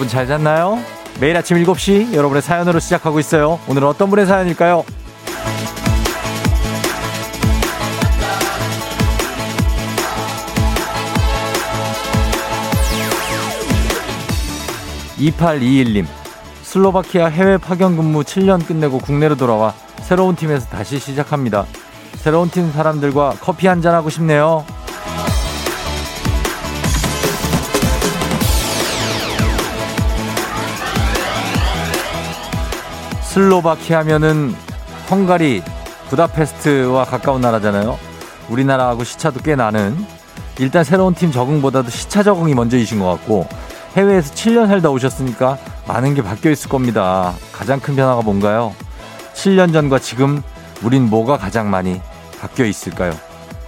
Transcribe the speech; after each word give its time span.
여러분 0.00 0.08
잘 0.08 0.26
잤나요? 0.26 0.78
매일 1.20 1.36
아침 1.36 1.62
7시 1.62 2.14
여러분의 2.14 2.40
사연으로 2.40 2.80
시작하고 2.80 3.20
있어요. 3.20 3.60
오늘은 3.68 3.86
어떤 3.86 4.08
분의 4.08 4.24
사연일까요? 4.24 4.82
2821님, 15.18 16.06
슬로바키아 16.62 17.26
해외 17.26 17.58
파견 17.58 17.94
근무 17.98 18.22
7년 18.22 18.66
끝내고 18.66 19.00
국내로 19.00 19.36
돌아와 19.36 19.74
새로운 20.00 20.34
팀에서 20.34 20.66
다시 20.68 20.98
시작합니다. 20.98 21.66
새로운 22.14 22.48
팀 22.48 22.72
사람들과 22.72 23.34
커피 23.38 23.66
한잔 23.66 23.94
하고 23.94 24.08
싶네요. 24.08 24.64
슬로바키아면은 33.30 34.54
헝가리 35.08 35.62
부다페스트와 36.08 37.04
가까운 37.04 37.40
나라잖아요. 37.40 37.96
우리나라하고 38.48 39.04
시차도 39.04 39.40
꽤 39.44 39.54
나는 39.54 39.96
일단 40.58 40.82
새로운 40.82 41.14
팀 41.14 41.30
적응보다도 41.30 41.90
시차 41.90 42.24
적응이 42.24 42.54
먼저이신 42.54 42.98
것 42.98 43.06
같고 43.06 43.46
해외에서 43.96 44.34
7년 44.34 44.66
살다 44.66 44.90
오셨으니까 44.90 45.58
많은 45.86 46.14
게 46.14 46.22
바뀌어 46.22 46.50
있을 46.50 46.68
겁니다. 46.68 47.32
가장 47.52 47.78
큰 47.78 47.94
변화가 47.94 48.22
뭔가요? 48.22 48.74
7년 49.34 49.72
전과 49.72 50.00
지금 50.00 50.42
우린 50.82 51.08
뭐가 51.08 51.38
가장 51.38 51.70
많이 51.70 52.00
바뀌어 52.40 52.66
있을까요? 52.66 53.12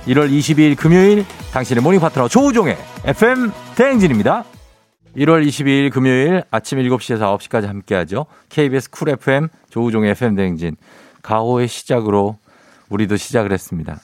1월 0.08 0.28
22일 0.28 0.76
금요일 0.76 1.24
당신의 1.52 1.84
morning 1.84 2.00
파트너 2.00 2.26
조우종의 2.26 2.76
FM 3.04 3.52
대행진입니다. 3.76 4.42
1월 5.16 5.46
22일 5.46 5.92
금요일 5.92 6.42
아침 6.50 6.78
7시에서 6.78 7.36
9시까지 7.38 7.66
함께하죠. 7.66 8.26
KBS 8.48 8.90
쿨 8.90 9.10
FM 9.10 9.48
조우종의 9.68 10.12
FM 10.12 10.36
대행진 10.36 10.76
가호의 11.22 11.68
시작으로 11.68 12.38
우리도 12.88 13.16
시작을 13.16 13.52
했습니다. 13.52 14.00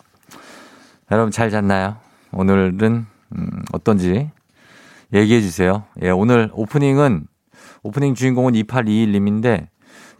여러분 1.10 1.30
잘 1.30 1.50
잤나요? 1.50 1.96
오늘은 2.32 3.06
음, 3.36 3.48
어떤지 3.72 4.30
얘기해 5.14 5.40
주세요. 5.40 5.84
예, 6.02 6.10
오늘 6.10 6.50
오프닝은 6.52 7.26
오프닝 7.82 8.14
주인공은 8.14 8.52
2821님인데 8.52 9.68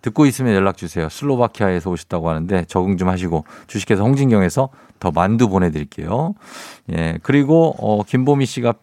듣고 0.00 0.24
있으면 0.24 0.54
연락 0.54 0.78
주세요. 0.78 1.08
슬로바키아에서 1.10 1.90
오셨다고 1.90 2.30
하는데 2.30 2.64
적응 2.64 2.96
좀 2.96 3.08
하시고 3.08 3.44
주식회사 3.66 4.02
홍진경에서 4.02 4.70
더 5.00 5.10
만두 5.10 5.48
보내드릴게요. 5.50 6.34
예, 6.92 7.18
그리고 7.22 7.74
어, 7.78 8.02
김보미 8.04 8.46
씨가 8.46 8.74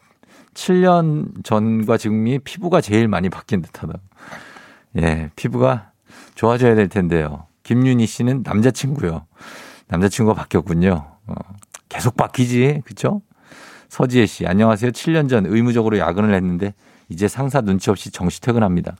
7년 0.55 1.43
전과 1.43 1.97
지금이 1.97 2.39
피부가 2.39 2.81
제일 2.81 3.07
많이 3.07 3.29
바뀐 3.29 3.61
듯하다. 3.61 3.93
예, 4.97 5.29
피부가 5.35 5.91
좋아져야 6.33 6.73
될 6.75 6.89
텐데요. 6.89 7.45
김윤희 7.63 8.07
씨는 8.07 8.41
남자친구요. 8.43 9.25
남자친구가 9.87 10.33
바뀌었군요. 10.41 11.05
어, 11.27 11.35
계속 11.89 12.15
바뀌지, 12.15 12.81
그쵸? 12.85 13.21
서지혜 13.89 14.25
씨, 14.25 14.47
안녕하세요. 14.47 14.91
7년 14.91 15.29
전 15.29 15.45
의무적으로 15.45 15.99
야근을 15.99 16.33
했는데 16.33 16.73
이제 17.09 17.27
상사 17.27 17.61
눈치 17.61 17.89
없이 17.89 18.11
정시 18.11 18.41
퇴근합니다. 18.41 18.95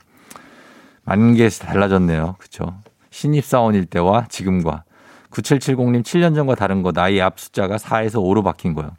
많은 1.04 1.36
게 1.36 1.50
달라졌네요. 1.50 2.36
그쵸? 2.38 2.82
신입사원일 3.10 3.86
때와 3.86 4.28
지금과. 4.30 4.84
9770님 5.32 6.04
7년 6.04 6.36
전과 6.36 6.56
다른 6.56 6.82
거 6.82 6.92
나이 6.92 7.20
앞 7.20 7.40
숫자가 7.40 7.78
4에서 7.78 8.16
5로 8.16 8.44
바뀐 8.44 8.74
거요. 8.74 8.92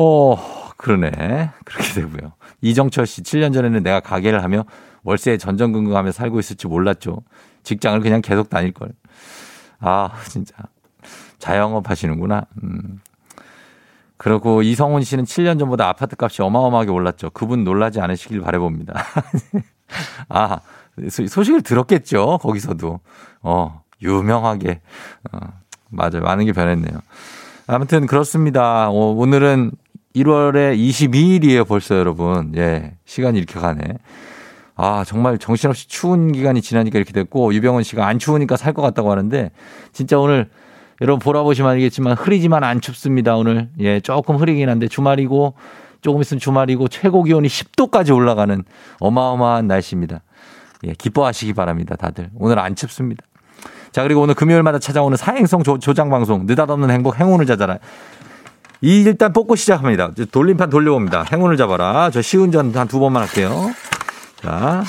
어, 0.00 0.36
그러네. 0.76 1.50
그렇게 1.64 1.92
되고요. 1.94 2.32
이정철 2.60 3.04
씨 3.04 3.22
7년 3.22 3.52
전에는 3.52 3.82
내가 3.82 3.98
가게를 3.98 4.44
하며 4.44 4.64
월세에 5.02 5.38
전전긍긍하며 5.38 6.12
살고 6.12 6.38
있을지 6.38 6.68
몰랐죠. 6.68 7.22
직장을 7.64 7.98
그냥 8.00 8.22
계속 8.22 8.48
다닐 8.48 8.72
걸. 8.72 8.92
아, 9.80 10.10
진짜. 10.28 10.54
자영업 11.40 11.90
하시는구나. 11.90 12.46
음. 12.62 13.00
그리고 14.16 14.62
이성훈 14.62 15.02
씨는 15.02 15.24
7년 15.24 15.58
전보다 15.58 15.88
아파트 15.88 16.14
값이 16.16 16.42
어마어마하게 16.42 16.90
올랐죠. 16.90 17.30
그분 17.30 17.64
놀라지 17.64 18.00
않으시길 18.00 18.40
바래봅니다. 18.40 18.94
아, 20.28 20.60
소식을 21.10 21.62
들었겠죠. 21.62 22.38
거기서도. 22.38 23.00
어, 23.42 23.82
유명하게. 24.00 24.80
어, 25.32 25.38
맞아요. 25.90 26.22
많은 26.22 26.44
게 26.44 26.52
변했네요. 26.52 27.00
아무튼 27.68 28.06
그렇습니다. 28.06 28.88
어, 28.88 29.12
오늘은 29.12 29.72
1월에 30.22 30.76
22일이에요. 30.78 31.66
벌써 31.66 31.96
여러분. 31.96 32.52
예. 32.56 32.94
시간이 33.04 33.38
이렇게 33.38 33.58
가네. 33.58 33.80
아, 34.76 35.04
정말 35.06 35.38
정신없이 35.38 35.88
추운 35.88 36.30
기간이 36.32 36.62
지나니까 36.62 36.98
이렇게 36.98 37.12
됐고, 37.12 37.52
유병원 37.54 37.82
씨가 37.82 38.06
안 38.06 38.18
추우니까 38.18 38.56
살 38.56 38.72
것 38.74 38.82
같다고 38.82 39.10
하는데, 39.10 39.50
진짜 39.92 40.18
오늘 40.18 40.50
여러분 41.00 41.18
보라보시면 41.20 41.70
알겠지만 41.72 42.14
흐리지만 42.14 42.64
안 42.64 42.80
춥습니다. 42.80 43.36
오늘. 43.36 43.68
예, 43.80 44.00
조금 44.00 44.36
흐리긴 44.36 44.68
한데 44.68 44.88
주말이고 44.88 45.54
조금 46.00 46.20
있으면 46.20 46.40
주말이고 46.40 46.88
최고 46.88 47.22
기온이 47.22 47.48
10도까지 47.48 48.14
올라가는 48.14 48.64
어마어마한 49.00 49.66
날씨입니다. 49.66 50.22
예, 50.84 50.92
기뻐하시기 50.94 51.54
바랍니다. 51.54 51.96
다들. 51.96 52.30
오늘 52.36 52.58
안 52.58 52.74
춥습니다. 52.74 53.24
자, 53.90 54.02
그리고 54.02 54.20
오늘 54.20 54.34
금요일마다 54.34 54.78
찾아오는 54.78 55.16
사행성 55.16 55.62
조, 55.62 55.78
장 55.78 56.10
방송 56.10 56.46
느닷없는 56.46 56.90
행복 56.90 57.18
행운을 57.18 57.46
찾아라. 57.46 57.78
이 58.80 59.02
일단 59.02 59.32
뽑고 59.32 59.56
시작합니다. 59.56 60.10
돌림판 60.30 60.70
돌려봅니다. 60.70 61.24
행운을 61.32 61.56
잡아라. 61.56 62.10
저 62.10 62.22
시운전 62.22 62.72
한 62.74 62.86
두 62.88 63.00
번만 63.00 63.22
할게요. 63.24 63.70
자, 64.40 64.84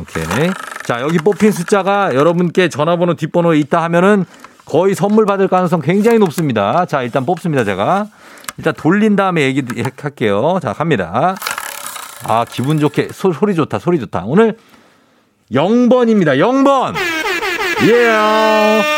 오케이. 0.00 0.50
자, 0.84 1.00
여기 1.00 1.18
뽑힌 1.18 1.52
숫자가 1.52 2.14
여러분께 2.14 2.68
전화번호 2.68 3.14
뒷번호에 3.14 3.58
있다 3.60 3.82
하면은 3.84 4.24
거의 4.66 4.94
선물 4.94 5.24
받을 5.24 5.48
가능성 5.48 5.80
굉장히 5.80 6.18
높습니다. 6.18 6.84
자, 6.84 7.02
일단 7.02 7.24
뽑습니다, 7.24 7.64
제가. 7.64 8.06
일단 8.58 8.74
돌린 8.74 9.16
다음에 9.16 9.42
얘기 9.42 9.62
할게요. 10.00 10.58
자, 10.62 10.72
갑니다. 10.74 11.34
아, 12.24 12.44
기분 12.46 12.78
좋게. 12.78 13.08
소, 13.12 13.32
소리 13.32 13.54
좋다, 13.54 13.78
소리 13.78 13.98
좋다. 14.00 14.24
오늘 14.26 14.58
0번입니다. 15.52 16.36
0번! 16.36 16.94
예! 17.86 17.92
Yeah. 17.92 18.97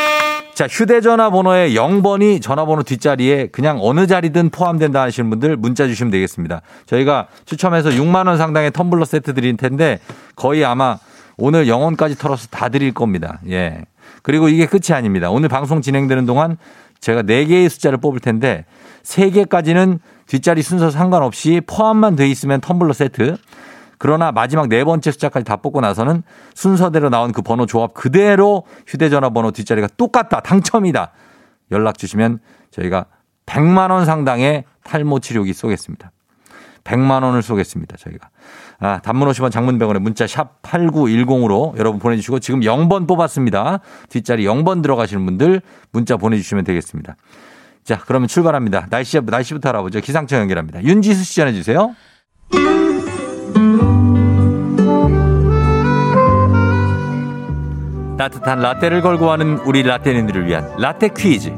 자, 0.60 0.66
휴대전화 0.66 1.31
번호에 1.31 1.71
0번이 1.71 2.43
전화번호 2.43 2.82
뒷자리에 2.82 3.47
그냥 3.47 3.78
어느 3.81 4.06
자리든 4.06 4.50
포함된다 4.50 5.00
하시는 5.00 5.31
분들 5.31 5.56
문자 5.56 5.87
주시면 5.87 6.10
되겠습니다. 6.10 6.60
저희가 6.84 7.28
추첨해서 7.47 7.88
6만원 7.88 8.37
상당의 8.37 8.70
텀블러 8.70 9.06
세트 9.06 9.32
드릴 9.32 9.56
텐데 9.56 10.00
거의 10.37 10.62
아마 10.66 10.99
오늘 11.38 11.66
영원까지 11.66 12.16
털어서 12.19 12.47
다 12.50 12.69
드릴 12.69 12.93
겁니다. 12.93 13.41
예. 13.49 13.87
그리고 14.22 14.50
이게 14.50 14.66
끝이 14.66 14.94
아닙니다. 14.94 15.31
오늘 15.31 15.49
방송 15.49 15.81
진행되는 15.81 16.26
동안 16.26 16.59
제가 17.00 17.22
4개의 17.22 17.70
숫자를 17.70 17.97
뽑을 17.97 18.20
텐데 18.20 18.66
3개까지는 19.03 19.99
뒷자리 20.26 20.60
순서 20.60 20.91
상관없이 20.91 21.62
포함만 21.66 22.16
돼 22.16 22.28
있으면 22.28 22.60
텀블러 22.60 22.93
세트. 22.93 23.38
그러나 24.00 24.32
마지막 24.32 24.69
네 24.70 24.82
번째 24.82 25.12
숫자까지 25.12 25.44
다 25.44 25.56
뽑고 25.56 25.82
나서는 25.82 26.23
순서대로 26.55 27.11
나온 27.11 27.32
그 27.32 27.43
번호 27.43 27.67
조합 27.67 27.93
그대로 27.93 28.64
휴대전화 28.87 29.29
번호 29.29 29.50
뒷자리가 29.50 29.88
똑같다. 29.99 30.41
당첨이다. 30.41 31.12
연락 31.70 31.99
주시면 31.99 32.38
저희가 32.70 33.05
100만 33.44 33.91
원 33.91 34.06
상당의 34.06 34.64
탈모 34.85 35.20
치료기 35.20 35.52
쏘겠습니다. 35.52 36.12
100만 36.82 37.23
원을 37.23 37.43
쏘겠습니다. 37.43 37.99
저희가. 37.99 38.31
아, 38.79 39.00
단문 39.02 39.29
50원 39.29 39.50
장문병원에 39.50 40.00
문자 40.00 40.26
샵 40.26 40.62
8910으로 40.62 41.76
여러분 41.76 42.00
보내주시고 42.00 42.38
지금 42.38 42.61
0번 42.61 43.06
뽑았습니다. 43.06 43.81
뒷자리 44.08 44.44
0번 44.44 44.81
들어가시는 44.81 45.26
분들 45.26 45.61
문자 45.93 46.17
보내주시면 46.17 46.64
되겠습니다. 46.64 47.17
자, 47.85 48.00
그러면 48.06 48.29
출발합니다. 48.29 48.87
날씨, 48.88 49.20
날씨부터 49.20 49.69
알아보죠. 49.69 50.00
기상청 50.00 50.41
연결합니다. 50.41 50.82
윤지수 50.82 51.23
씨 51.23 51.37
전해주세요. 51.37 51.94
따뜻한 58.20 58.58
라떼를 58.61 59.00
걸고 59.00 59.31
하는 59.31 59.56
우리 59.61 59.82
라떼님들을 59.82 60.46
위한 60.46 60.70
라떼 60.76 61.08
퀴즈. 61.17 61.56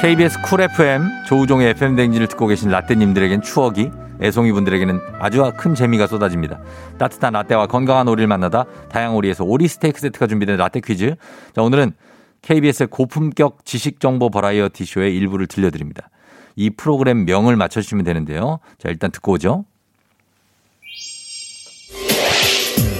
KBS 0.00 0.40
쿨 0.42 0.60
FM 0.60 1.02
조우종의 1.26 1.70
FM 1.70 1.96
댕진을 1.96 2.28
듣고 2.28 2.46
계신 2.46 2.70
라떼님들에겐 2.70 3.42
추억이 3.42 3.90
애송이 4.20 4.52
분들에게는 4.52 5.00
아주 5.18 5.50
큰 5.56 5.74
재미가 5.74 6.06
쏟아집니다. 6.06 6.60
따뜻한 6.96 7.32
라떼와 7.32 7.66
건강한 7.66 8.06
오리를 8.06 8.28
만나다 8.28 8.66
다양한 8.88 9.16
오리에서 9.16 9.42
오리 9.42 9.66
스테이크 9.66 9.98
세트가 9.98 10.28
준비된 10.28 10.58
라떼 10.58 10.78
퀴즈. 10.78 11.16
자, 11.56 11.62
오늘은 11.62 11.94
KBS의 12.42 12.86
고품격 12.86 13.64
지식 13.64 13.98
정보 13.98 14.30
버라이어티 14.30 14.84
쇼의 14.84 15.16
일부를 15.16 15.48
들려드립니다. 15.48 16.08
이 16.54 16.70
프로그램 16.70 17.24
명을 17.24 17.56
맞춰주시면 17.56 18.04
되는데요. 18.04 18.60
자, 18.78 18.88
일단 18.88 19.10
듣고 19.10 19.32
오죠. 19.32 19.64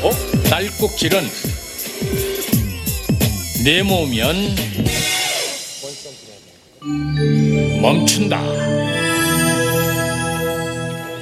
어? 0.03 0.11
날꼭질은 0.51 1.29
네모면 3.65 4.37
멈춘다. 7.81 8.41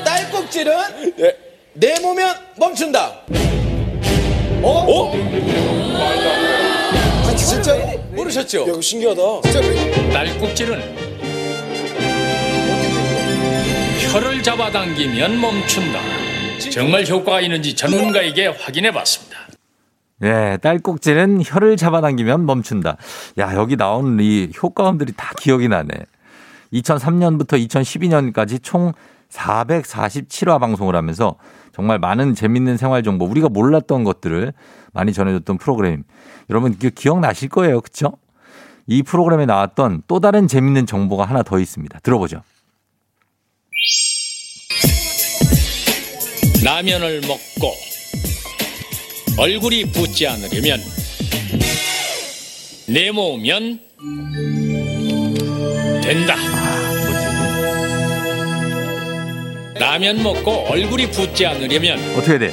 딸꾹질은 0.05 0.73
내모면 1.75 2.35
멈춘다. 2.57 3.21
어? 4.63 4.69
어? 4.89 5.13
아, 7.27 7.37
진짜 7.37 7.75
모르셨죠? 8.13 8.61
야, 8.63 8.65
이거 8.69 8.81
신기하다. 8.81 9.23
진짜 9.45 9.61
딸꾹질은 10.13 11.11
혀를 14.13 14.43
잡아당기면 14.43 15.41
멈춘다. 15.41 16.20
정말 16.69 17.07
효과가 17.07 17.41
있는지 17.41 17.75
전문가에게 17.75 18.49
확인해 18.49 18.91
봤습니다. 18.93 19.39
예, 20.23 20.59
딸꾹질은 20.61 21.43
혀를 21.45 21.77
잡아당기면 21.77 22.45
멈춘다. 22.45 22.97
야, 23.39 23.55
여기 23.55 23.77
나오는 23.77 24.23
이 24.23 24.51
효과음들이 24.63 25.15
다 25.17 25.33
기억이 25.39 25.69
나네. 25.69 25.89
2003년부터 26.75 27.67
2012년까지 27.69 28.63
총 28.63 28.93
447화 29.31 30.61
방송을 30.61 30.95
하면서 30.95 31.37
정말 31.73 31.99
많은 31.99 32.35
재밌는 32.35 32.77
생활 32.77 33.03
정보, 33.03 33.25
우리가 33.25 33.49
몰랐던 33.49 34.05
것들을 34.05 34.53
많이 34.93 35.13
전해줬던 35.13 35.59
프로그램. 35.59 36.03
여러분 36.51 36.77
기억나실 36.77 37.49
거예요. 37.49 37.81
그쵸? 37.81 38.13
이 38.87 39.03
프로그램에 39.03 39.47
나왔던 39.47 40.03
또 40.09 40.21
다른 40.21 40.49
재밌는 40.49 40.85
정보가 40.85 41.25
하나 41.25 41.43
더 41.43 41.59
있습니다. 41.59 42.01
들어보죠. 42.01 42.43
라면을 46.63 47.23
먹고 47.23 47.75
얼굴이 49.39 49.87
붓지 49.87 50.27
않으려면 50.27 50.79
내모으면 52.87 53.81
된다. 56.03 56.37
라면 59.79 60.23
먹고 60.23 60.67
얼굴이 60.69 61.11
붓지 61.11 61.47
않으려면 61.47 61.99
어떻게 62.19 62.39
돼? 62.39 62.49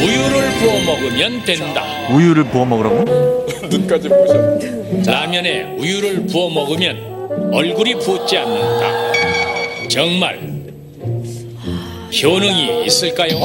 우유를 0.00 0.50
부어 0.58 0.80
먹으면 0.80 1.44
된다. 1.44 1.84
우유를 2.10 2.44
부어 2.44 2.64
먹으라고? 2.64 3.46
눈까지 3.68 4.08
보셨. 4.08 5.06
라면에 5.06 5.64
우유를 5.76 6.26
부어 6.26 6.48
먹으면 6.48 7.52
얼굴이 7.52 7.94
붓지 7.96 8.38
않는다. 8.38 9.88
정말 9.88 10.55
효능이 12.22 12.86
있을까요? 12.86 13.36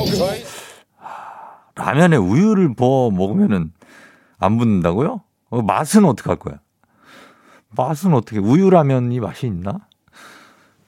라면에 1.76 2.18
우유를 2.18 2.76
부어 2.76 3.10
먹으면은 3.12 3.72
안 4.38 4.58
붓는다고요? 4.58 5.22
어, 5.50 5.62
맛은 5.62 6.06
어떻게 6.06 6.30
할 6.30 6.38
거야? 6.38 6.60
맛은 7.70 8.14
어떻게 8.14 8.40
우유 8.40 8.70
라면이 8.70 9.20
맛이 9.20 9.48
있나? 9.48 9.80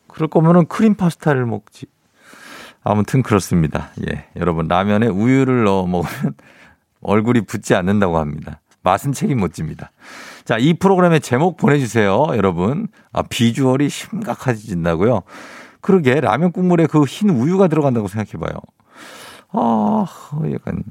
그럴 0.08 0.30
거면은 0.30 0.68
크림 0.68 0.96
파스타를 0.96 1.46
먹지. 1.46 1.88
아무튼 2.84 3.24
그렇습니다. 3.24 3.92
예. 4.10 4.26
여러분 4.36 4.68
라면에 4.68 5.08
우유를 5.08 5.64
넣어 5.64 5.88
먹으면 5.88 6.36
얼굴이 7.02 7.42
붓지 7.42 7.74
않는다고 7.76 8.18
합니다. 8.18 8.60
맛은 8.84 9.14
책임 9.14 9.40
못 9.40 9.54
집니다. 9.54 9.92
자, 10.44 10.58
이 10.58 10.74
프로그램의 10.74 11.22
제목 11.22 11.56
보내주세요, 11.56 12.28
여러분. 12.34 12.90
아, 13.14 13.24
비주얼이 13.24 13.88
심각해진다고요? 13.90 15.22
그러게, 15.84 16.20
라면 16.20 16.52
국물에 16.52 16.88
그 16.88 17.04
흰 17.06 17.30
우유가 17.30 17.68
들어간다고 17.68 18.08
생각해봐요. 18.08 18.54
아, 19.52 20.06
약간. 20.52 20.82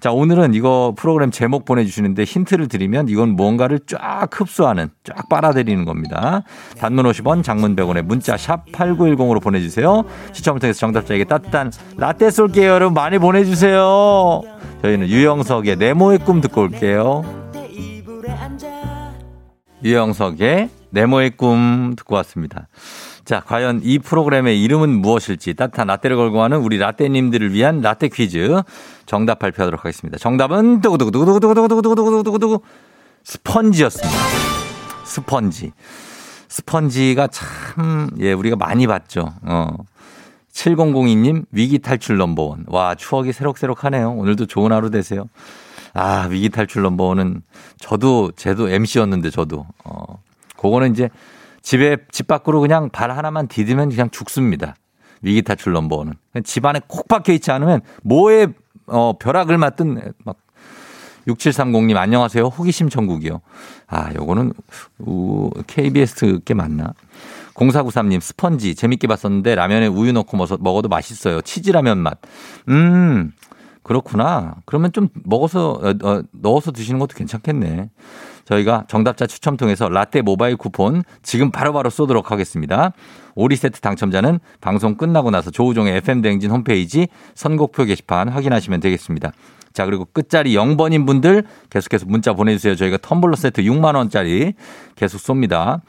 자, 0.00 0.12
오늘은 0.12 0.54
이거 0.54 0.94
프로그램 0.96 1.30
제목 1.30 1.64
보내주시는데 1.64 2.24
힌트를 2.24 2.68
드리면 2.68 3.08
이건 3.08 3.30
뭔가를 3.30 3.80
쫙 3.86 4.28
흡수하는, 4.32 4.90
쫙 5.02 5.28
빨아들이는 5.28 5.84
겁니다. 5.84 6.42
단문 6.78 7.06
50원, 7.06 7.42
장문 7.42 7.74
100원에 7.74 8.02
문자 8.02 8.36
샵 8.36 8.66
8910으로 8.70 9.42
보내주세요. 9.42 10.04
시청을 10.32 10.60
통해서 10.60 10.78
정답자에게 10.78 11.24
따뜻한 11.24 11.72
라떼 11.96 12.30
쏠게요. 12.30 12.70
여러분 12.70 12.94
많이 12.94 13.18
보내주세요. 13.18 14.42
저희는 14.82 15.08
유영석의 15.08 15.76
네모의 15.76 16.18
꿈 16.18 16.40
듣고 16.42 16.60
올게요. 16.60 17.24
유영석의 19.82 20.68
네모의 20.90 21.30
꿈 21.36 21.94
듣고 21.96 22.14
왔습니다. 22.16 22.68
자, 23.24 23.40
과연 23.40 23.80
이 23.82 23.98
프로그램의 23.98 24.62
이름은 24.62 25.00
무엇일지 25.00 25.54
따뜻한 25.54 25.86
라떼를 25.86 26.16
걸고 26.16 26.42
하는 26.42 26.58
우리 26.58 26.76
라떼님들을 26.78 27.52
위한 27.52 27.80
라떼 27.80 28.08
퀴즈 28.08 28.62
정답 29.06 29.38
발표하도록 29.38 29.80
하겠습니다. 29.80 30.18
정답은 30.18 30.80
두구두구두구두구두구두구두구두구두구 30.82 32.60
스펀지였습니다. 33.22 34.18
스펀지. 35.04 35.72
스펀지가 36.48 37.28
참, 37.28 38.10
예, 38.20 38.32
우리가 38.32 38.56
많이 38.56 38.86
봤죠. 38.86 39.32
어. 39.42 39.68
7002님, 40.52 41.46
위기 41.50 41.78
탈출 41.80 42.16
넘버원. 42.16 42.64
와, 42.68 42.94
추억이 42.94 43.32
새록새록하네요. 43.32 44.12
오늘도 44.12 44.46
좋은 44.46 44.70
하루 44.70 44.90
되세요. 44.90 45.28
아, 45.94 46.28
위기 46.30 46.48
탈출 46.48 46.82
넘버원은 46.82 47.42
저도, 47.78 48.30
쟤도 48.36 48.68
MC였는데 48.68 49.30
저도. 49.30 49.66
어. 49.84 50.22
그거는 50.56 50.92
이제 50.92 51.08
집에 51.64 51.96
집 52.12 52.28
밖으로 52.28 52.60
그냥 52.60 52.90
발 52.90 53.10
하나만 53.10 53.48
디디면 53.48 53.88
그냥 53.88 54.10
죽습니다. 54.10 54.76
위기 55.22 55.40
탈출 55.40 55.72
넘버원은 55.72 56.12
집 56.44 56.66
안에 56.66 56.82
콕 56.86 57.08
박혀 57.08 57.32
있지 57.32 57.50
않으면 57.50 57.80
뭐에 58.02 58.48
어, 58.86 59.14
벼락을 59.18 59.56
맞든 59.56 60.12
막 60.24 60.36
6730님 61.26 61.96
안녕하세요. 61.96 62.44
호기심 62.44 62.90
천국이요. 62.90 63.40
아, 63.86 64.12
요거는 64.14 64.52
우, 64.98 65.50
KBS 65.66 66.40
게 66.44 66.52
맞나? 66.52 66.92
0493님 67.54 68.20
스펀지 68.20 68.74
재밌게 68.74 69.06
봤었는데 69.06 69.54
라면에 69.54 69.86
우유 69.86 70.12
넣고 70.12 70.36
먹어도 70.36 70.90
맛있어요. 70.90 71.40
치즈라면 71.40 71.96
맛. 71.98 72.18
음. 72.68 73.32
그렇구나. 73.82 74.56
그러면 74.66 74.92
좀 74.92 75.08
먹어서 75.24 75.72
어, 75.72 75.94
어, 76.02 76.22
넣어서 76.32 76.72
드시는 76.72 76.98
것도 76.98 77.14
괜찮겠네. 77.16 77.90
저희가 78.44 78.84
정답자 78.88 79.26
추첨 79.26 79.56
통해서 79.56 79.88
라떼 79.88 80.22
모바일 80.22 80.56
쿠폰 80.56 81.02
지금 81.22 81.50
바로바로 81.50 81.72
바로 81.84 81.90
쏘도록 81.90 82.30
하겠습니다. 82.30 82.92
오리 83.34 83.56
세트 83.56 83.80
당첨자는 83.80 84.38
방송 84.60 84.96
끝나고 84.96 85.30
나서 85.30 85.50
조우종의 85.50 85.96
FM대행진 85.96 86.50
홈페이지 86.50 87.08
선곡표 87.34 87.84
게시판 87.84 88.28
확인하시면 88.28 88.80
되겠습니다. 88.80 89.32
자, 89.72 89.84
그리고 89.84 90.06
끝자리 90.12 90.54
0번인 90.54 91.04
분들 91.04 91.44
계속해서 91.68 92.06
문자 92.06 92.32
보내주세요. 92.32 92.76
저희가 92.76 92.96
텀블러 92.98 93.34
세트 93.34 93.62
6만원짜리 93.62 94.54
계속 94.94 95.18
쏩니다. 95.18 95.80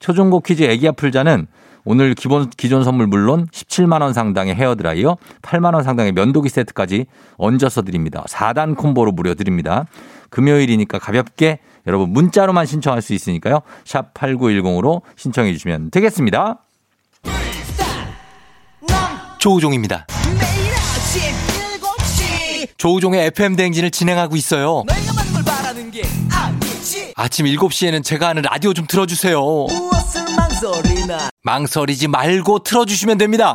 초중고 0.00 0.40
퀴즈 0.40 0.62
애기야 0.62 0.92
풀자는 0.92 1.46
오늘 1.84 2.14
기본 2.14 2.48
기존 2.48 2.82
선물 2.82 3.06
물론 3.06 3.46
17만 3.48 4.00
원 4.00 4.14
상당의 4.14 4.54
헤어 4.54 4.74
드라이어, 4.74 5.18
8만 5.42 5.74
원 5.74 5.82
상당의 5.82 6.12
면도기 6.12 6.48
세트까지 6.48 7.04
얹어서 7.36 7.82
드립니다. 7.82 8.24
4단 8.26 8.76
콤보로 8.76 9.12
무려 9.12 9.34
드립니다. 9.34 9.84
금요일이니까 10.30 10.98
가볍게 10.98 11.58
여러분 11.86 12.10
문자로만 12.10 12.66
신청할 12.66 13.02
수 13.02 13.14
있으니까요. 13.14 13.60
샵 13.84 14.14
8910으로 14.14 15.02
신청해 15.16 15.52
주시면 15.52 15.90
되겠습니다. 15.90 16.60
조우종입니다. 19.38 20.06
조우종의 22.78 23.26
FM 23.26 23.56
대행진을 23.56 23.90
진행하고 23.90 24.36
있어요. 24.36 24.84
아침 27.16 27.46
7시에는 27.46 28.02
제가 28.02 28.28
하는 28.28 28.42
라디오 28.42 28.72
좀 28.72 28.86
틀어주세요. 28.86 29.40
망설이지 31.42 32.08
말고 32.08 32.60
틀어주시면 32.60 33.18
됩니다. 33.18 33.54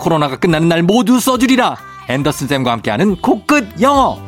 코로나가 0.00 0.36
끝나는 0.36 0.68
날 0.68 0.82
모두 0.82 1.20
써주리라. 1.20 1.76
앤더슨 2.08 2.48
쌤과 2.48 2.72
함께하는 2.72 3.16
코끝 3.20 3.80
영어. 3.80 4.18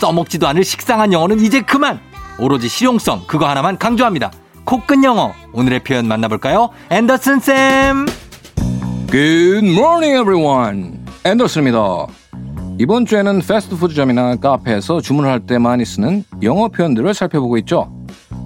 써먹지도 0.00 0.48
않을 0.48 0.64
식상한 0.64 1.12
영어는 1.12 1.40
이제 1.40 1.60
그만. 1.60 2.00
오로지 2.38 2.68
실용성 2.68 3.24
그거 3.28 3.48
하나만 3.48 3.78
강조합니다. 3.78 4.32
코끝 4.64 5.04
영어 5.04 5.32
오늘의 5.52 5.84
표현 5.84 6.08
만나볼까요? 6.08 6.70
앤더슨 6.90 7.40
쌤. 7.40 8.06
Good 9.10 9.68
morning, 9.70 10.18
everyone. 10.18 10.98
앤더슨입니다. 11.24 12.06
이번 12.80 13.06
주에는 13.06 13.40
패스트푸드점이나 13.40 14.36
카페에서 14.36 15.00
주문을 15.00 15.30
할 15.30 15.40
때 15.46 15.58
많이 15.58 15.84
쓰는 15.84 16.24
영어 16.42 16.68
표현들을 16.68 17.14
살펴보고 17.14 17.56
있죠. 17.58 17.92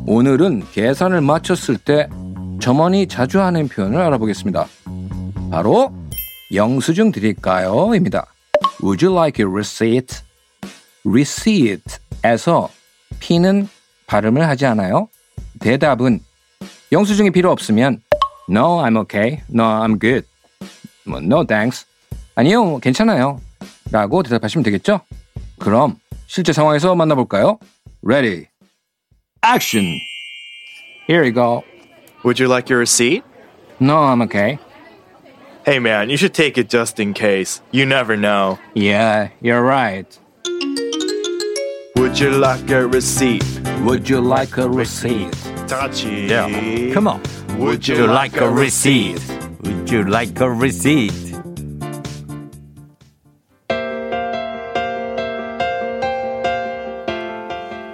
오늘은 0.07 0.65
계산을 0.73 1.23
마쳤을 1.23 1.79
때 1.79 2.09
점원이 2.61 3.07
자주 3.07 3.41
하는 3.41 3.69
표현을 3.69 4.00
알아보겠습니다. 4.00 4.67
바로 5.50 5.93
영수증 6.53 7.12
드릴까요? 7.12 7.95
입니다. 7.95 8.27
Would 8.83 9.05
you 9.05 9.17
like 9.17 9.45
a 9.45 9.50
receipt? 9.50 10.23
receipt에서 11.05 12.71
P는 13.21 13.69
발음을 14.07 14.47
하지 14.47 14.67
않아요. 14.67 15.09
대답은 15.61 16.21
영수증이 16.93 17.31
필요 17.31 17.50
없으면 17.50 18.03
No, 18.50 18.79
I'm 18.83 18.97
okay. 19.03 19.43
No, 19.53 19.62
I'm 19.65 20.00
good. 20.00 20.27
뭐, 21.05 21.19
no, 21.21 21.45
thanks. 21.45 21.87
아니요, 22.35 22.79
괜찮아요. 22.79 23.41
라고 23.91 24.23
대답하시면 24.23 24.62
되겠죠? 24.65 25.00
그럼 25.59 25.99
실제 26.27 26.53
상황에서 26.53 26.95
만나볼까요? 26.95 27.59
Ready. 28.03 28.47
Action. 29.45 29.99
Here 31.09 31.25
you 31.25 31.33
go. 31.35 31.62
Would 32.24 32.39
you 32.39 32.48
like 32.48 32.70
your 32.70 32.80
receipt? 32.80 33.24
No, 33.80 33.98
I'm 33.98 34.22
okay. 34.24 34.60
Hey 35.65 35.80
man, 35.80 36.10
you 36.10 36.18
should 36.18 36.34
take 36.34 36.58
it 36.58 36.70
just 36.70 37.00
in 37.00 37.13
case. 37.13 37.62
You 37.72 37.86
never 37.86 38.18
know. 38.18 38.60
Yeah, 38.74 39.30
you're 39.42 39.63
right. 39.63 40.08
Would 41.96 42.20
you 42.20 42.32
like 42.32 42.70
a 42.70 42.86
receipt? 42.88 43.44
Would 43.82 44.10
you 44.10 44.22
like 44.22 44.58
a 44.58 44.70
receipt? 44.70 45.32
Tachi. 45.68 46.30
Yeah. 46.30 46.94
Come 46.94 47.08
on. 47.08 47.22
Would 47.58 47.88
you 47.88 48.08
like 48.08 48.36
a 48.38 48.50
receipt? 48.50 49.20
Would 49.63 49.89
you 49.89 50.03
like 50.03 50.39
a 50.42 50.51
receipt? 50.51 51.34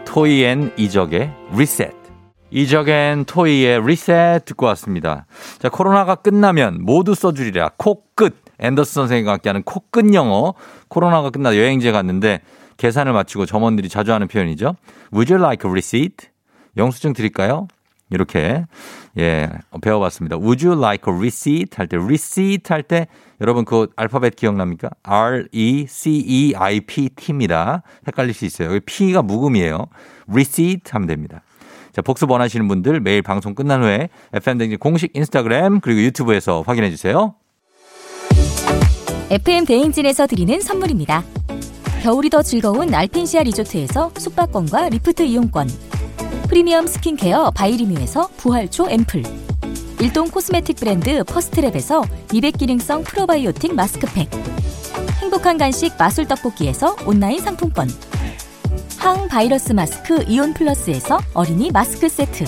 토이앤 0.06 0.74
이적의 0.76 1.32
리셋. 1.56 1.94
이적앤 2.55 3.25
토이의 3.25 3.85
리셋 3.85 4.45
듣고 4.45 4.67
왔습니다. 4.67 5.27
자, 5.59 5.69
코로나가 5.69 6.15
끝나면 6.15 6.85
모두 6.85 7.17
써주리라. 7.17 7.73
코끝. 7.77 8.37
앤더스 8.61 8.95
선생님과 8.95 9.33
함께하는 9.33 9.65
코끝 9.65 10.15
영어. 10.15 10.55
코로나가 10.87 11.31
끝나 11.31 11.57
여행지에 11.57 11.91
갔는데 11.91 12.43
계산을 12.77 13.13
마치고 13.13 13.47
점원들이 13.47 13.89
자주 13.89 14.13
하는 14.13 14.29
표현이죠. 14.29 14.77
Would 15.13 15.33
you 15.33 15.45
like 15.45 15.69
a 15.69 15.71
receipt? 15.71 16.29
영수증 16.77 17.13
드릴까요? 17.13 17.67
이렇게 18.11 18.65
예 19.19 19.51
배워봤습니다. 19.83 20.37
Would 20.37 20.65
you 20.65 20.79
like 20.79 21.13
a 21.13 21.19
receipt 21.19 21.77
할 21.77 21.89
때 21.89 21.97
receipt 21.97 22.73
할 22.73 22.85
때 22.85 23.09
여러분 23.41 23.65
그 23.65 23.89
알파벳 23.97 24.37
기억납니까? 24.37 24.91
R 25.03 25.49
E 25.51 25.87
C 25.89 26.23
E 26.25 26.55
I 26.55 26.81
P 26.83 27.09
T입니다. 27.17 27.83
헷갈릴 28.07 28.33
수 28.33 28.45
있어요. 28.45 28.69
여기 28.69 28.79
P가 28.79 29.23
묵음이에요. 29.23 29.87
receipt 30.29 30.93
하면 30.93 31.09
됩니다. 31.09 31.43
자 31.95 32.03
복습 32.03 32.29
원하시는 32.29 32.67
분들 32.67 32.99
매일 33.01 33.23
방송 33.23 33.55
끝난 33.55 33.83
후에 33.83 34.09
FM 34.33 34.59
댕진 34.59 34.79
공식 34.79 35.13
인스타그램 35.15 35.79
그리고 35.81 36.01
유튜브에서 36.03 36.65
확인해 36.67 36.91
주세요. 36.91 37.37
FM 39.31 39.65
대행진에서 39.65 40.27
드리는 40.27 40.61
선물입니다. 40.61 41.23
겨울이 42.03 42.31
더 42.31 42.43
즐거운 42.43 42.93
알펜시아 42.93 43.45
리조트에서 43.45 44.11
숙박권과 44.19 44.89
리프트 44.89 45.23
이용권. 45.23 45.69
프리미엄 46.49 46.89
스킨케어 46.89 47.53
바이리뮤에서 47.53 48.29
부활초 48.39 48.91
앰플. 48.91 49.23
일동 50.01 50.29
코스메틱 50.29 50.77
브랜드 50.77 51.23
퍼스트랩에서 51.23 52.07
미백 52.33 52.59
기능성 52.59 53.05
프로바이오틱 53.05 53.73
마스크팩. 53.75 54.29
행복한 55.23 55.59
간식 55.59 55.95
마술 55.97 56.27
떡볶이에서 56.27 56.97
온라인 57.07 57.39
상품권. 57.39 57.89
항바이러스 59.05 59.75
마스크 59.75 60.25
이온 60.27 60.55
플러스에서 60.55 61.19
어린이 61.35 61.71
마스크 61.71 62.09
세트. 62.09 62.45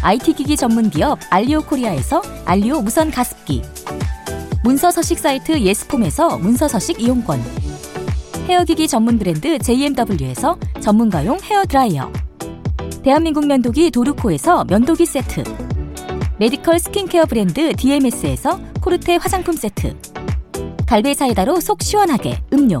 IT 0.00 0.32
기기 0.32 0.56
전문 0.56 0.88
기업 0.88 1.18
알리오 1.28 1.60
코리아에서 1.60 2.22
알리오 2.46 2.80
무선 2.80 3.10
가습기. 3.10 3.60
문서 4.64 4.90
서식 4.90 5.18
사이트 5.18 5.60
예스폼에서 5.60 6.38
문서 6.38 6.66
서식 6.66 6.98
이용권. 6.98 7.42
헤어기기 8.48 8.88
전문 8.88 9.18
브랜드 9.18 9.58
JMW에서 9.58 10.58
전문가용 10.80 11.40
헤어 11.42 11.66
드라이어. 11.66 12.10
대한민국 13.02 13.46
면도기 13.46 13.90
도르코에서 13.90 14.64
면도기 14.64 15.04
세트. 15.04 15.44
메디컬 16.38 16.78
스킨케어 16.78 17.26
브랜드 17.26 17.74
DMS에서 17.74 18.58
코르테 18.80 19.16
화장품 19.16 19.54
세트. 19.54 19.94
갈배 20.86 21.12
사이다로 21.12 21.60
속 21.60 21.82
시원하게 21.82 22.40
음료. 22.54 22.80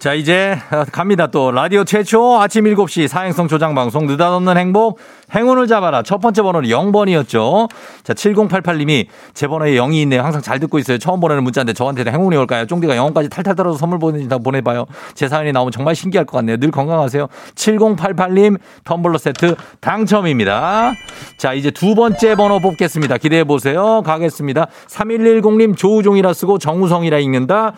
자, 0.00 0.14
이제 0.14 0.56
갑니다. 0.92 1.26
또 1.26 1.50
라디오 1.50 1.84
최초 1.84 2.40
아침 2.40 2.64
7시 2.64 3.06
사행성 3.06 3.48
조장 3.48 3.74
방송 3.74 4.06
느닷없는 4.06 4.56
행복 4.56 4.98
행운을 5.34 5.66
잡아라. 5.66 6.02
첫 6.02 6.18
번째 6.20 6.42
번호는 6.42 6.68
0번이었죠. 6.68 7.68
자, 8.02 8.14
7088님이 8.14 9.06
제 9.34 9.46
번호에 9.46 9.72
0이 9.72 9.94
있네요. 10.02 10.22
항상 10.22 10.42
잘 10.42 10.58
듣고 10.60 10.78
있어요. 10.78 10.98
처음 10.98 11.20
보내는 11.20 11.44
문자인데 11.44 11.72
저한테도 11.72 12.10
행운이 12.10 12.36
올까요? 12.36 12.66
쫑디가 12.66 12.94
0까지 12.94 13.30
탈탈 13.30 13.54
떨어서 13.54 13.78
선물 13.78 13.98
보내다 13.98 14.38
보내봐요. 14.38 14.86
제 15.14 15.28
사연이 15.28 15.52
나오면 15.52 15.72
정말 15.72 15.94
신기할 15.94 16.26
것 16.26 16.36
같네요. 16.38 16.56
늘 16.56 16.70
건강하세요. 16.70 17.28
7088님 17.54 18.58
텀블러 18.84 19.18
세트 19.18 19.54
당첨입니다. 19.80 20.94
자, 21.36 21.54
이제 21.54 21.70
두 21.70 21.94
번째 21.94 22.34
번호 22.34 22.58
뽑겠습니다. 22.60 23.18
기대해 23.18 23.44
보세요. 23.44 24.02
가겠습니다. 24.02 24.66
3110님 24.88 25.76
조우종이라 25.76 26.32
쓰고 26.34 26.58
정우성이라 26.58 27.18
읽는다. 27.18 27.72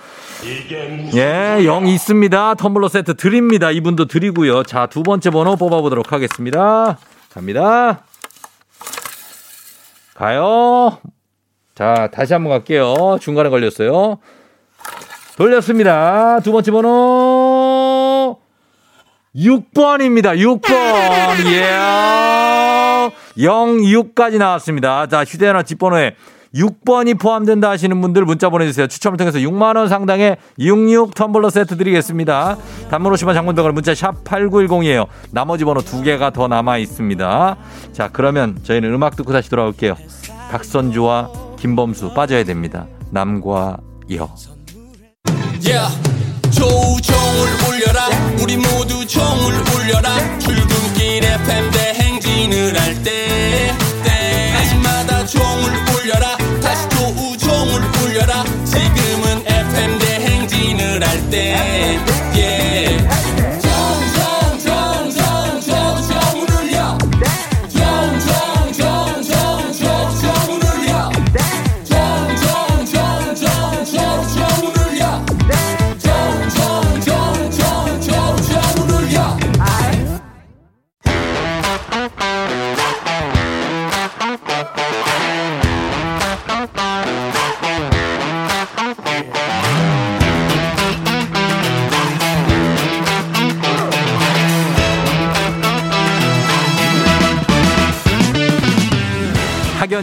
예, 1.14 1.64
0 1.64 1.86
있습니다. 1.86 2.54
텀블러 2.54 2.88
세트 2.88 3.14
드립니다. 3.14 3.70
이분도 3.70 4.06
드리고요. 4.06 4.62
자, 4.62 4.86
두 4.86 5.02
번째 5.02 5.30
번호 5.30 5.56
뽑아보도록 5.56 6.12
하겠습니다. 6.12 6.98
갑니다. 7.34 8.04
가요. 10.14 10.98
자, 11.74 12.08
다시 12.12 12.32
한번 12.32 12.50
갈게요. 12.50 13.18
중간에 13.20 13.48
걸렸어요. 13.48 14.18
돌렸습니다. 15.36 16.40
두 16.40 16.52
번째 16.52 16.70
번호 16.70 18.38
6번입니다. 19.34 20.36
6번. 20.36 20.70
예. 21.52 21.72
06까지 23.36 24.38
나왔습니다. 24.38 25.06
자, 25.06 25.24
휴대전화 25.24 25.62
뒷번호에 25.62 26.16
6번이 26.54 27.18
포함된다 27.18 27.70
하시는 27.70 27.98
분들 28.00 28.24
문자 28.24 28.48
보내주세요. 28.50 28.86
추첨을 28.86 29.16
통해서 29.16 29.38
6만원 29.38 29.88
상당의 29.88 30.36
66 30.58 31.14
텀블러 31.14 31.50
세트 31.50 31.76
드리겠습니다. 31.76 32.56
단문 32.90 33.12
50원 33.12 33.34
장문병을 33.34 33.72
문자 33.72 33.94
샵 33.94 34.22
8910이에요. 34.24 35.06
나머지 35.30 35.64
번호 35.64 35.80
두 35.80 36.02
개가 36.02 36.30
더 36.30 36.48
남아 36.48 36.78
있습니다. 36.78 37.56
자, 37.92 38.10
그러면 38.12 38.58
저희는 38.62 38.92
음악 38.92 39.16
듣고 39.16 39.32
다시 39.32 39.48
돌아올게요. 39.50 39.96
박선주와 40.50 41.30
김범수 41.58 42.12
빠져야 42.14 42.44
됩니다. 42.44 42.86
남과 43.10 43.78
여. 44.14 44.28
Yeah. 45.64 45.88
조우종을 46.50 47.48
울려라 47.68 48.08
우리 48.42 48.56
모두 48.56 49.06
종을 49.06 49.54
울려라 49.74 50.38
출근길 50.38 51.24
FM 51.24 51.70
대행진을 51.70 52.78
할 52.78 53.02
때 53.02 53.70
때마다 54.04 55.24
종을 55.24 55.72
울려라 55.94 56.36
울려라 58.12 58.44
지금은 58.66 59.40
FM 59.46 59.98
대행진을 59.98 61.02
할때 61.02 61.56
yeah. 62.34 63.31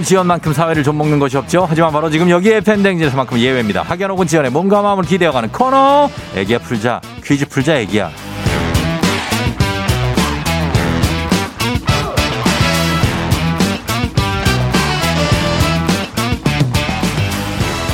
지연만큼 0.10 0.54
사회를 0.54 0.82
좀 0.82 0.98
먹는 0.98 1.20
것이 1.20 1.38
없죠. 1.38 1.68
하지만 1.70 1.92
바로 1.92 2.10
지금 2.10 2.32
여기에 2.32 2.62
팬댕진에서만큼 2.62 3.38
예외입니다. 3.38 3.84
학연 3.84 4.10
혹은 4.10 4.26
지연의 4.26 4.50
몸과 4.50 4.82
마음을 4.82 5.04
기대어가는 5.04 5.52
코너. 5.52 6.10
애기야 6.36 6.58
풀자 6.58 7.00
퀴즈 7.24 7.48
풀자 7.48 7.76
애기야. 7.76 8.10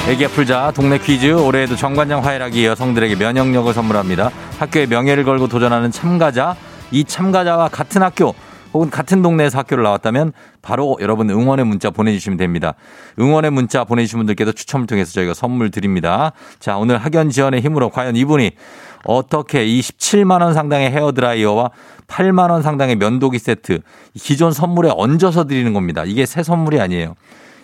애기야 0.07 0.29
풀자 0.29 0.71
동네 0.73 0.97
퀴즈 0.97 1.33
올해에도 1.33 1.75
정관장 1.75 2.23
화해락이 2.23 2.65
여성들에게 2.65 3.15
면역력을 3.15 3.73
선물합니다. 3.73 4.31
학교의 4.59 4.87
명예를 4.87 5.25
걸고 5.25 5.49
도전하는 5.49 5.91
참가자 5.91 6.55
이 6.91 7.03
참가자와 7.03 7.67
같은 7.67 8.01
학교 8.01 8.33
혹은 8.75 8.89
같은 8.89 9.21
동네에서 9.21 9.57
학교를 9.59 9.85
나왔다면 9.85 10.33
바로 10.61 10.97
여러분 10.99 11.29
응원의 11.29 11.65
문자 11.65 11.91
보내주시면 11.91 12.37
됩니다. 12.37 12.73
응원의 13.17 13.51
문자 13.51 13.85
보내주신 13.85 14.19
분들께도 14.19 14.51
추첨을 14.51 14.85
통해서 14.85 15.13
저희가 15.13 15.33
선물 15.33 15.71
드립니다. 15.71 16.33
자 16.59 16.75
오늘 16.75 16.97
학연 16.97 17.29
지원의 17.29 17.61
힘으로 17.61 17.89
과연 17.89 18.17
이분이 18.17 18.51
어떻게 19.05 19.65
이 19.65 19.79
17만 19.79 20.41
원 20.41 20.53
상당의 20.53 20.91
헤어드라이어와 20.91 21.71
8만 22.07 22.51
원 22.51 22.61
상당의 22.61 22.97
면도기 22.97 23.39
세트 23.39 23.79
기존 24.13 24.51
선물에 24.51 24.91
얹어서 24.93 25.45
드리는 25.45 25.71
겁니다. 25.71 26.03
이게 26.05 26.25
새 26.25 26.43
선물이 26.43 26.81
아니에요. 26.81 27.15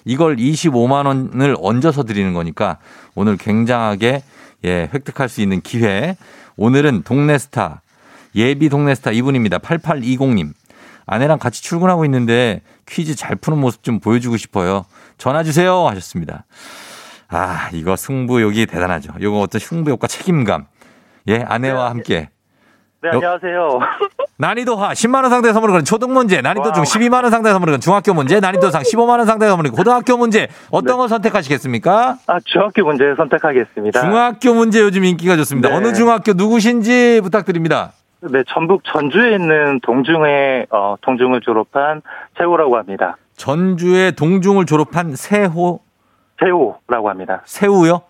이걸 0.05 0.37
25만 0.37 1.07
원을 1.07 1.57
얹어서 1.59 2.03
드리는 2.03 2.33
거니까 2.33 2.77
오늘 3.15 3.35
굉장하게 3.35 4.23
예, 4.63 4.89
획득할 4.93 5.27
수 5.27 5.41
있는 5.41 5.59
기회. 5.59 6.15
오늘은 6.55 7.01
동네 7.03 7.37
스타 7.37 7.81
예비 8.33 8.69
동네 8.69 8.95
스타 8.95 9.11
이분입니다. 9.11 9.57
8820님. 9.57 10.53
아내랑 11.11 11.39
같이 11.39 11.61
출근하고 11.61 12.05
있는데 12.05 12.61
퀴즈 12.87 13.15
잘 13.15 13.35
푸는 13.35 13.59
모습 13.59 13.83
좀 13.83 13.99
보여주고 13.99 14.37
싶어요. 14.37 14.85
전화 15.17 15.43
주세요 15.43 15.85
하셨습니다. 15.87 16.45
아, 17.27 17.69
이거 17.73 17.97
승부욕이 17.97 18.65
대단하죠. 18.65 19.15
이거 19.19 19.41
어떤 19.41 19.59
승부욕과 19.59 20.07
책임감. 20.07 20.67
예, 21.27 21.43
아내와 21.45 21.89
함께. 21.89 22.29
네, 23.03 23.09
안녕하세요. 23.09 23.79
난이도 24.37 24.77
하 24.77 24.93
10만 24.93 25.23
원 25.23 25.29
상대 25.29 25.51
선물을 25.51 25.73
거는 25.73 25.85
초등 25.85 26.13
문제, 26.13 26.39
난이도 26.41 26.71
중 26.71 26.83
12만 26.83 27.23
원 27.23 27.29
상대 27.29 27.51
선물을 27.51 27.73
거는 27.73 27.81
중학교 27.81 28.13
문제, 28.13 28.39
난이도 28.39 28.71
상 28.71 28.81
15만 28.81 29.17
원 29.17 29.25
상대 29.25 29.47
선물을 29.47 29.71
고등학교 29.71 30.15
문제. 30.15 30.47
어떤 30.69 30.97
걸 30.97 31.09
선택하시겠습니까? 31.09 32.17
아, 32.25 32.39
중학교 32.45 32.85
문제 32.85 33.03
선택하겠습니다. 33.17 34.01
중학교 34.01 34.53
문제 34.53 34.79
요즘 34.79 35.03
인기가 35.03 35.35
좋습니다. 35.35 35.69
네. 35.69 35.75
어느 35.75 35.93
중학교 35.93 36.33
누구신지 36.33 37.19
부탁드립니다. 37.21 37.91
네, 38.21 38.43
전북 38.47 38.83
전주에 38.83 39.33
있는 39.33 39.79
동중에 39.81 40.67
어, 40.69 40.95
동중을 41.01 41.41
졸업한 41.41 42.01
세호라고 42.37 42.77
합니다. 42.77 43.17
전주의 43.35 44.11
동중을 44.11 44.65
졸업한 44.67 45.15
세호, 45.15 45.79
세호라고 46.39 47.09
합니다. 47.09 47.41
세우요? 47.45 48.01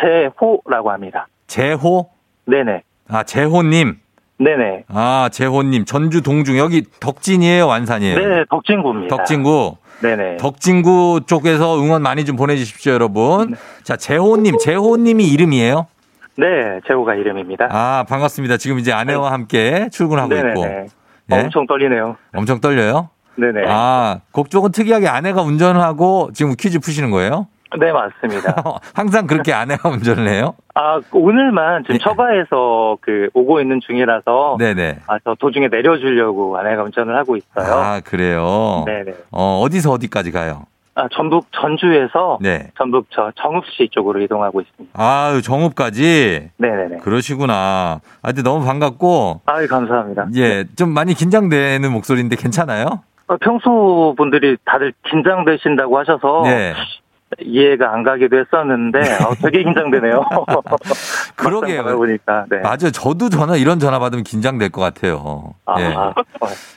세호라고 0.00 0.90
합니다. 0.90 1.26
재호? 1.46 2.08
네네. 2.46 2.82
아, 3.08 3.22
재호님. 3.24 3.98
네네. 4.38 4.84
아, 4.88 5.28
재호님. 5.30 5.84
전주 5.84 6.22
동중. 6.22 6.56
여기 6.56 6.84
덕진이에요, 7.00 7.66
완산이에요? 7.66 8.18
네, 8.18 8.44
덕진구입니다. 8.48 9.14
덕진구. 9.16 9.76
네네. 10.00 10.36
덕진구 10.38 11.20
쪽에서 11.26 11.78
응원 11.78 12.02
많이 12.02 12.24
좀 12.24 12.36
보내주십시오, 12.36 12.92
여러분. 12.92 13.54
자, 13.82 13.96
재호님. 13.96 14.56
재호님이 14.58 15.28
이름이에요? 15.28 15.86
네, 16.36 16.80
세호가 16.86 17.14
이름입니다. 17.14 17.68
아, 17.70 18.04
반갑습니다. 18.08 18.56
지금 18.56 18.78
이제 18.78 18.92
아내와 18.92 19.32
함께 19.32 19.88
출근하고 19.90 20.34
있고. 20.34 20.46
네네네. 20.46 20.86
예? 21.32 21.36
엄청 21.40 21.66
떨리네요. 21.66 22.16
엄청 22.34 22.60
떨려요? 22.60 23.10
네네. 23.36 23.64
아, 23.66 24.20
곡쪽은 24.32 24.72
특이하게 24.72 25.08
아내가 25.08 25.42
운전을 25.42 25.80
하고 25.80 26.30
지금 26.34 26.54
퀴즈 26.58 26.78
푸시는 26.80 27.10
거예요? 27.10 27.48
네, 27.78 27.90
맞습니다. 27.90 28.62
항상 28.94 29.26
그렇게 29.26 29.52
아내가 29.52 29.88
운전을 29.90 30.28
해요? 30.28 30.54
아, 30.74 31.00
오늘만 31.12 31.84
지금 31.84 31.96
네. 31.96 32.04
처가에서 32.04 32.98
그 33.00 33.28
오고 33.32 33.60
있는 33.60 33.80
중이라서 33.80 34.56
네네. 34.58 35.00
아, 35.06 35.18
저 35.24 35.34
도중에 35.38 35.68
내려주려고 35.68 36.58
아내가 36.58 36.82
운전을 36.82 37.16
하고 37.16 37.36
있어요. 37.36 37.72
아, 37.74 38.00
그래요? 38.00 38.84
네네. 38.86 39.12
어, 39.30 39.60
어디서 39.62 39.90
어디까지 39.92 40.32
가요? 40.32 40.64
아, 40.94 41.08
전북 41.12 41.46
전주에서 41.52 42.38
네. 42.42 42.70
전북 42.76 43.06
저 43.10 43.32
정읍시 43.36 43.88
쪽으로 43.92 44.20
이동하고 44.20 44.60
있습니다. 44.60 44.92
아유, 45.00 45.40
정읍까지? 45.40 46.50
네네네. 46.58 46.98
그러시구나. 46.98 48.00
하여튼 48.22 48.42
너무 48.42 48.64
반갑고, 48.64 49.40
아유, 49.46 49.66
감사합니다. 49.68 50.28
예, 50.36 50.64
좀 50.76 50.90
많이 50.90 51.14
긴장되는 51.14 51.90
목소리인데 51.90 52.36
괜찮아요? 52.36 53.02
어, 53.26 53.36
평소 53.40 54.14
분들이 54.18 54.56
다들 54.66 54.92
긴장되신다고 55.08 55.98
하셔서 55.98 56.42
네. 56.44 56.74
이해가 57.40 57.92
안 57.92 58.02
가기도 58.02 58.38
했었는데 58.38 58.98
어, 58.98 59.34
되게 59.42 59.62
긴장되네요. 59.62 60.22
그러게요. 61.36 61.84
보니까 61.96 62.44
네. 62.50 62.58
맞아요. 62.58 62.90
저도 62.92 63.28
전화, 63.28 63.56
이런 63.56 63.78
전화 63.78 63.98
받으면 63.98 64.24
긴장될 64.24 64.70
것 64.70 64.80
같아요. 64.80 65.54
아, 65.66 65.80
예. 65.80 65.94
어, 65.94 66.12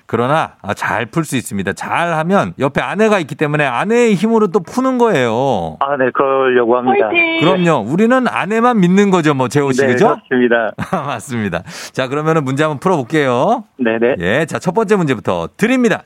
그러나 0.05 0.53
아, 0.61 0.73
잘풀 0.73 1.25
수 1.25 1.35
있습니다. 1.35 1.73
잘 1.73 2.13
하면 2.13 2.53
옆에 2.59 2.81
아내가 2.81 3.19
있기 3.19 3.35
때문에 3.35 3.65
아내의 3.65 4.15
힘으로 4.15 4.47
또 4.47 4.59
푸는 4.59 4.97
거예요. 4.97 5.77
아, 5.79 5.97
네, 5.97 6.09
그러려고 6.11 6.77
합니다. 6.77 7.09
그럼요. 7.39 7.85
우리는 7.89 8.27
아내만 8.27 8.79
믿는 8.79 9.09
거죠, 9.09 9.33
뭐 9.33 9.47
재호 9.47 9.71
씨 9.71 9.81
네, 9.81 9.87
그죠? 9.93 10.17
그렇습니다. 10.29 10.71
맞습니다. 10.91 11.63
자, 11.91 12.07
그러면은 12.07 12.43
문제 12.43 12.63
한번 12.63 12.79
풀어볼게요. 12.79 13.63
네 13.77 13.97
네. 13.99 14.15
예, 14.19 14.45
자, 14.45 14.59
첫 14.59 14.73
번째 14.73 14.95
문제부터 14.95 15.49
드립니다. 15.57 16.03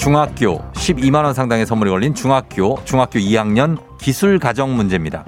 중학교 0.00 0.60
12만 0.72 1.24
원 1.24 1.34
상당의 1.34 1.66
선물이 1.66 1.90
걸린 1.90 2.14
중학교 2.14 2.82
중학교 2.86 3.18
2학년 3.18 3.76
기술 3.98 4.38
가정 4.38 4.74
문제입니다. 4.74 5.26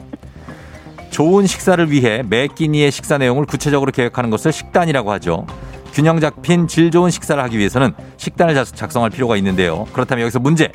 좋은 1.11 1.47
식사를 1.47 1.91
위해 1.91 2.23
매 2.27 2.47
끼니의 2.47 2.91
식사 2.91 3.19
내용을 3.19 3.45
구체적으로 3.45 3.93
계획하는 3.93 4.31
것을 4.31 4.51
식단이라고 4.51 5.13
하죠. 5.13 5.47
균형 5.93 6.21
잡힌 6.21 6.69
질 6.69 6.91
좋은 6.91 7.11
식사를 7.11 7.41
하기 7.43 7.59
위해서는 7.59 7.93
식단을 8.17 8.55
작- 8.55 8.65
작성할 8.75 9.11
필요가 9.11 9.37
있는데요. 9.37 9.87
그렇다면 9.93 10.23
여기서 10.23 10.39
문제. 10.39 10.73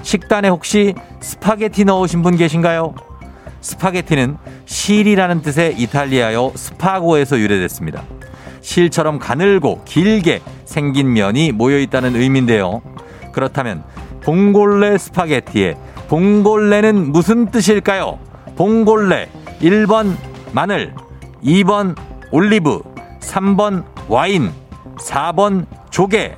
식단에 0.00 0.48
혹시 0.48 0.94
스파게티 1.20 1.84
넣으신 1.84 2.22
분 2.22 2.38
계신가요? 2.38 2.94
스파게티는 3.60 4.38
실이라는 4.64 5.42
뜻의 5.42 5.74
이탈리아어 5.78 6.52
스파고에서 6.54 7.38
유래됐습니다. 7.38 8.02
실처럼 8.62 9.18
가늘고 9.18 9.82
길게 9.84 10.40
생긴 10.64 11.12
면이 11.12 11.52
모여 11.52 11.78
있다는 11.78 12.16
의미인데요. 12.16 12.80
그렇다면 13.32 13.82
봉골레 14.22 14.98
스파게티의 14.98 15.76
봉골레는 16.08 17.12
무슨 17.12 17.46
뜻일까요? 17.50 18.18
봉골레 18.56 19.28
1번 19.60 20.16
마늘 20.52 20.94
2번 21.44 21.96
올리브 22.30 22.82
3번 23.20 23.84
와인 24.08 24.50
4번 24.98 25.66
조개 25.90 26.36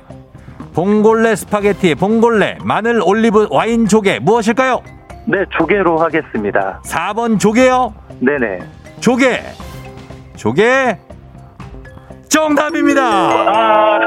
봉골레 0.73 1.35
스파게티에 1.35 1.95
봉골레, 1.95 2.57
마늘, 2.63 2.99
올리브, 3.03 3.47
와인, 3.51 3.87
조개 3.87 4.19
무엇일까요? 4.19 4.81
네, 5.25 5.45
조개로 5.51 5.99
하겠습니다. 5.99 6.81
4번 6.83 7.39
조개요. 7.39 7.93
네네. 8.19 8.59
조개. 8.99 9.39
조개. 10.35 10.97
정답입니다. 12.27 13.03
아, 13.03 13.99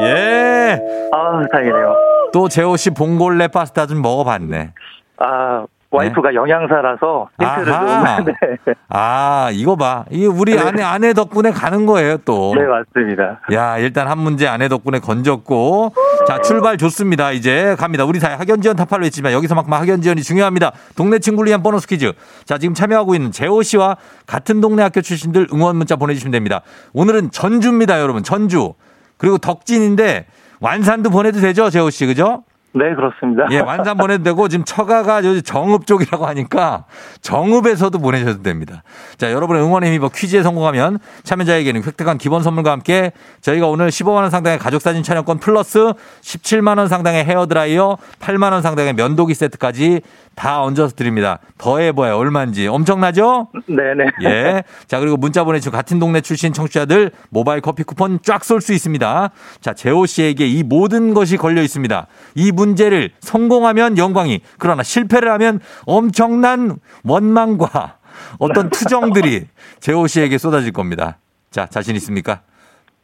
예. 0.00 0.80
아 1.12 1.46
다행이네요. 1.50 1.94
또 2.32 2.48
재호 2.48 2.76
씨 2.76 2.90
봉골레 2.90 3.48
파스타 3.48 3.86
좀 3.86 4.02
먹어봤네. 4.02 4.72
아, 5.18 5.64
와이프가 5.90 6.34
영양사라서 6.34 7.30
힌트를 7.40 7.72
아하. 7.72 8.16
좀. 8.18 8.26
네. 8.66 8.74
아, 8.90 9.48
이거 9.52 9.74
봐. 9.74 10.04
이게 10.10 10.26
우리 10.26 10.54
네. 10.54 10.60
아내, 10.60 10.82
아내 10.82 11.12
덕분에 11.14 11.50
가는 11.50 11.86
거예요, 11.86 12.18
또. 12.18 12.54
네, 12.54 12.62
맞습니다. 12.66 13.40
야, 13.52 13.78
일단 13.78 14.06
한 14.06 14.18
문제 14.18 14.46
아내 14.46 14.68
덕분에 14.68 14.98
건졌고. 14.98 15.94
자, 16.26 16.40
출발 16.42 16.76
좋습니다. 16.76 17.32
이제 17.32 17.74
갑니다. 17.78 18.04
우리 18.04 18.20
사회 18.20 18.34
학연 18.34 18.60
지원 18.60 18.76
타파로 18.76 19.04
했지만 19.06 19.32
여기서만큼 19.32 19.72
학연 19.72 20.02
지원이 20.02 20.22
중요합니다. 20.22 20.72
동네 20.94 21.18
친구를 21.18 21.48
위한 21.48 21.62
보너스 21.62 21.86
퀴즈. 21.88 22.12
자, 22.44 22.58
지금 22.58 22.74
참여하고 22.74 23.14
있는 23.14 23.32
재호 23.32 23.62
씨와 23.62 23.96
같은 24.26 24.60
동네 24.60 24.82
학교 24.82 25.00
출신들 25.00 25.48
응원 25.54 25.76
문자 25.76 25.96
보내 25.96 26.12
주시면 26.12 26.32
됩니다. 26.32 26.60
오늘은 26.92 27.30
전주입니다, 27.30 27.98
여러분. 28.00 28.22
전주. 28.22 28.74
그리고 29.16 29.38
덕진인데 29.38 30.26
완산도 30.60 31.10
보내도 31.10 31.40
되죠, 31.40 31.70
재호 31.70 31.90
씨, 31.90 32.06
그죠? 32.06 32.44
네, 32.74 32.94
그렇습니다. 32.94 33.46
예, 33.50 33.60
완산 33.60 33.96
보내도 33.96 34.22
되고 34.22 34.46
지금 34.46 34.64
처가가 34.64 35.22
정읍 35.42 35.86
쪽이라고 35.86 36.26
하니까 36.26 36.84
정읍에서도 37.22 37.98
보내셔도 37.98 38.42
됩니다. 38.42 38.82
자, 39.16 39.32
여러분의 39.32 39.62
응원의 39.62 39.90
힘입어 39.90 40.10
퀴즈에 40.10 40.42
성공하면 40.42 40.98
참여자에게는 41.22 41.82
획득한 41.82 42.18
기본 42.18 42.42
선물과 42.42 42.70
함께 42.70 43.12
저희가 43.40 43.66
오늘 43.66 43.88
15만 43.88 44.16
원 44.16 44.30
상당의 44.30 44.58
가족 44.58 44.82
사진 44.82 45.02
촬영권 45.02 45.38
플러스 45.38 45.92
17만 46.20 46.78
원 46.78 46.88
상당의 46.88 47.24
헤어 47.24 47.46
드라이어, 47.46 47.96
8만 48.20 48.52
원 48.52 48.60
상당의 48.60 48.92
면도기 48.92 49.32
세트까지 49.34 50.02
다 50.38 50.62
얹어서 50.62 50.94
드립니다. 50.94 51.40
더해 51.58 51.90
봐요. 51.90 52.16
얼마인지. 52.16 52.68
엄청나죠? 52.68 53.48
네네. 53.66 54.04
예. 54.22 54.62
자, 54.86 55.00
그리고 55.00 55.16
문자 55.16 55.42
보내주신 55.42 55.72
같은 55.72 55.98
동네 55.98 56.20
출신 56.20 56.52
청취자들 56.52 57.10
모바일 57.30 57.60
커피 57.60 57.82
쿠폰 57.82 58.20
쫙 58.22 58.44
쏠 58.44 58.60
수 58.60 58.72
있습니다. 58.72 59.30
자, 59.60 59.74
재호 59.74 60.06
씨에게 60.06 60.46
이 60.46 60.62
모든 60.62 61.12
것이 61.12 61.36
걸려 61.36 61.60
있습니다. 61.60 62.06
이 62.36 62.52
문제를 62.52 63.10
성공하면 63.18 63.98
영광이, 63.98 64.42
그러나 64.58 64.84
실패를 64.84 65.28
하면 65.32 65.58
엄청난 65.86 66.76
원망과 67.02 67.96
어떤 68.38 68.70
투정들이 68.70 69.48
재호 69.80 70.06
씨에게 70.06 70.38
쏟아질 70.38 70.70
겁니다. 70.72 71.18
자, 71.50 71.66
자신 71.66 71.96
있습니까? 71.96 72.42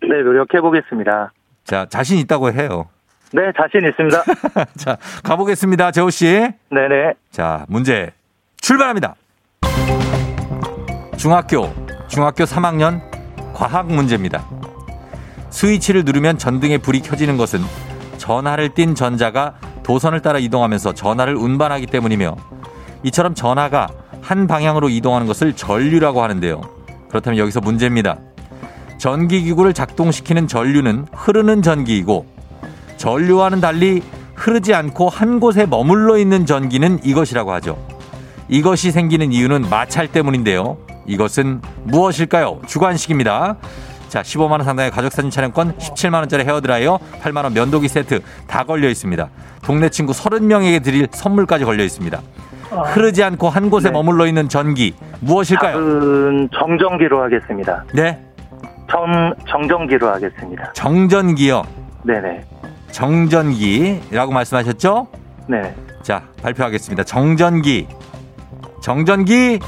네, 0.02 0.22
노력해 0.22 0.60
보겠습니다. 0.60 1.32
자, 1.64 1.86
자신 1.88 2.18
있다고 2.18 2.52
해요. 2.52 2.86
네, 3.34 3.50
자신 3.60 3.84
있습니다. 3.88 4.22
자, 4.78 4.96
가보겠습니다. 5.24 5.90
재호 5.90 6.08
씨. 6.08 6.26
네네. 6.70 7.14
자, 7.32 7.66
문제 7.68 8.12
출발합니다. 8.60 9.16
중학교, 11.16 11.74
중학교 12.06 12.44
3학년 12.44 13.00
과학 13.52 13.88
문제입니다. 13.88 14.44
스위치를 15.50 16.04
누르면 16.04 16.38
전등에 16.38 16.78
불이 16.78 17.02
켜지는 17.02 17.36
것은 17.36 17.58
전하를 18.18 18.68
띤 18.68 18.94
전자가 18.94 19.54
도선을 19.82 20.20
따라 20.22 20.38
이동하면서 20.38 20.94
전하를 20.94 21.34
운반하기 21.34 21.86
때문이며 21.86 22.36
이처럼 23.02 23.34
전하가 23.34 23.88
한 24.22 24.46
방향으로 24.46 24.88
이동하는 24.88 25.26
것을 25.26 25.54
전류라고 25.54 26.22
하는데요. 26.22 26.60
그렇다면 27.08 27.38
여기서 27.38 27.60
문제입니다. 27.60 28.16
전기기구를 28.98 29.74
작동시키는 29.74 30.46
전류는 30.46 31.06
흐르는 31.12 31.62
전기이고 31.62 32.33
전류와는 32.96 33.60
달리 33.60 34.02
흐르지 34.34 34.74
않고 34.74 35.08
한 35.08 35.40
곳에 35.40 35.66
머물러 35.66 36.18
있는 36.18 36.46
전기는 36.46 36.98
이것이라고 37.04 37.52
하죠. 37.54 37.78
이것이 38.48 38.90
생기는 38.90 39.32
이유는 39.32 39.68
마찰 39.70 40.08
때문인데요. 40.08 40.76
이것은 41.06 41.60
무엇일까요? 41.84 42.60
주관식입니다. 42.66 43.56
자, 44.08 44.22
15만 44.22 44.52
원 44.52 44.64
상당의 44.64 44.90
가족 44.90 45.12
사진 45.12 45.30
촬영권, 45.30 45.76
17만 45.78 46.14
원짜리 46.14 46.44
헤어 46.44 46.60
드라이어, 46.60 46.98
8만 47.22 47.44
원 47.44 47.52
면도기 47.52 47.88
세트 47.88 48.20
다 48.46 48.64
걸려 48.64 48.88
있습니다. 48.88 49.28
동네 49.62 49.88
친구 49.88 50.12
30명에게 50.12 50.82
드릴 50.82 51.08
선물까지 51.10 51.64
걸려 51.64 51.82
있습니다. 51.82 52.20
흐르지 52.92 53.22
않고 53.22 53.48
한 53.48 53.70
곳에 53.70 53.88
네. 53.88 53.92
머물러 53.92 54.26
있는 54.26 54.48
전기 54.48 54.94
무엇일까요? 55.20 55.72
답은 55.74 56.48
정전기로 56.56 57.22
하겠습니다. 57.22 57.84
네, 57.94 58.20
정, 58.90 59.34
정전기로 59.48 60.08
하겠습니다. 60.08 60.72
정전기요. 60.74 61.62
네네. 62.04 62.42
정전기라고 62.94 64.32
말씀하셨죠? 64.32 65.08
네. 65.48 65.74
자, 66.02 66.22
발표하겠습니다. 66.42 67.02
정전기. 67.02 67.88
정전기. 68.80 69.58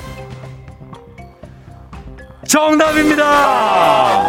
정답입니다! 2.46 4.28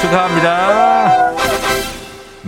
축하합니다. 0.00 1.34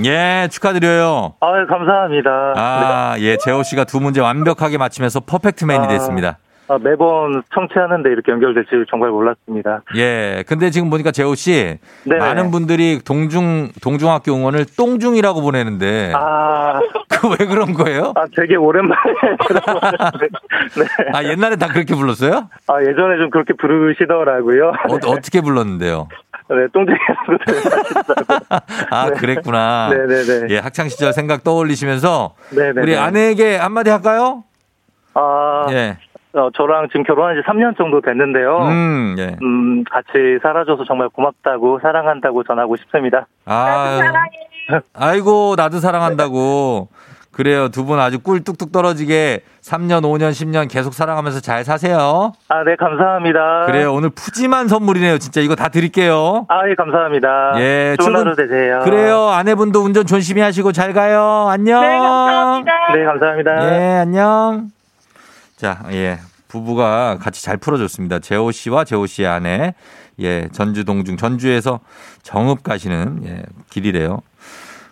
예, 0.04 0.48
축하드려요. 0.50 1.34
아 1.40 1.66
감사합니다. 1.68 2.30
아, 2.56 3.16
예, 3.18 3.36
재호 3.36 3.62
씨가 3.62 3.84
두 3.84 4.00
문제 4.00 4.22
완벽하게 4.22 4.78
맞히면서 4.78 5.20
퍼펙트맨이 5.20 5.84
아. 5.84 5.88
됐습니다. 5.88 6.38
아, 6.68 6.78
매번 6.80 7.42
청취하는데 7.54 8.10
이렇게 8.10 8.32
연결될 8.32 8.64
줄 8.68 8.84
정말 8.90 9.10
몰랐습니다. 9.10 9.82
예, 9.96 10.42
근데 10.48 10.70
지금 10.70 10.90
보니까 10.90 11.12
재호 11.12 11.34
씨 11.36 11.78
네네. 12.04 12.18
많은 12.18 12.50
분들이 12.50 12.98
동중 13.04 13.70
동중학교 13.82 14.34
응원을 14.34 14.66
똥중이라고 14.76 15.42
보내는데 15.42 16.12
아, 16.14 16.80
그 17.08 17.28
왜 17.28 17.46
그런 17.46 17.72
거예요? 17.74 18.12
아 18.16 18.24
되게 18.36 18.56
오랜만에. 18.56 19.00
네. 20.76 20.86
아, 21.12 21.24
옛날에 21.24 21.56
다 21.56 21.68
그렇게 21.68 21.94
불렀어요? 21.94 22.48
아, 22.68 22.80
예전에 22.82 23.16
좀 23.18 23.30
그렇게 23.30 23.52
부르시더라고요. 23.54 24.68
어, 24.68 24.94
어떻게 25.06 25.40
불렀는데요? 25.40 26.08
네, 26.48 26.56
똥쟁이라고 26.72 27.32
아, 28.90 29.10
그랬구나. 29.10 29.88
네네네. 29.90 30.46
예, 30.54 30.58
학창 30.58 30.88
시절 30.88 31.12
생각 31.12 31.42
떠올리시면서 31.42 32.34
네네네. 32.50 32.82
우리 32.82 32.96
아내에게 32.96 33.56
한마디 33.56 33.90
할까요? 33.90 34.44
아, 35.14 35.66
예. 35.70 35.96
어, 36.36 36.50
저랑 36.54 36.88
지금 36.88 37.02
결혼한 37.04 37.34
지 37.34 37.40
3년 37.48 37.76
정도 37.78 38.00
됐는데요. 38.02 38.58
음, 38.58 39.16
예. 39.18 39.36
음, 39.42 39.84
같이 39.90 40.38
살아줘서 40.42 40.84
정말 40.84 41.08
고맙다고 41.08 41.80
사랑한다고 41.82 42.44
전하고 42.44 42.76
싶습니다. 42.76 43.26
아, 43.46 43.98
아이고, 44.94 45.54
나도 45.56 45.78
사랑한다고. 45.78 46.88
그래요. 47.32 47.68
두 47.68 47.84
분 47.84 48.00
아주 48.00 48.18
꿀 48.18 48.42
뚝뚝 48.44 48.72
떨어지게 48.72 49.40
3년, 49.62 50.00
5년, 50.04 50.30
10년 50.30 50.70
계속 50.70 50.94
사랑하면서 50.94 51.40
잘 51.40 51.64
사세요. 51.64 52.32
아, 52.48 52.64
네, 52.64 52.76
감사합니다. 52.76 53.64
그래요. 53.66 53.92
오늘 53.92 54.08
푸짐한 54.10 54.68
선물이네요. 54.68 55.18
진짜 55.18 55.42
이거 55.42 55.54
다 55.54 55.68
드릴게요. 55.68 56.46
아, 56.48 56.66
예, 56.68 56.74
감사합니다. 56.74 57.52
예, 57.56 57.94
좋은 57.98 58.06
출근- 58.06 58.20
하루 58.26 58.36
되세요. 58.36 58.80
그래요. 58.84 59.28
아내분도 59.28 59.80
운전 59.80 60.06
조심히 60.06 60.40
하시고 60.40 60.72
잘 60.72 60.94
가요. 60.94 61.46
안녕. 61.50 61.82
네, 62.94 63.04
감사합니다. 63.04 63.70
예, 63.70 63.98
안녕. 64.00 64.68
자, 65.56 65.82
예. 65.90 66.18
부부가 66.48 67.18
같이 67.20 67.42
잘 67.42 67.56
풀어줬습니다. 67.56 68.20
재호 68.20 68.52
씨와 68.52 68.84
재호 68.84 69.06
씨의 69.06 69.26
아내. 69.26 69.74
예, 70.20 70.48
전주 70.52 70.84
동중, 70.84 71.16
전주에서 71.16 71.80
정읍 72.22 72.62
가시는, 72.62 73.22
예, 73.26 73.42
길이래요. 73.70 74.20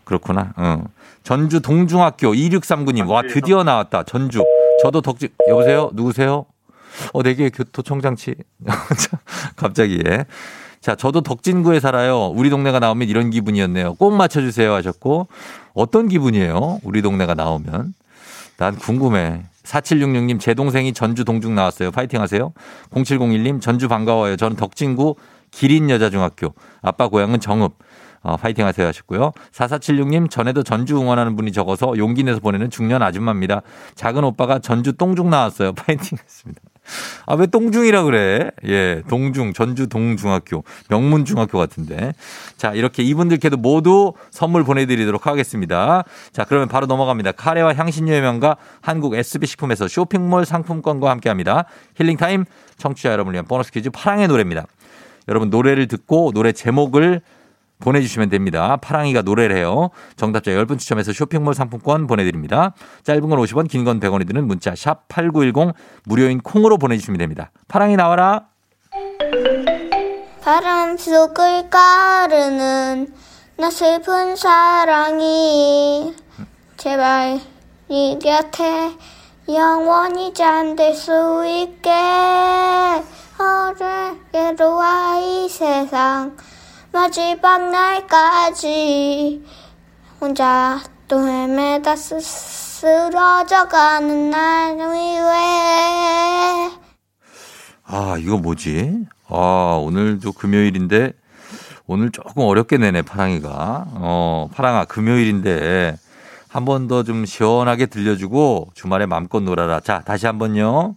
그렇구나. 0.05 0.53
어. 0.57 0.85
전주 1.22 1.61
동중학교 1.61 2.33
2639님. 2.35 3.09
와, 3.09 3.22
드디어 3.22 3.62
나왔다. 3.62 4.03
전주. 4.03 4.42
저도 4.83 5.00
덕지, 5.00 5.29
여보세요? 5.48 5.90
누구세요? 5.94 6.44
어, 7.12 7.22
내게 7.22 7.50
교토청장치. 7.50 8.35
갑자기, 9.57 10.03
예. 10.07 10.27
자, 10.81 10.94
저도 10.94 11.22
덕진구에 11.22 11.81
살아요. 11.81 12.27
우리 12.27 12.50
동네가 12.50 12.79
나오면 12.79 13.09
이런 13.09 13.31
기분이었네요. 13.31 13.94
꼭 13.94 14.12
맞춰주세요 14.14 14.72
하셨고. 14.74 15.29
어떤 15.72 16.09
기분이에요? 16.09 16.81
우리 16.83 17.00
동네가 17.00 17.35
나오면. 17.35 17.94
난 18.59 18.77
궁금해. 18.77 19.44
4766님, 19.64 20.38
제 20.38 20.55
동생이 20.55 20.92
전주 20.92 21.24
동중 21.24 21.55
나왔어요. 21.55 21.90
파이팅 21.90 22.20
하세요. 22.20 22.53
0701님, 22.90 23.61
전주 23.61 23.88
반가워요. 23.88 24.37
저는 24.37 24.57
덕진구 24.57 25.16
기린여자중학교. 25.50 26.55
아빠 26.83 27.09
고향은 27.09 27.40
정읍. 27.40 27.72
어, 28.22 28.37
파이팅 28.38 28.66
하세요 28.66 28.87
하셨고요. 28.87 29.33
4476님, 29.53 30.31
전에도 30.31 30.62
전주 30.62 30.96
응원하는 30.98 31.37
분이 31.37 31.53
적어서 31.53 31.96
용기 31.98 32.24
내서 32.24 32.40
보내는 32.40 32.70
중년 32.70 33.03
아줌마입니다. 33.03 33.61
작은 33.96 34.24
오빠가 34.24 34.59
전주 34.59 34.94
똥중 34.94 35.29
나왔어요. 35.29 35.72
파이팅 35.77 36.18
했습니다. 36.18 36.61
아, 37.27 37.35
왜 37.35 37.47
똥중이라 37.47 38.03
그래? 38.05 38.51
예, 38.66 39.03
동중, 39.09 39.53
전주 39.53 39.88
동중학교, 39.88 40.64
명문중학교 40.88 41.59
같은데. 41.59 42.12
자, 42.57 42.73
이렇게 42.73 43.03
이분들께도 43.03 43.57
모두 43.57 44.12
선물 44.31 44.64
보내드리도록 44.64 45.27
하겠습니다. 45.27 46.05
자, 46.33 46.44
그러면 46.44 46.68
바로 46.68 46.87
넘어갑니다. 46.87 47.33
카레와 47.33 47.75
향신료의 47.75 48.20
명가 48.20 48.57
한국 48.81 49.14
SB식품에서 49.14 49.88
쇼핑몰 49.88 50.44
상품권과 50.44 51.11
함께 51.11 51.29
합니다. 51.29 51.64
힐링타임 51.97 52.44
청취자 52.77 53.11
여러분을 53.12 53.35
위한 53.35 53.47
보너스 53.47 53.70
퀴즈 53.73 53.90
파랑의 53.90 54.29
노래입니다. 54.29 54.66
여러분 55.29 55.49
노래를 55.51 55.87
듣고 55.88 56.33
노래 56.35 56.53
제목을 56.53 57.23
보내주시면 57.85 58.31
됩니다. 58.31 58.77
파랑이가 58.79 59.23
노래를 59.23 59.55
해요. 59.57 59.90
정답자 60.16 60.51
10분 60.51 60.79
추첨해서 60.79 61.12
쇼핑몰 61.12 61.55
상품권 61.55 62.07
보내드립니다. 62.07 62.75
짧은 63.05 63.29
건 63.29 63.38
50원, 63.38 63.68
긴 63.68 63.85
건 63.85 64.01
100원이 64.01 64.27
드는 64.27 64.47
문자 64.47 64.73
샵8910 64.73 65.75
무료인 66.05 66.40
콩으로 66.40 66.79
보내주시면 66.79 67.18
됩니다. 67.18 67.51
파랑이 67.68 67.97
나와라. 67.97 68.47
바람 70.42 70.97
속을 70.97 71.70
가르는 71.70 73.12
나 73.57 73.70
슬픈 73.70 74.35
사랑이 74.37 76.14
제발 76.77 77.40
네 77.88 78.18
곁에 78.20 78.92
영원히 79.49 80.33
잠들 80.35 80.94
수 80.94 81.44
있게 81.47 81.90
어제로 83.38 84.77
와이 84.77 85.49
세상 85.49 86.37
마지막 86.98 87.70
날까지 87.70 89.42
혼자 90.20 90.80
또 91.09 91.26
헤매다 91.28 91.96
쓰, 91.96 92.20
쓰러져가는 92.20 94.30
날 94.30 94.76
위에 94.76 96.70
아, 97.87 98.16
이거 98.20 98.38
뭐지? 98.38 99.07
아, 99.28 99.78
오늘도 99.83 100.33
금요일인데 100.35 101.12
오늘 101.87 102.11
조금 102.12 102.42
어렵게 102.44 102.78
내네, 102.78 103.02
파랑이가. 103.02 103.87
어, 103.90 104.48
파랑아, 104.54 104.85
금요일인데 104.87 105.96
한 106.48 106.64
번 106.64 106.87
더 106.87 107.02
좀 107.02 107.26
시원하게 107.26 107.87
들려주고 107.87 108.68
주말에 108.74 109.07
마음껏 109.07 109.40
놀아라. 109.40 109.80
자, 109.80 110.00
다시 110.07 110.26
한 110.26 110.38
번요. 110.38 110.94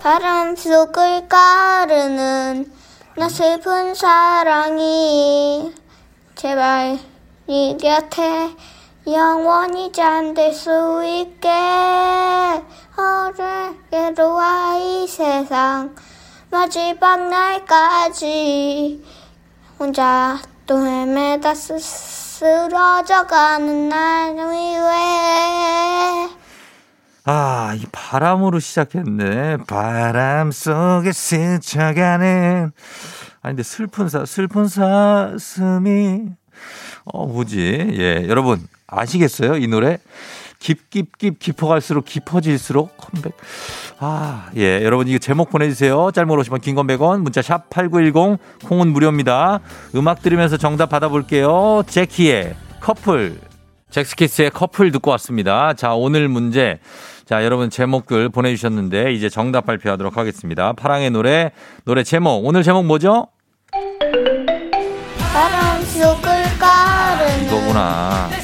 바람 0.00 0.56
속을 0.56 1.28
가르는 1.28 2.72
나 3.16 3.28
슬픈 3.28 3.92
사랑이 3.92 5.74
제발 6.36 6.96
네 7.46 7.76
곁에 7.76 8.54
영원히 9.06 9.90
잠들 9.90 10.54
수 10.54 11.02
있게. 11.04 11.50
어제로 12.96 14.34
와이 14.34 15.08
세상 15.08 15.96
마지막 16.50 17.28
날까지 17.28 19.04
혼자 19.78 20.38
또 20.66 20.86
헤매다 20.86 21.54
쓰, 21.54 21.78
쓰러져가는 21.80 23.88
날 23.88 24.36
위에 24.36 26.28
아, 27.24 27.74
이 27.76 27.84
바람으로 27.92 28.60
시작했네. 28.60 29.58
바람 29.66 30.50
속에 30.50 31.12
스쳐가는. 31.12 32.72
아니, 33.42 33.52
근데 33.52 33.62
슬픈 33.62 34.08
사, 34.08 34.24
슬픈 34.24 34.66
사슴이. 34.68 36.22
어, 37.04 37.26
뭐지? 37.26 37.90
예, 37.92 38.26
여러분, 38.28 38.66
아시겠어요? 38.86 39.56
이 39.56 39.66
노래? 39.66 39.98
깊깊깊 40.58 41.38
깊어갈수록 41.38 42.04
깊어질수록 42.04 42.96
컴백. 42.98 43.32
아, 43.98 44.50
예. 44.56 44.84
여러분, 44.84 45.08
이거 45.08 45.18
제목 45.18 45.50
보내주세요. 45.50 46.10
짧은 46.12 46.30
오시면 46.30 46.60
긴건 46.60 46.86
100원, 46.86 47.20
문자 47.20 47.40
샵 47.40 47.70
8910, 47.70 48.38
콩은 48.66 48.88
무료입니다. 48.92 49.60
음악 49.94 50.20
들으면서 50.22 50.58
정답 50.58 50.90
받아볼게요. 50.90 51.82
제키의 51.86 52.54
커플. 52.80 53.40
잭스키스의 53.90 54.50
커플 54.50 54.90
듣고 54.92 55.10
왔습니다. 55.12 55.74
자, 55.74 55.94
오늘 55.94 56.28
문제. 56.28 56.78
자, 57.24 57.44
여러분 57.44 57.70
제목들 57.70 58.28
보내주셨는데, 58.28 59.12
이제 59.12 59.28
정답 59.28 59.66
발표하도록 59.66 60.16
하겠습니다. 60.16 60.72
파랑의 60.72 61.10
노래, 61.10 61.52
노래 61.84 62.02
제목. 62.02 62.44
오늘 62.44 62.62
제목 62.62 62.86
뭐죠? 62.86 63.28
바람 65.32 65.82
속을 65.82 66.22
가르는 66.58 67.46
이거구나. 67.46 68.39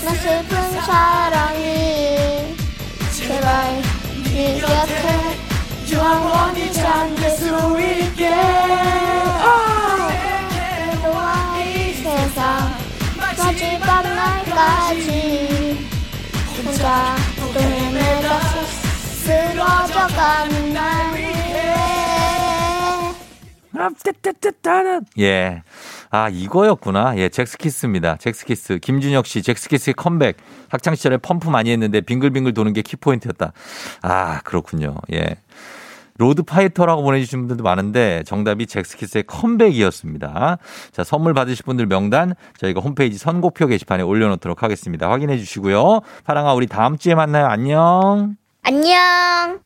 쓰러져가는 20.07 20.73
날 20.73 21.17
예. 25.19 25.63
아, 26.11 26.29
이거였구나. 26.29 27.19
예, 27.19 27.29
젝스키스입니다. 27.29 28.17
젝스키스. 28.17 28.79
김준혁 28.79 29.27
씨, 29.27 29.43
젝스키스의 29.43 29.95
컴백. 29.95 30.39
학창시절에 30.71 31.19
펌프 31.19 31.51
많이 31.51 31.71
했는데 31.71 32.01
빙글빙글 32.01 32.55
도는 32.55 32.73
게 32.73 32.83
키포인트였다. 32.83 33.53
아, 34.03 34.41
그렇군요. 34.45 34.97
예. 35.13 35.37
로드파이터라고 36.19 37.03
보내주신 37.03 37.41
분들도 37.41 37.63
많은데 37.63 38.23
정답이 38.25 38.67
젝스키스의 38.67 39.25
컴백이었습니다. 39.25 40.59
자, 40.93 41.05
선물 41.05 41.35
받으실 41.35 41.65
분들 41.67 41.87
명단 41.87 42.35
저희가 42.59 42.81
홈페이지 42.81 43.19
선곡표 43.19 43.67
게시판에 43.67 44.03
올려놓도록 44.03 44.63
하겠습니다. 44.63 45.11
확인해 45.11 45.37
주시고요. 45.37 46.01
파랑아, 46.25 46.55
우리 46.55 46.67
다음 46.67 46.97
주에 46.97 47.15
만나요. 47.15 47.47
안녕. 47.47 48.37
안녕 48.63 49.66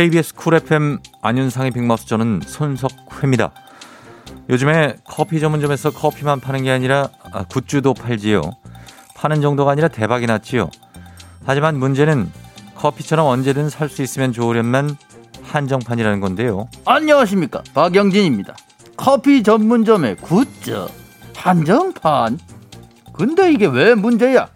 KBS 0.00 0.34
쿨 0.34 0.54
FM 0.54 0.98
안윤상의 1.20 1.72
빅마우스 1.72 2.06
저는 2.06 2.40
손석희입니다. 2.46 3.52
요즘에 4.48 4.96
커피 5.04 5.40
전문점에서 5.40 5.90
커피만 5.90 6.40
파는 6.40 6.62
게 6.62 6.70
아니라 6.70 7.10
아, 7.34 7.44
굿즈도 7.44 7.92
팔지요. 7.92 8.40
파는 9.14 9.42
정도가 9.42 9.72
아니라 9.72 9.88
대박이 9.88 10.24
났지요. 10.24 10.70
하지만 11.44 11.78
문제는 11.78 12.32
커피처럼 12.76 13.26
언제든 13.26 13.68
살 13.68 13.90
수 13.90 14.00
있으면 14.00 14.32
좋으련만 14.32 14.96
한정판이라는 15.42 16.20
건데요. 16.20 16.70
안녕하십니까 16.86 17.62
박영진입니다. 17.74 18.56
커피 18.96 19.42
전문점의 19.42 20.16
굿즈 20.16 20.86
한정판. 21.36 22.38
근데 23.12 23.52
이게 23.52 23.66
왜 23.66 23.94
문제야? 23.94 24.48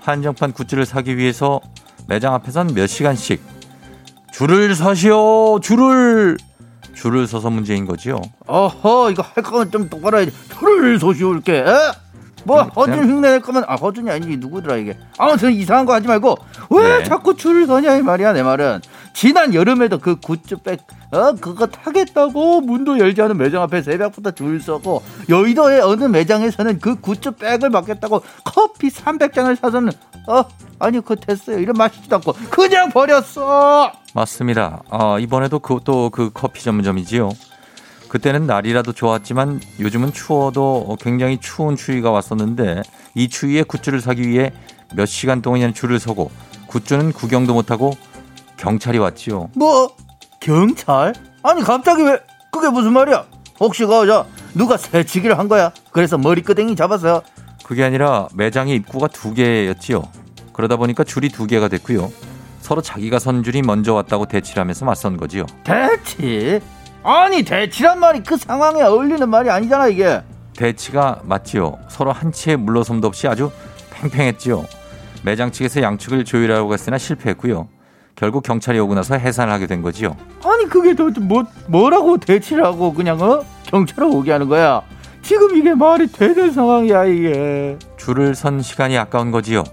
한정판 0.00 0.52
굿즈를 0.52 0.86
사기 0.86 1.18
위해서 1.18 1.60
매장 2.06 2.32
앞에선 2.32 2.68
몇 2.68 2.86
시간씩 2.86 3.57
줄을 4.38 4.72
서시오 4.76 5.58
줄을 5.60 6.36
줄을 6.94 7.26
서서 7.26 7.50
문제인 7.50 7.86
거지요. 7.86 8.20
어허 8.46 9.10
이거 9.10 9.22
할 9.22 9.42
거면 9.42 9.72
좀 9.72 9.88
똑바로 9.88 10.18
해야지. 10.18 10.32
표를 10.50 11.00
소시올게. 11.00 11.64
뭐 12.44 12.58
그냥- 12.58 12.70
허준 12.76 13.10
흉내 13.10 13.30
낼 13.30 13.40
거면 13.40 13.64
아 13.66 13.74
허준이 13.74 14.08
아니지 14.08 14.36
누구더라 14.36 14.76
이게. 14.76 14.96
아무튼 15.18 15.52
이상한 15.52 15.86
거 15.86 15.92
하지 15.94 16.06
말고 16.06 16.36
왜 16.70 16.98
네. 16.98 17.04
자꾸 17.04 17.34
줄을 17.36 17.66
서냐 17.66 17.96
이 17.96 18.02
말이야 18.02 18.32
내 18.32 18.44
말은. 18.44 18.80
지난 19.12 19.52
여름에도 19.54 19.98
그 19.98 20.20
굿즈백 20.20 20.78
어 21.10 21.32
그거 21.40 21.66
타겠다고 21.66 22.60
문도 22.60 23.00
열지 23.00 23.20
않은 23.22 23.36
매장 23.38 23.62
앞에 23.62 23.82
새벽부터 23.82 24.30
줄 24.30 24.60
서고 24.60 25.02
여의도의 25.28 25.80
어느 25.80 26.04
매장에서는 26.04 26.78
그 26.78 27.00
굿즈백을 27.00 27.70
받겠다고 27.70 28.22
커피 28.44 28.88
300잔을 28.88 29.58
사서는 29.58 29.90
어 30.28 30.44
아니 30.78 30.98
그거 31.00 31.16
됐어요 31.16 31.58
이런 31.58 31.74
맛있지도 31.76 32.16
않고 32.16 32.32
그냥 32.50 32.90
버렸어. 32.90 33.90
맞습니다. 34.18 34.82
아, 34.90 35.18
이번에도 35.20 35.60
그것도 35.60 36.10
그 36.10 36.30
커피 36.34 36.64
전문점이지요. 36.64 37.30
그때는 38.08 38.46
날이라도 38.46 38.92
좋았지만 38.92 39.60
요즘은 39.78 40.12
추워도 40.12 40.96
굉장히 41.00 41.38
추운 41.38 41.76
추위가 41.76 42.10
왔었는데 42.10 42.82
이 43.14 43.28
추위에 43.28 43.62
굿즈를 43.62 44.00
사기 44.00 44.26
위해 44.26 44.52
몇 44.94 45.06
시간 45.06 45.42
동안 45.42 45.74
줄을 45.74 45.98
서고 46.00 46.30
굿즈는 46.68 47.12
구경도 47.12 47.52
못하고 47.54 47.92
경찰이 48.56 48.98
왔지요. 48.98 49.50
뭐 49.54 49.94
경찰? 50.40 51.14
아니 51.42 51.62
갑자기 51.62 52.02
왜 52.02 52.18
그게 52.50 52.68
무슨 52.70 52.92
말이야? 52.94 53.26
혹시 53.60 53.84
그저 53.84 54.26
누가 54.54 54.76
새치기를 54.76 55.38
한 55.38 55.48
거야? 55.48 55.70
그래서 55.92 56.16
머리끄댕이 56.16 56.74
잡아서 56.76 57.22
그게 57.62 57.84
아니라 57.84 58.28
매장의 58.34 58.74
입구가 58.76 59.08
두 59.08 59.34
개였지요. 59.34 60.02
그러다 60.54 60.76
보니까 60.76 61.04
줄이 61.04 61.28
두 61.28 61.46
개가 61.46 61.68
됐고요. 61.68 62.10
서로 62.68 62.82
자기가 62.82 63.18
선 63.18 63.42
줄이 63.42 63.62
먼저 63.62 63.94
왔다고 63.94 64.26
대치를 64.26 64.60
하면서 64.60 64.84
맞선 64.84 65.16
거지요. 65.16 65.46
대치? 65.64 66.60
아니 67.02 67.42
대치란 67.42 67.98
말이 67.98 68.22
그 68.22 68.36
상황에 68.36 68.82
어울리는 68.82 69.26
말이 69.26 69.48
아니잖아 69.48 69.88
이게. 69.88 70.20
대치가 70.54 71.18
맞지요. 71.24 71.78
서로 71.88 72.12
한치의 72.12 72.58
물러섬도 72.58 73.06
없이 73.08 73.26
아주 73.26 73.50
팽팽했지요. 73.90 74.66
매장 75.22 75.50
측에서 75.50 75.80
양측을 75.80 76.26
조율하려고 76.26 76.74
했으나 76.74 76.98
실패했고요. 76.98 77.70
결국 78.14 78.42
경찰이 78.42 78.78
오고 78.80 78.94
나서 78.94 79.16
해산을 79.16 79.50
하게 79.50 79.66
된 79.66 79.80
거지요. 79.80 80.14
아니 80.44 80.68
그게 80.68 80.94
도뭐 80.94 81.44
뭐라고 81.68 82.18
대치를 82.18 82.66
하고 82.66 82.92
그냥 82.92 83.18
어 83.22 83.46
경찰을 83.64 84.10
오게 84.12 84.30
하는 84.30 84.46
거야. 84.46 84.82
지금 85.22 85.56
이게 85.56 85.72
말이 85.72 86.06
되는 86.06 86.52
상황이야 86.52 87.06
이게. 87.06 87.78
줄을 87.96 88.34
선 88.34 88.60
시간이 88.60 88.98
아까운 88.98 89.30
거지요. 89.30 89.64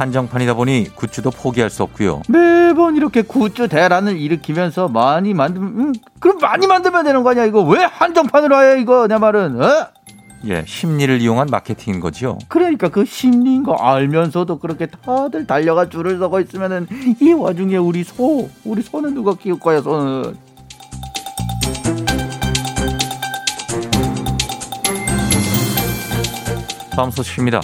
한정판이다 0.00 0.54
보니 0.54 0.94
굿즈도 0.96 1.30
포기할 1.30 1.68
수 1.68 1.82
없고요. 1.82 2.22
매번 2.28 2.96
이렇게 2.96 3.20
굿즈 3.20 3.68
대란을 3.68 4.16
일으키면서 4.18 4.88
많이 4.88 5.34
만들 5.34 5.60
음, 5.60 5.92
그럼 6.20 6.38
많이 6.38 6.66
만들면 6.66 7.04
되는 7.04 7.22
거 7.22 7.30
아니야 7.30 7.44
이거 7.44 7.60
왜 7.62 7.84
한정판으로 7.84 8.62
해 8.62 8.80
이거 8.80 9.06
내 9.08 9.18
말은 9.18 9.62
어? 9.62 9.88
예, 10.46 10.64
심리를 10.66 11.20
이용한 11.20 11.48
마케팅인 11.50 12.00
거지요. 12.00 12.38
그러니까 12.48 12.88
그 12.88 13.04
심리인 13.04 13.62
거 13.62 13.74
알면서도 13.74 14.58
그렇게 14.58 14.86
다들 14.86 15.46
달려가 15.46 15.90
줄을 15.90 16.18
서고 16.18 16.40
있으면은 16.40 16.86
이 17.20 17.34
와중에 17.34 17.76
우리 17.76 18.02
소 18.02 18.48
우리 18.64 18.80
소는 18.80 19.12
누가 19.12 19.34
키울 19.34 19.60
거야 19.60 19.82
소는 19.82 20.34
다음 26.96 27.10
소식입니다. 27.10 27.60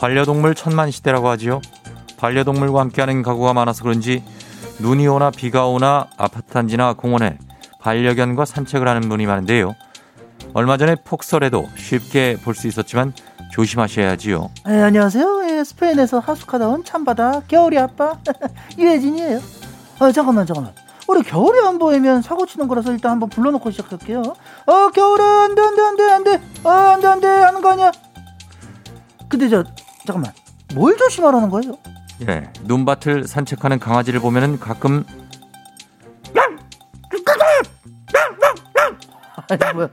반려동물 0.00 0.54
천만 0.54 0.90
시대라고 0.90 1.28
하지요. 1.28 1.60
반려동물과 2.16 2.80
함께하는 2.80 3.22
가구가 3.22 3.52
많아서 3.52 3.82
그런지 3.82 4.24
눈이 4.78 5.06
오나 5.06 5.30
비가 5.30 5.66
오나 5.66 6.06
아파트 6.16 6.50
단지나 6.52 6.94
공원에 6.94 7.36
반려견과 7.80 8.46
산책을 8.46 8.88
하는 8.88 9.10
분이 9.10 9.26
많은데요. 9.26 9.74
얼마 10.54 10.78
전에 10.78 10.96
폭설에도 11.04 11.68
쉽게 11.76 12.38
볼 12.42 12.54
수 12.54 12.66
있었지만 12.66 13.12
조심하셔야지요. 13.52 14.50
네, 14.66 14.80
안녕하세요. 14.82 15.42
예, 15.50 15.64
스페인에서 15.64 16.18
하숙하다 16.20 16.68
온 16.68 16.82
참바다 16.82 17.40
겨울이 17.46 17.78
아빠 17.78 18.16
유혜진이에요. 18.78 19.38
어, 19.98 20.12
잠깐만 20.12 20.46
잠깐만. 20.46 20.72
우리 21.08 21.22
겨울이 21.22 21.58
안 21.66 21.78
보이면 21.78 22.22
사고 22.22 22.46
치는 22.46 22.68
거라서 22.68 22.92
일단 22.92 23.12
한번 23.12 23.28
불러놓고 23.28 23.70
시작할게요. 23.70 24.22
어 24.66 24.88
겨울은 24.94 25.24
안돼 25.24 25.60
안돼 25.60 25.82
안돼 25.82 26.10
안돼 26.12 26.40
어 26.64 26.70
안돼 26.70 27.06
안돼 27.06 27.26
하는 27.28 27.60
거 27.60 27.70
아니야? 27.72 27.90
근데 29.28 29.48
저 29.48 29.62
잠깐만 30.10 30.32
뭘 30.74 30.96
조심하라는 30.96 31.48
거예요? 31.50 31.78
예, 32.28 32.52
눈밭을 32.62 33.28
산책하는 33.28 33.78
강아지를 33.78 34.18
보면은 34.20 34.58
가끔 34.58 35.04
아니 39.48 39.72
뭐야 39.74 39.88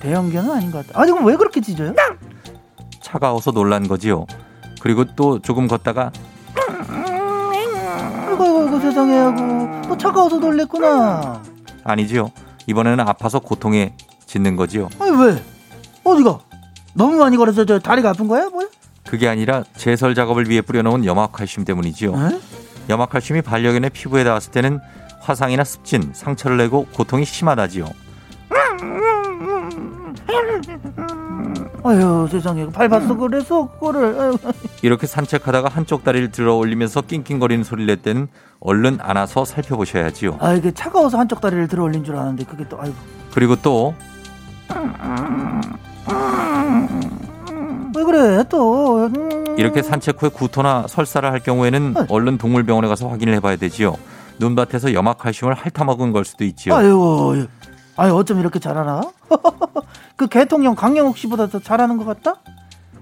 대형견은 0.00 0.50
아닌 0.50 0.70
것 0.70 0.86
같아. 0.86 1.00
아니 1.00 1.10
그럼 1.10 1.26
왜 1.26 1.36
그렇게 1.36 1.60
짖어요? 1.60 1.94
차가워서 3.00 3.52
놀란 3.52 3.88
거지요. 3.88 4.26
그리고 4.80 5.04
또 5.16 5.38
조금 5.38 5.68
걷다가 5.68 6.12
아이고 6.88 8.58
아이고, 8.58 8.80
세상에 8.80 9.16
하고 9.16 9.88
또 9.88 9.96
차가워서 9.96 10.36
놀랬구나. 10.36 11.42
아니지요. 11.84 12.30
이번에는 12.66 13.00
아파서 13.08 13.38
고통에 13.38 13.94
짖는 14.26 14.56
거지요. 14.56 14.88
아니 14.98 15.10
왜? 15.12 15.42
어디가? 16.04 16.40
너무 16.94 17.16
많이 17.16 17.36
걸어서 17.38 17.64
저 17.64 17.78
다리가 17.78 18.10
아픈 18.10 18.28
거야? 18.28 18.48
뭐야? 18.48 18.68
그게 19.06 19.28
아니라 19.28 19.64
제설 19.76 20.14
작업을 20.14 20.48
위해 20.48 20.60
뿌려놓은 20.60 21.04
염화칼슘 21.04 21.64
때문이지요. 21.64 22.12
에? 22.14 22.40
염화칼슘이 22.88 23.42
반려견의 23.42 23.90
피부에 23.90 24.24
닿았을 24.24 24.52
때는 24.52 24.80
화상이나 25.20 25.64
습진, 25.64 26.12
상처를 26.14 26.56
내고 26.56 26.86
고통이 26.86 27.24
심하다지요. 27.24 27.86
아유 31.84 32.28
세상에 32.30 32.64
밟았어 32.70 33.16
그래서 33.16 33.68
그거를 33.72 34.20
아유. 34.20 34.38
이렇게 34.82 35.08
산책하다가 35.08 35.68
한쪽 35.68 36.04
다리를 36.04 36.30
들어 36.30 36.54
올리면서 36.54 37.00
낑낑거리는 37.02 37.64
소리를 37.64 37.86
낼 37.86 37.96
때는 37.96 38.28
얼른 38.60 38.98
안아서 39.00 39.44
살펴보셔야지요. 39.44 40.38
아 40.40 40.52
이게 40.54 40.70
차가워서 40.70 41.18
한쪽 41.18 41.40
다리를 41.40 41.66
들어 41.66 41.82
올린 41.82 42.04
줄 42.04 42.14
알았는데 42.14 42.44
그게 42.44 42.68
또 42.68 42.80
아이고 42.80 42.94
그리고 43.34 43.56
또 43.56 43.94
왜 47.96 48.04
그래 48.04 48.44
또 48.48 49.06
음. 49.06 49.54
이렇게 49.58 49.82
산책 49.82 50.22
후에 50.22 50.30
구토나 50.30 50.86
설사를 50.88 51.30
할 51.30 51.40
경우에는 51.40 51.94
얼른 52.08 52.38
동물병원에 52.38 52.88
가서 52.88 53.08
확인을 53.08 53.34
해봐야 53.34 53.56
되지요. 53.56 53.96
눈밭에서 54.38 54.92
염화칼슘을 54.94 55.54
핥아먹은 55.54 56.12
걸 56.12 56.24
수도 56.24 56.44
있지요. 56.44 56.74
아유 56.74 57.46
아유 57.96 58.14
어쩜 58.14 58.40
이렇게 58.40 58.58
잘 58.58 58.76
알아? 58.78 59.02
그 60.16 60.26
개통령 60.28 60.74
강영욱 60.74 61.16
씨보다 61.18 61.46
더 61.48 61.58
잘하는 61.58 61.98
것 61.98 62.04
같다? 62.06 62.40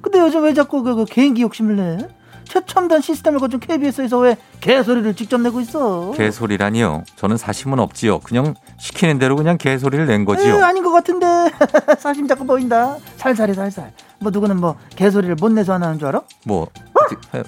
근데 0.00 0.18
요즘 0.18 0.42
왜 0.44 0.54
자꾸 0.54 0.82
그, 0.82 0.94
그 0.94 1.04
개인기 1.04 1.42
욕심을 1.42 1.76
내? 1.76 2.08
최첨단 2.44 3.00
시스템을 3.00 3.38
거친 3.38 3.60
KBS에서 3.60 4.18
왜 4.18 4.36
개소리를 4.60 5.14
직접 5.14 5.40
내고 5.40 5.60
있어? 5.60 6.10
개소리라니요. 6.16 7.04
저는 7.14 7.36
사심은 7.36 7.78
없지요. 7.78 8.18
그냥 8.20 8.54
시키는 8.76 9.20
대로 9.20 9.36
그냥 9.36 9.56
개소리를 9.56 10.04
낸 10.06 10.24
거지요. 10.24 10.56
에이, 10.56 10.60
아닌 10.62 10.82
것 10.82 10.90
같은데 10.90 11.26
사심 12.00 12.26
자꾸 12.26 12.44
보인다. 12.44 12.96
살살해 13.18 13.54
살살. 13.54 13.92
뭐 14.20 14.30
누구는 14.30 14.60
뭐 14.60 14.76
개소리를 14.96 15.34
못 15.36 15.50
내서 15.50 15.72
하나 15.74 15.86
하는 15.86 15.98
줄 15.98 16.08
알아? 16.08 16.20
뭐 16.44 16.66
어떻게- 16.94 17.42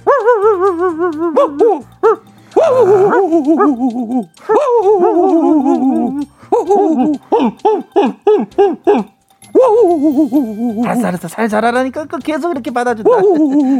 알았어 10.84 11.06
알았어 11.08 11.28
살살 11.28 11.64
하라니까 11.64 12.04
그 12.06 12.18
계속 12.18 12.50
이렇게 12.52 12.70
받아준다. 12.70 13.10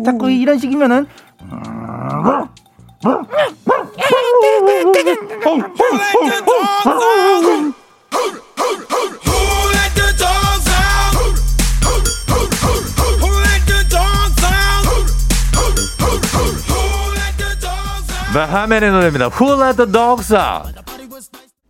자꾸 0.05 0.31
이런 0.31 0.59
식이면은 0.59 1.07
바하맨의 18.33 18.91
노래입니다. 18.93 19.29
Who 19.29 19.63
let 19.63 19.77
the 19.77 19.93
dogs 19.93 20.33
out? 20.35 20.73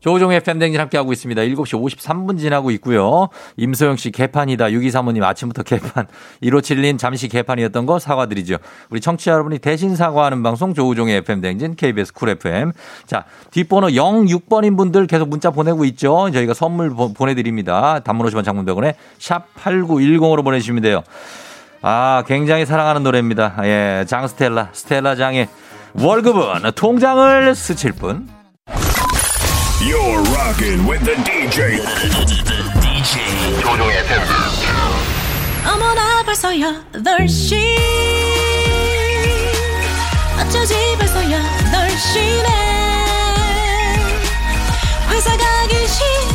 조우종의 0.00 0.40
FM댕진 0.40 0.80
함께하고 0.80 1.12
있습니다. 1.12 1.42
7시 1.42 1.80
53분 1.80 2.36
지나고 2.38 2.72
있고요. 2.72 3.28
임소영 3.56 3.96
씨 3.96 4.10
개판이다. 4.10 4.66
6235님 4.66 5.22
아침부터 5.22 5.62
개판. 5.62 6.06
1571님 6.42 6.98
잠시 6.98 7.28
개판이었던 7.28 7.86
거 7.86 8.00
사과드리죠. 8.00 8.56
우리 8.90 9.00
청취자 9.00 9.30
여러분이 9.32 9.58
대신 9.60 9.94
사과하는 9.94 10.42
방송 10.42 10.74
조우종의 10.74 11.18
FM댕진 11.18 11.76
KBS 11.76 12.12
쿨 12.14 12.30
FM. 12.30 12.72
자, 13.06 13.24
뒷번호 13.52 13.88
06번인 13.88 14.76
분들 14.76 15.06
계속 15.06 15.28
문자 15.28 15.50
보내고 15.50 15.84
있죠. 15.86 16.30
저희가 16.32 16.52
선물 16.54 16.90
보- 16.90 17.12
보내드립니다. 17.12 18.00
단문 18.00 18.26
50원 18.28 18.44
장문 18.44 18.64
100원에 18.66 18.94
샵 19.20 19.46
8910으로 19.62 20.42
보내주시면 20.42 20.82
돼요. 20.82 21.02
아, 21.80 22.24
굉장히 22.26 22.66
사랑하는 22.66 23.02
노래입니다. 23.04 23.54
예, 23.64 24.04
장스텔라, 24.08 24.70
스텔라 24.72 25.14
장의 25.14 25.48
월급은 25.94 26.72
통장을 26.74 27.54
스칠 27.54 27.92
뿐. 27.92 28.28
You're 29.80 30.22
rocking 30.34 30.88
with 30.88 31.04
the 31.04 31.16
DJ. 31.24 31.80
DJ 32.80 33.60
조종의 33.60 33.98
FM. 33.98 34.22
어머나 35.66 36.22
벌써 36.24 36.48
8시 36.50 37.56
어쩌지 40.40 40.74
벌써 40.98 41.20
8시네 41.20 42.48
회사 45.10 45.36
가기 45.36 45.86
싫은 45.86 46.31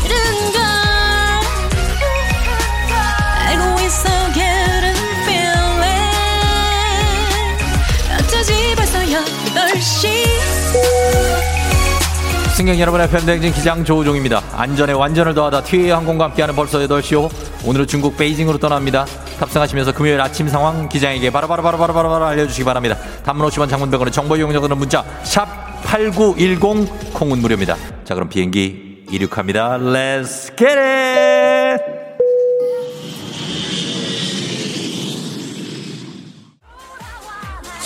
승객 12.57 12.79
여러분의 12.79 13.07
팬댕진 13.09 13.53
기장 13.53 13.85
조우종입니다. 13.85 14.41
안전에 14.53 14.93
완전을 14.93 15.35
더하다 15.35 15.61
티웨이 15.61 15.91
항공과 15.91 16.25
함께하는 16.25 16.55
벌써 16.55 16.79
8시오. 16.79 17.29
오늘은 17.63 17.85
중국 17.85 18.17
베이징으로 18.17 18.57
떠납니다. 18.57 19.05
탑승하시면서 19.39 19.93
금요일 19.93 20.19
아침 20.19 20.49
상황 20.49 20.89
기장에게 20.89 21.29
바로바로바로바로바로 21.29 22.25
알려주시기 22.25 22.65
바랍니다. 22.65 22.97
단문 23.23 23.47
50원 23.47 23.69
장문병원의 23.69 24.11
정보 24.11 24.35
이용자들은 24.35 24.75
문자 24.75 25.05
샵 25.23 25.47
8910 25.83 27.13
콩은 27.13 27.37
무료입니다. 27.39 27.77
자 28.03 28.15
그럼 28.15 28.27
비행기 28.27 29.05
이륙합니다. 29.11 29.77
Let's! 29.77 31.36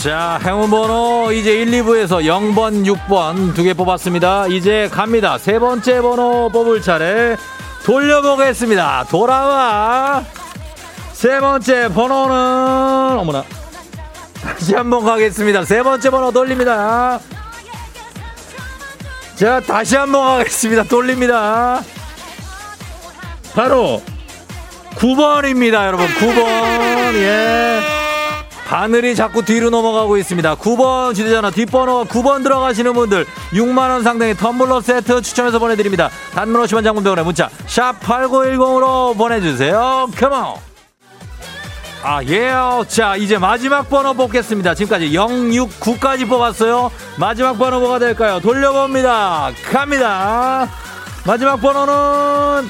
자, 0.01 0.39
행운번호 0.43 1.31
이제 1.31 1.61
1, 1.61 1.69
2부에서 1.83 2.23
0번, 2.25 2.83
6번 2.83 3.53
두 3.53 3.63
개 3.63 3.73
뽑았습니다. 3.75 4.47
이제 4.47 4.89
갑니다. 4.91 5.37
세 5.37 5.59
번째 5.59 6.01
번호 6.01 6.49
뽑을 6.51 6.81
차례 6.81 7.37
돌려보겠습니다. 7.85 9.05
돌아와. 9.11 10.23
세 11.13 11.39
번째 11.39 11.89
번호는, 11.89 13.19
어머나. 13.19 13.43
다시 14.41 14.73
한번 14.73 15.05
가겠습니다. 15.05 15.65
세 15.65 15.83
번째 15.83 16.09
번호 16.09 16.31
돌립니다. 16.31 17.19
자, 19.35 19.59
다시 19.59 19.95
한번 19.95 20.39
가겠습니다. 20.39 20.83
돌립니다. 20.85 21.83
바로 23.53 24.01
9번입니다, 24.95 25.85
여러분. 25.85 26.07
9번. 26.07 27.13
예. 27.17 28.00
바늘이 28.71 29.17
자꾸 29.17 29.43
뒤로 29.43 29.69
넘어가고 29.69 30.15
있습니다. 30.15 30.55
9번 30.55 31.09
휴대전화 31.09 31.51
뒷번호 31.51 32.05
9번 32.05 32.41
들어가시는 32.41 32.93
분들 32.93 33.25
6만원 33.51 34.01
상당의 34.01 34.33
텀블러 34.35 34.81
세트 34.81 35.21
추첨해서 35.21 35.59
보내드립니다. 35.59 36.09
단문 36.33 36.63
50원 36.63 36.81
장문병원에 36.81 37.21
문자 37.23 37.49
샵 37.67 37.99
8910으로 37.99 39.17
보내주세요. 39.17 40.07
컴온! 40.17 40.55
아, 42.03 42.23
예요. 42.23 42.85
자, 42.87 43.17
이제 43.17 43.37
마지막 43.37 43.89
번호 43.89 44.13
뽑겠습니다. 44.13 44.73
지금까지 44.73 45.11
069까지 45.11 46.29
뽑았어요. 46.29 46.91
마지막 47.17 47.57
번호 47.57 47.81
뭐가 47.81 47.99
될까요? 47.99 48.39
돌려봅니다. 48.39 49.51
갑니다. 49.69 50.69
마지막 51.27 51.57
번호는 51.57 52.69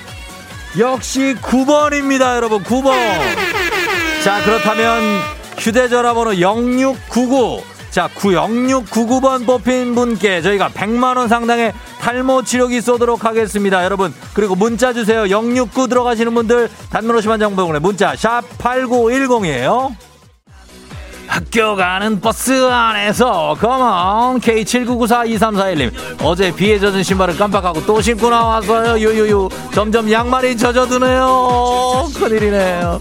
역시 0.80 1.36
9번입니다, 1.40 2.38
여러분. 2.38 2.64
9번. 2.64 2.92
자, 4.24 4.44
그렇다면 4.44 5.41
휴대전화 5.62 6.16
번호 6.16 6.32
0699. 6.34 7.64
자, 7.92 8.10
90699번 8.16 9.46
뽑힌 9.46 9.94
분께 9.94 10.42
저희가 10.42 10.70
100만원 10.70 11.28
상당의 11.28 11.72
탈모 12.00 12.44
치료기 12.44 12.82
쏘도록 12.82 13.26
하겠습니다. 13.26 13.84
여러분. 13.84 14.12
그리고 14.34 14.56
문자 14.56 14.92
주세요. 14.92 15.28
069 15.30 15.88
들어가시는 15.88 16.34
분들 16.34 16.68
단문 16.90 17.16
50만 17.18 17.40
장병원에 17.40 17.78
문자 17.78 18.16
샵 18.16 18.42
8910이에요. 18.58 19.94
학교 21.28 21.76
가는 21.76 22.20
버스 22.20 22.66
안에서 22.70 23.56
컴온 23.60 24.42
K79942341님 24.42 25.92
어제 26.24 26.54
비에 26.54 26.78
젖은 26.78 27.04
신발을 27.04 27.38
깜빡하고 27.38 27.86
또 27.86 28.02
신고 28.02 28.30
나왔어요 28.30 29.00
유유유 29.00 29.48
점점 29.74 30.12
양말이 30.12 30.58
젖어드네요 30.58 32.10
큰일이네요 32.20 33.00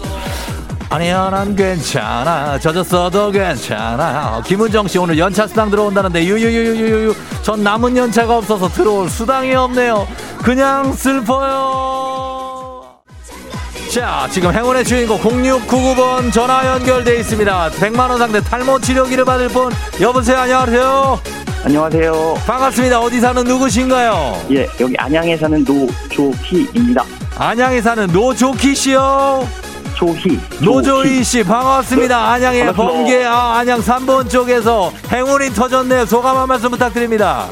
아니야 0.91 1.29
난 1.29 1.55
괜찮아. 1.55 2.59
젖었어도 2.59 3.31
괜찮아. 3.31 4.41
김은정 4.45 4.89
씨 4.89 4.97
오늘 4.97 5.17
연차 5.17 5.47
수당 5.47 5.69
들어온다는데 5.71 6.21
유유유유유유. 6.25 7.15
전 7.43 7.63
남은 7.63 7.95
연차가 7.95 8.37
없어서 8.37 8.67
들어올 8.67 9.09
수당이 9.09 9.55
없네요. 9.55 10.05
그냥 10.43 10.91
슬퍼요. 10.91 12.41
자 13.93 14.27
지금 14.31 14.51
행운의 14.53 14.83
주인공 14.83 15.17
0699번 15.19 16.29
전화 16.33 16.67
연결돼 16.67 17.19
있습니다. 17.19 17.69
100만원 17.69 18.17
상대 18.17 18.41
탈모 18.41 18.79
치료기를 18.81 19.23
받을 19.23 19.47
분. 19.47 19.71
여보세요 20.01 20.39
안녕하세요. 20.39 21.19
안녕하세요. 21.63 22.33
반갑습니다. 22.45 22.99
어디 22.99 23.21
사는 23.21 23.41
누구신가요? 23.45 24.41
예, 24.51 24.67
여기 24.81 24.93
안양에 24.97 25.37
사는 25.37 25.63
노조희입니다. 25.63 27.05
안양에 27.37 27.79
사는 27.81 28.07
노조키 28.07 28.75
씨요 28.75 29.47
조희. 30.01 30.39
노조희 30.61 31.23
씨 31.23 31.43
반갑습니다. 31.43 32.17
네, 32.17 32.23
안양의 32.45 32.65
반갑습니다. 32.65 32.93
번개 33.03 33.23
아, 33.23 33.57
안양 33.59 33.81
3번 33.81 34.27
쪽에서 34.31 34.91
행운이 35.11 35.51
터졌네요. 35.53 36.07
소감 36.07 36.37
한 36.37 36.47
말씀 36.47 36.71
부탁드립니다. 36.71 37.45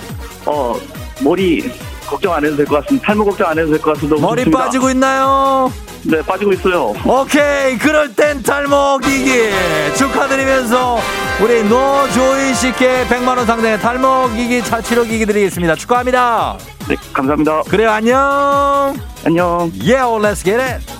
어, 0.47 0.75
머리 1.21 1.71
걱정 2.07 2.33
안 2.33 2.43
해도 2.43 2.55
될 2.55 2.65
것 2.65 2.81
같습니다. 2.83 3.05
탈모 3.05 3.25
걱정 3.25 3.49
안 3.49 3.59
해도 3.59 3.69
될 3.69 3.79
것 3.79 3.93
같습니다. 3.93 4.19
머리 4.19 4.41
좋습니다. 4.45 4.63
빠지고 4.63 4.89
있나요? 4.89 5.71
네, 6.05 6.21
빠지고 6.23 6.53
있어요. 6.53 6.95
오케이 7.05 7.77
그럴 7.77 8.15
땐 8.15 8.41
탈모 8.41 8.97
기기 9.03 9.51
축하드리면서 9.95 10.97
우리 11.43 11.63
노조희 11.65 12.55
씨께 12.55 13.05
100만 13.09 13.37
원 13.37 13.45
상당의 13.45 13.79
탈모 13.79 14.29
기기 14.35 14.63
차치료 14.63 15.03
기기 15.03 15.27
드리겠습니다. 15.27 15.75
축하합니다. 15.75 16.57
네, 16.87 16.95
감사합니다. 17.13 17.61
그래요 17.69 17.91
안녕. 17.91 18.95
안녕. 19.23 19.71
Yeah, 19.79 20.07
let's 20.19 20.43
get 20.43 20.59
it. 20.59 20.98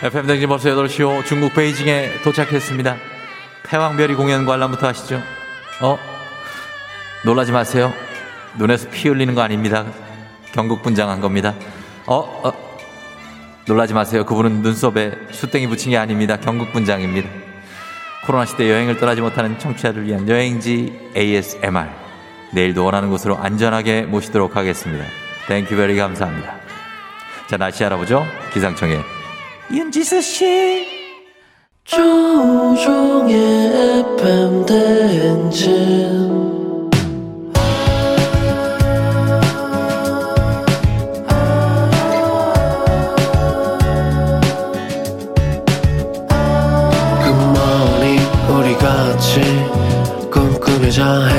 FM 0.00 0.28
댕진 0.28 0.48
벌써 0.48 0.68
8시요. 0.68 1.24
중국 1.26 1.54
베이징에 1.54 2.22
도착했습니다. 2.22 2.96
패왕별이 3.64 4.14
공연 4.14 4.46
관람부터 4.46 4.86
하시죠. 4.86 5.20
어? 5.80 5.98
놀라지 7.24 7.50
마세요. 7.50 7.92
눈에서 8.56 8.88
피 8.90 9.08
흘리는 9.08 9.34
거 9.34 9.42
아닙니다. 9.42 9.86
경국 10.52 10.82
분장한 10.82 11.20
겁니다. 11.20 11.52
어? 12.06 12.14
어? 12.44 12.52
놀라지 13.66 13.92
마세요. 13.92 14.24
그분은 14.24 14.62
눈썹에 14.62 15.14
슈땡이 15.32 15.66
붙인 15.66 15.90
게 15.90 15.96
아닙니다. 15.96 16.36
경국 16.36 16.72
분장입니다. 16.72 17.28
코로나 18.24 18.44
시대 18.44 18.70
여행을 18.70 18.98
떠나지 18.98 19.20
못하는 19.20 19.58
청취자를 19.58 20.04
위한 20.06 20.28
여행지 20.28 21.10
ASMR. 21.16 21.88
내일도 22.52 22.84
원하는 22.84 23.10
곳으로 23.10 23.36
안전하게 23.36 24.02
모시도록 24.02 24.54
하겠습니다. 24.54 25.04
Thank 25.48 25.74
you 25.76 25.85
very 25.85 25.96
감사합니다. 25.96 26.54
자, 27.48 27.56
날씨 27.56 27.84
알아보죠. 27.84 28.24
기상청에 28.54 29.17
윤지수 29.70 30.20
씨. 30.22 30.86
조우종의 31.84 33.36
FM 34.10 34.66
대행진 34.66 36.08
같이 48.78 49.40
꿈꾸며자 50.30 51.37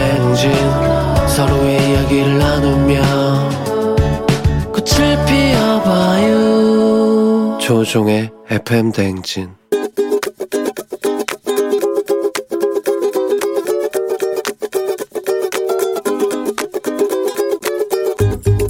조종의 7.70 8.32
FM 8.50 8.92
대행진 8.92 9.50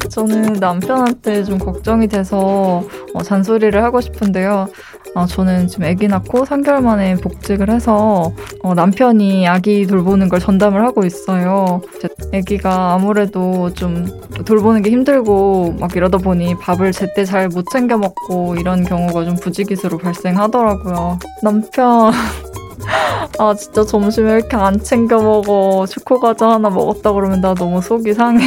저는 0.10 0.52
남편한테 0.60 1.46
좀 1.46 1.58
걱정이 1.60 2.10
돼서 2.10 2.84
어, 3.14 3.24
잔소리를 3.24 3.82
하고 3.82 4.02
싶은데요. 4.02 4.68
어, 5.16 5.26
저는 5.26 5.70
지금 5.70 5.86
아기 5.86 6.10
낳고 6.10 6.44
3개월 6.44 6.82
만에 6.82 7.16
복직을 7.16 7.70
해서 7.70 8.34
어, 8.64 8.74
남편이 8.74 9.48
아기 9.48 9.88
돌보는 9.88 10.28
걸 10.28 10.42
전담을 10.42 10.84
하고 10.84 11.06
있어요. 11.06 11.82
아기가 12.34 12.94
아무래도 12.94 13.74
좀 13.74 14.06
돌보는 14.46 14.82
게 14.84 14.92
힘들고 14.92 15.76
막 15.80 15.96
이러다 15.96 16.18
보니 16.20 16.56
밥을 16.60 16.92
제때 16.92 17.26
잘 17.26 17.50
못 17.50 17.66
챙겨 17.72 17.98
먹고 17.98 18.56
이런 18.56 18.84
경우가 18.84 19.26
좀 19.26 19.36
부지기수로 19.36 19.98
발생하더라고요. 19.98 21.18
남편. 21.42 22.12
아 23.40 23.54
진짜 23.56 23.84
점심에 23.84 24.32
왜 24.34 24.40
이렇게 24.40 24.56
안 24.56 24.80
챙겨 24.80 25.20
먹어. 25.22 25.86
초코 25.88 26.20
과자 26.20 26.50
하나 26.50 26.70
먹었다 26.70 27.12
그러면 27.12 27.42
나 27.42 27.54
너무 27.56 27.82
속이 27.82 28.14
상해 28.14 28.46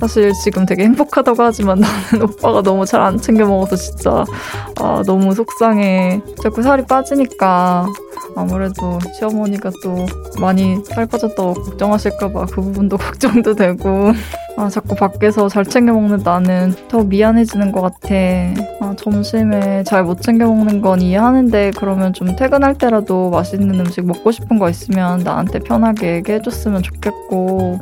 사실 0.00 0.32
지금 0.42 0.66
되게 0.66 0.84
행복하다고 0.84 1.42
하지만 1.42 1.80
나는 1.80 2.22
오빠가 2.28 2.62
너무 2.62 2.84
잘 2.84 3.00
안 3.04 3.18
챙겨 3.20 3.44
먹어서 3.46 3.76
진짜 3.76 4.24
아 4.80 5.02
너무 5.06 5.34
속상해. 5.34 6.20
자꾸 6.42 6.62
살이 6.62 6.84
빠지니까 6.86 7.86
아무래도 8.36 8.98
시어머니가 9.18 9.70
또 9.82 10.06
많이 10.40 10.82
살 10.86 11.06
빠졌다고 11.06 11.54
걱정하실까봐 11.54 12.46
그 12.46 12.60
부분도 12.62 12.96
걱정도 12.98 13.54
되고 13.54 14.12
아 14.56 14.68
자꾸 14.68 14.94
밖에서 14.94 15.48
잘 15.48 15.64
챙겨 15.64 15.92
먹는 15.92 16.22
나는 16.24 16.74
더 16.88 17.02
미안해지는 17.02 17.72
것 17.72 17.80
같아 17.82 18.08
아 18.14 18.73
점심에 18.96 19.82
잘 19.84 20.04
못 20.04 20.20
챙겨 20.20 20.46
먹는 20.46 20.82
건 20.82 21.00
이해하는데 21.00 21.72
그러면 21.76 22.12
좀 22.12 22.36
퇴근할 22.36 22.76
때라도 22.76 23.30
맛있는 23.30 23.80
음식 23.80 24.04
먹고 24.04 24.32
싶은 24.32 24.58
거 24.58 24.68
있으면 24.68 25.20
나한테 25.20 25.60
편하게 25.60 26.16
얘기해줬으면 26.16 26.82
좋겠고 26.82 27.80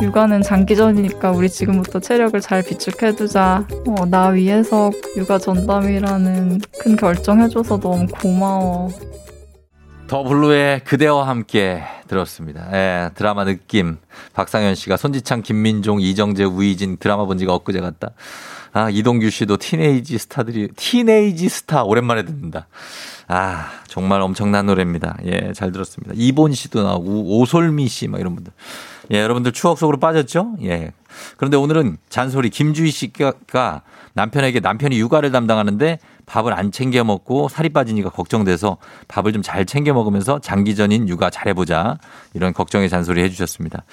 육아는 0.00 0.42
장기전이니까 0.42 1.32
우리 1.32 1.48
지금부터 1.48 1.98
체력을 2.00 2.38
잘 2.40 2.62
비축해두자. 2.62 3.66
어, 3.86 4.06
나 4.06 4.28
위해서 4.28 4.90
육아 5.16 5.38
전담이라는 5.38 6.60
큰 6.78 6.96
결정 6.96 7.40
해줘서 7.40 7.80
너무 7.80 8.06
고마워. 8.06 8.90
더 10.06 10.22
블루의 10.22 10.84
그대와 10.84 11.26
함께 11.26 11.82
들었습니다. 12.06 12.68
예, 12.72 13.10
드라마 13.16 13.44
느낌. 13.44 13.96
박상현 14.34 14.76
씨가 14.76 14.96
손지창, 14.96 15.42
김민종, 15.42 16.00
이정재, 16.00 16.44
우희진 16.44 16.98
드라마 16.98 17.24
본 17.24 17.38
지가 17.38 17.52
엊그제 17.54 17.80
같다. 17.80 18.10
아, 18.76 18.90
이동규 18.90 19.30
씨도 19.30 19.56
teenage 19.56 20.18
스타들이, 20.18 20.68
teenage 20.76 21.48
스타 21.48 21.82
오랜만에 21.82 22.26
듣는다. 22.26 22.66
아, 23.26 23.70
정말 23.88 24.20
엄청난 24.20 24.66
노래입니다. 24.66 25.16
예, 25.24 25.54
잘 25.54 25.72
들었습니다. 25.72 26.12
이본 26.14 26.52
씨도 26.52 26.82
나오고, 26.82 27.40
오솔미 27.40 27.88
씨, 27.88 28.06
막 28.06 28.20
이런 28.20 28.34
분들. 28.34 28.52
예, 29.12 29.22
여러분들 29.22 29.52
추억 29.52 29.78
속으로 29.78 29.98
빠졌죠? 29.98 30.56
예. 30.64 30.92
그런데 31.38 31.56
오늘은 31.56 31.96
잔소리 32.10 32.50
김주희 32.50 32.90
씨가 32.90 33.80
남편에게 34.12 34.60
남편이 34.60 34.98
육아를 34.98 35.32
담당하는데 35.32 35.98
밥을 36.26 36.52
안 36.52 36.72
챙겨 36.72 37.04
먹고 37.04 37.48
살이 37.48 37.68
빠지니까 37.70 38.10
걱정돼서 38.10 38.78
밥을 39.08 39.32
좀 39.32 39.42
잘 39.42 39.64
챙겨 39.64 39.94
먹으면서 39.94 40.40
장기전인 40.40 41.08
육아 41.08 41.30
잘해보자. 41.30 41.98
이런 42.34 42.52
걱정의 42.52 42.90
잔소리 42.90 43.22
해주셨습니다. 43.22 43.84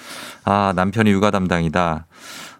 아, 0.44 0.72
남편이 0.76 1.10
육아 1.10 1.30
담당이다. 1.30 2.06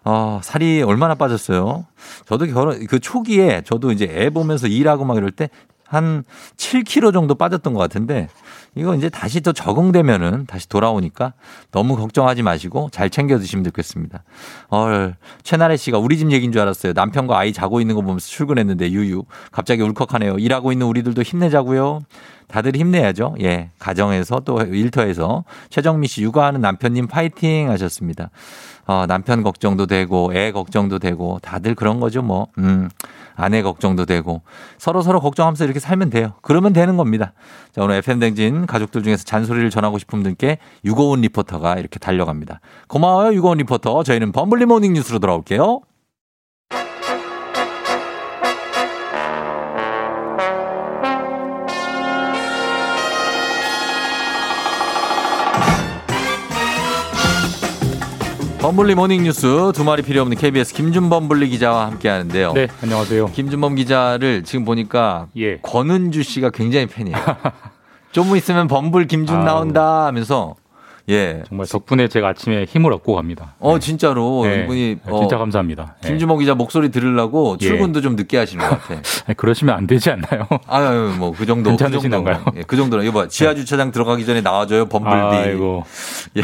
어, 0.05 0.39
살이 0.43 0.81
얼마나 0.81 1.15
빠졌어요? 1.15 1.85
저도 2.27 2.45
결혼, 2.47 2.85
그 2.87 2.99
초기에 2.99 3.63
저도 3.65 3.91
이제 3.91 4.05
애 4.09 4.29
보면서 4.29 4.67
일하고 4.67 5.03
막 5.03 5.17
이럴 5.17 5.31
때 5.31 5.49
한 5.87 6.23
7kg 6.57 7.13
정도 7.13 7.35
빠졌던 7.35 7.73
것 7.73 7.79
같은데 7.79 8.27
이거 8.75 8.95
이제 8.95 9.07
다시 9.07 9.39
또 9.39 9.53
적응되면은 9.53 10.45
다시 10.47 10.67
돌아오니까 10.67 11.33
너무 11.71 11.95
걱정하지 11.95 12.43
마시고 12.43 12.89
잘 12.91 13.09
챙겨 13.09 13.37
드시면 13.39 13.63
좋겠습니다. 13.65 14.23
어, 14.69 15.13
최나래 15.43 15.77
씨가 15.77 15.97
우리 15.97 16.17
집 16.17 16.31
얘기인 16.31 16.51
줄 16.51 16.61
알았어요. 16.61 16.91
남편과 16.93 17.37
아이 17.37 17.53
자고 17.53 17.79
있는 17.79 17.95
거 17.95 18.01
보면서 18.01 18.27
출근했는데 18.27 18.91
유유. 18.91 19.23
갑자기 19.51 19.81
울컥하네요. 19.81 20.37
일하고 20.39 20.73
있는 20.73 20.87
우리들도 20.87 21.21
힘내자고요. 21.21 22.01
다들 22.47 22.75
힘내야죠. 22.75 23.35
예. 23.41 23.71
가정에서 23.79 24.41
또 24.41 24.59
일터에서 24.61 25.45
최정미 25.69 26.07
씨 26.07 26.21
육아하는 26.23 26.61
남편님 26.61 27.07
파이팅 27.07 27.69
하셨습니다. 27.71 28.29
어, 28.87 29.05
남편 29.07 29.43
걱정도 29.43 29.87
되고 29.87 30.31
애 30.33 30.51
걱정도 30.51 30.99
되고 30.99 31.39
다들 31.41 31.75
그런 31.75 31.99
거죠 31.99 32.21
뭐. 32.21 32.47
음. 32.57 32.89
아내 33.35 33.61
걱정도 33.61 34.05
되고 34.05 34.41
서로 34.77 35.01
서로 35.01 35.19
걱정하면서 35.19 35.65
이렇게 35.65 35.79
살면 35.79 36.09
돼요. 36.09 36.33
그러면 36.41 36.73
되는 36.73 36.95
겁니다. 36.97 37.33
자, 37.73 37.83
오늘 37.83 37.95
FM대행진 37.95 38.65
가족들 38.65 39.03
중에서 39.03 39.25
잔소리를 39.25 39.69
전하고 39.69 39.97
싶은 39.97 40.23
분께 40.23 40.57
유고온 40.85 41.21
리포터가 41.21 41.75
이렇게 41.75 41.99
달려갑니다. 41.99 42.61
고마워요, 42.87 43.33
유고온 43.33 43.57
리포터. 43.57 44.03
저희는 44.03 44.31
범블리 44.31 44.65
모닝 44.65 44.93
뉴스로 44.93 45.19
돌아올게요. 45.19 45.81
범블리 58.65 58.95
모닝 58.95 59.21
뉴스 59.21 59.71
두말이 59.75 60.01
필요 60.01 60.23
없는 60.23 60.37
KBS 60.37 60.73
김준범 60.73 61.27
블리 61.27 61.49
기자와 61.49 61.85
함께 61.85 62.09
하는데요. 62.09 62.53
네, 62.53 62.67
안녕하세요. 62.81 63.27
김준범 63.27 63.75
기자를 63.75 64.43
지금 64.43 64.65
보니까 64.65 65.27
예. 65.37 65.57
권은주 65.57 66.23
씨가 66.23 66.49
굉장히 66.49 66.87
팬이에요. 66.87 67.15
좀 68.11 68.35
있으면 68.35 68.65
범블 68.67 69.05
김준 69.05 69.35
아우. 69.35 69.45
나온다 69.45 70.07
하면서 70.07 70.55
예. 71.07 71.43
정말 71.47 71.67
덕분에 71.67 72.07
제가 72.07 72.29
아침에 72.29 72.63
힘을 72.65 72.91
얻고 72.93 73.13
갑니다. 73.15 73.53
어 73.59 73.77
진짜로 73.77 74.43
네. 74.45 74.63
이분이 74.63 74.97
네, 75.05 75.11
진짜 75.19 75.37
감사합니다. 75.37 75.95
네. 76.01 76.09
김준범 76.09 76.39
기자 76.39 76.55
목소리 76.55 76.89
들으려고 76.89 77.57
예. 77.61 77.67
출근도 77.67 78.01
좀 78.01 78.15
늦게 78.15 78.37
하시는 78.37 78.67
것 78.67 78.81
같아. 78.81 79.01
아니, 79.27 79.35
그러시면 79.37 79.75
안 79.75 79.85
되지 79.85 80.09
않나요? 80.09 80.47
아유 80.67 81.13
뭐 81.17 81.31
그 81.37 81.45
정도 81.45 81.69
괜찮으신 81.69 82.09
그 82.09 82.15
정도. 82.15 82.31
건가요? 82.31 82.53
예, 82.57 82.63
그 82.63 82.75
정도로 82.75 83.03
이거 83.03 83.11
봐 83.11 83.27
지하 83.27 83.53
주차장 83.53 83.91
들어가기 83.91 84.25
전에 84.25 84.41
나와 84.41 84.65
줘요 84.65 84.85
범블비. 84.87 85.15
아이고 85.35 85.83
예. 86.37 86.41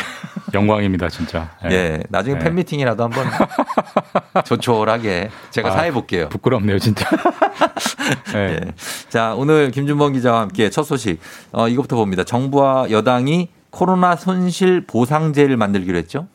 영광입니다 0.53 1.09
진짜. 1.09 1.49
예, 1.72 2.03
나중에 2.09 2.38
네. 2.38 2.43
팬미팅이라도 2.45 3.03
한번 3.03 3.26
조촐하게 4.45 5.30
제가 5.49 5.70
아, 5.70 5.72
사회 5.72 5.91
볼게요. 5.91 6.30
부끄럽네요 6.30 6.78
진짜. 6.80 7.07
네. 8.34 8.59
예. 8.66 8.72
자, 9.09 9.34
오늘 9.36 9.72
김준범 9.72 10.14
기자와 10.14 10.41
함께 10.41 10.70
첫 10.70 10.84
소식. 10.84 11.20
어, 11.51 11.68
이것부터 11.68 11.95
봅니다. 11.95 12.24
정부와 12.24 12.91
여당이 12.91 13.49
코로나 13.72 14.15
손실 14.15 14.82
보상제를 14.82 15.57
만들기로 15.57 15.97
했죠? 15.97 16.28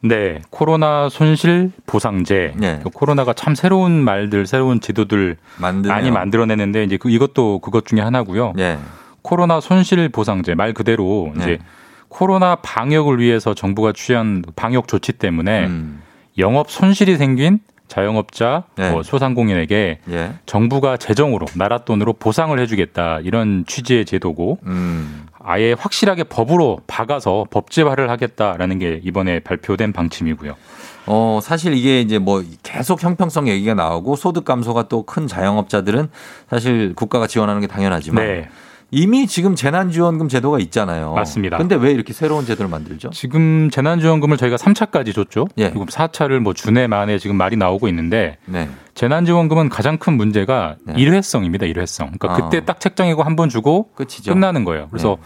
네, 0.00 0.40
코로나 0.50 1.08
손실 1.08 1.72
보상제. 1.86 2.52
네. 2.56 2.80
그 2.82 2.90
코로나가 2.90 3.32
참 3.32 3.54
새로운 3.54 3.92
말들, 3.92 4.46
새로운 4.46 4.80
지도들 4.80 5.36
만드네요. 5.58 5.94
많이 5.94 6.10
만들어내는데 6.10 6.84
이제 6.84 6.96
그 6.98 7.08
이것도 7.10 7.60
그것 7.60 7.86
중에 7.86 8.00
하나고요. 8.00 8.52
예. 8.58 8.78
코로나 9.22 9.60
손실 9.60 10.10
보상제 10.10 10.54
말 10.54 10.74
그대로 10.74 11.32
네. 11.34 11.42
이제 11.42 11.58
코로나 12.08 12.56
방역을 12.56 13.18
위해서 13.18 13.54
정부가 13.54 13.92
취한 13.92 14.44
방역 14.54 14.88
조치 14.88 15.12
때문에 15.12 15.66
음. 15.66 16.02
영업 16.36 16.70
손실이 16.70 17.16
생긴 17.16 17.60
자영업자, 17.88 18.64
네. 18.76 18.90
뭐 18.90 19.02
소상공인에게 19.02 20.00
예. 20.10 20.32
정부가 20.44 20.98
재정으로 20.98 21.46
나라 21.54 21.78
돈으로 21.78 22.12
보상을 22.12 22.58
해주겠다 22.58 23.20
이런 23.20 23.64
취지의 23.66 24.04
제도고 24.04 24.58
음. 24.66 25.23
아예 25.44 25.74
확실하게 25.78 26.24
법으로 26.24 26.80
박아서 26.86 27.46
법제화를 27.50 28.08
하겠다라는 28.10 28.78
게 28.78 29.00
이번에 29.04 29.40
발표된 29.40 29.92
방침이고요. 29.92 30.54
어, 31.06 31.38
사실 31.42 31.74
이게 31.74 32.00
이제 32.00 32.18
뭐 32.18 32.42
계속 32.62 33.02
형평성 33.02 33.46
얘기가 33.48 33.74
나오고 33.74 34.16
소득 34.16 34.44
감소가 34.44 34.88
또 34.88 35.04
큰 35.04 35.26
자영업자들은 35.26 36.08
사실 36.48 36.94
국가가 36.94 37.26
지원하는 37.26 37.60
게 37.60 37.66
당연하지만 37.66 38.24
네. 38.24 38.48
이미 38.90 39.26
지금 39.26 39.54
재난지원금 39.54 40.28
제도가 40.28 40.58
있잖아요. 40.60 41.12
맞습니다. 41.12 41.58
근데 41.58 41.74
왜 41.74 41.90
이렇게 41.90 42.12
새로운 42.14 42.46
제도를 42.46 42.70
만들죠? 42.70 43.10
지금 43.10 43.68
재난지원금을 43.70 44.36
저희가 44.38 44.56
3차까지 44.56 45.12
줬죠. 45.14 45.48
예. 45.58 45.68
지금 45.68 45.84
4차를 45.86 46.38
뭐 46.38 46.54
주내 46.54 46.86
만에 46.86 47.18
지금 47.18 47.36
말이 47.36 47.56
나오고 47.56 47.88
있는데 47.88 48.38
네. 48.46 48.68
재난지원금은 48.94 49.68
가장 49.68 49.98
큰 49.98 50.16
문제가 50.16 50.76
네. 50.86 50.94
일회성입니다. 50.96 51.66
일회성. 51.66 52.12
그러니까 52.18 52.32
아. 52.32 52.36
그때 52.48 52.64
딱 52.64 52.80
책정이고 52.80 53.22
한 53.22 53.34
번 53.36 53.48
주고 53.48 53.90
끝이죠. 53.94 54.32
끝나는 54.32 54.64
거예요. 54.64 54.88
그래서 54.90 55.16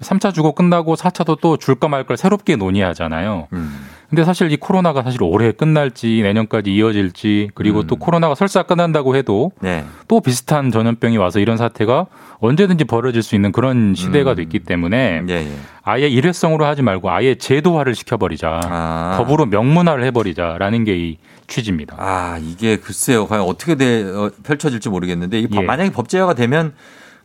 네. 0.00 0.06
3차 0.06 0.34
주고 0.34 0.52
끝나고 0.52 0.94
4차도 0.96 1.40
또 1.40 1.56
줄까 1.56 1.88
말걸 1.88 2.18
새롭게 2.18 2.56
논의하잖아요. 2.56 3.48
음. 3.54 3.86
근데 4.08 4.24
사실 4.24 4.52
이 4.52 4.56
코로나가 4.56 5.02
사실 5.02 5.22
올해 5.22 5.50
끝날지 5.52 6.22
내년까지 6.22 6.72
이어질지 6.74 7.50
그리고 7.54 7.80
음. 7.80 7.86
또 7.86 7.96
코로나가 7.96 8.34
설사 8.34 8.62
끝난다고 8.62 9.16
해도 9.16 9.50
네. 9.60 9.84
또 10.08 10.20
비슷한 10.20 10.70
전염병이 10.70 11.16
와서 11.16 11.40
이런 11.40 11.56
사태가 11.56 12.06
언제든지 12.38 12.84
벌어질 12.84 13.22
수 13.22 13.34
있는 13.34 13.50
그런 13.52 13.94
시대가 13.96 14.32
음. 14.32 14.36
됐기 14.36 14.60
때문에 14.60 15.22
예, 15.28 15.32
예. 15.32 15.48
아예 15.82 16.06
일회성으로 16.08 16.64
하지 16.64 16.82
말고 16.82 17.10
아예 17.10 17.34
제도화를 17.34 17.94
시켜버리자. 17.94 18.60
아. 18.64 19.14
법으로 19.18 19.46
명문화를 19.46 20.04
해버리자라는 20.04 20.84
게 20.84 20.96
이 20.96 21.18
취지입니다. 21.48 21.94
아, 21.98 22.38
이게 22.42 22.76
글쎄요. 22.76 23.28
과연 23.28 23.44
어떻게 23.44 23.76
돼, 23.76 24.02
어, 24.02 24.30
펼쳐질지 24.42 24.88
모르겠는데, 24.88 25.38
이 25.38 25.46
법- 25.46 25.62
예. 25.62 25.66
만약에 25.66 25.90
법제화가 25.92 26.34
되면 26.34 26.72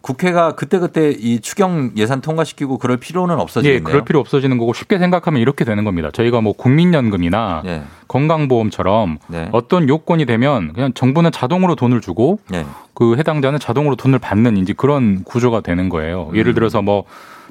국회가 0.01 0.55
그때그때 0.55 1.11
이 1.11 1.39
추경 1.41 1.91
예산 1.95 2.21
통과시키고 2.21 2.79
그럴 2.79 2.97
필요는 2.97 3.37
예, 3.37 3.41
없어지겠네요. 3.41 3.83
그럴 3.83 4.03
필요 4.03 4.19
없어지는 4.19 4.57
거고 4.57 4.73
쉽게 4.73 4.97
생각하면 4.97 5.41
이렇게 5.41 5.63
되는 5.63 5.83
겁니다. 5.83 6.09
저희가 6.11 6.41
뭐 6.41 6.53
국민연금이나 6.53 7.61
예. 7.65 7.83
건강보험처럼 8.07 9.19
네. 9.27 9.49
어떤 9.51 9.87
요건이 9.87 10.25
되면 10.25 10.73
그냥 10.73 10.93
정부는 10.93 11.31
자동으로 11.31 11.75
돈을 11.75 12.01
주고 12.01 12.39
네. 12.49 12.65
그 12.95 13.15
해당자는 13.17 13.59
자동으로 13.59 13.95
돈을 13.95 14.19
받는 14.19 14.57
이제 14.57 14.73
그런 14.75 15.23
구조가 15.23 15.61
되는 15.61 15.89
거예요. 15.89 16.29
음. 16.31 16.35
예를 16.35 16.53
들어서 16.55 16.81
뭐 16.81 17.03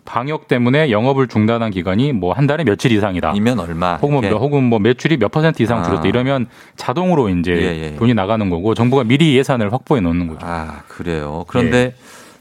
방역 0.05 0.49
때문에 0.49 0.91
영업을 0.91 1.29
중단한 1.29 1.71
기간이 1.71 2.13
뭐 2.13 2.33
한 2.33 2.47
달에 2.47 2.65
며칠 2.65 2.91
이상이다. 2.91 3.33
이면 3.37 3.61
얼마. 3.61 3.97
혹은 3.97 4.29
뭐. 4.29 4.39
혹은 4.39 4.65
뭐 4.65 4.79
매출이 4.79 5.19
몇 5.19 5.31
퍼센트 5.31 5.63
이상 5.63 5.81
아. 5.81 5.83
줄었다 5.85 6.09
이러면 6.09 6.47
자동으로 6.77 7.29
이제 7.29 7.53
예, 7.53 7.85
예. 7.93 7.97
돈이 7.97 8.15
나가는 8.15 8.49
거고 8.51 8.75
정부가 8.75 9.05
미리 9.05 9.37
예산을 9.37 9.73
확보해 9.73 10.01
놓는 10.01 10.27
거죠. 10.27 10.41
아, 10.43 10.83
그래요. 10.89 11.45
그런데 11.47 11.77
예. 11.79 11.95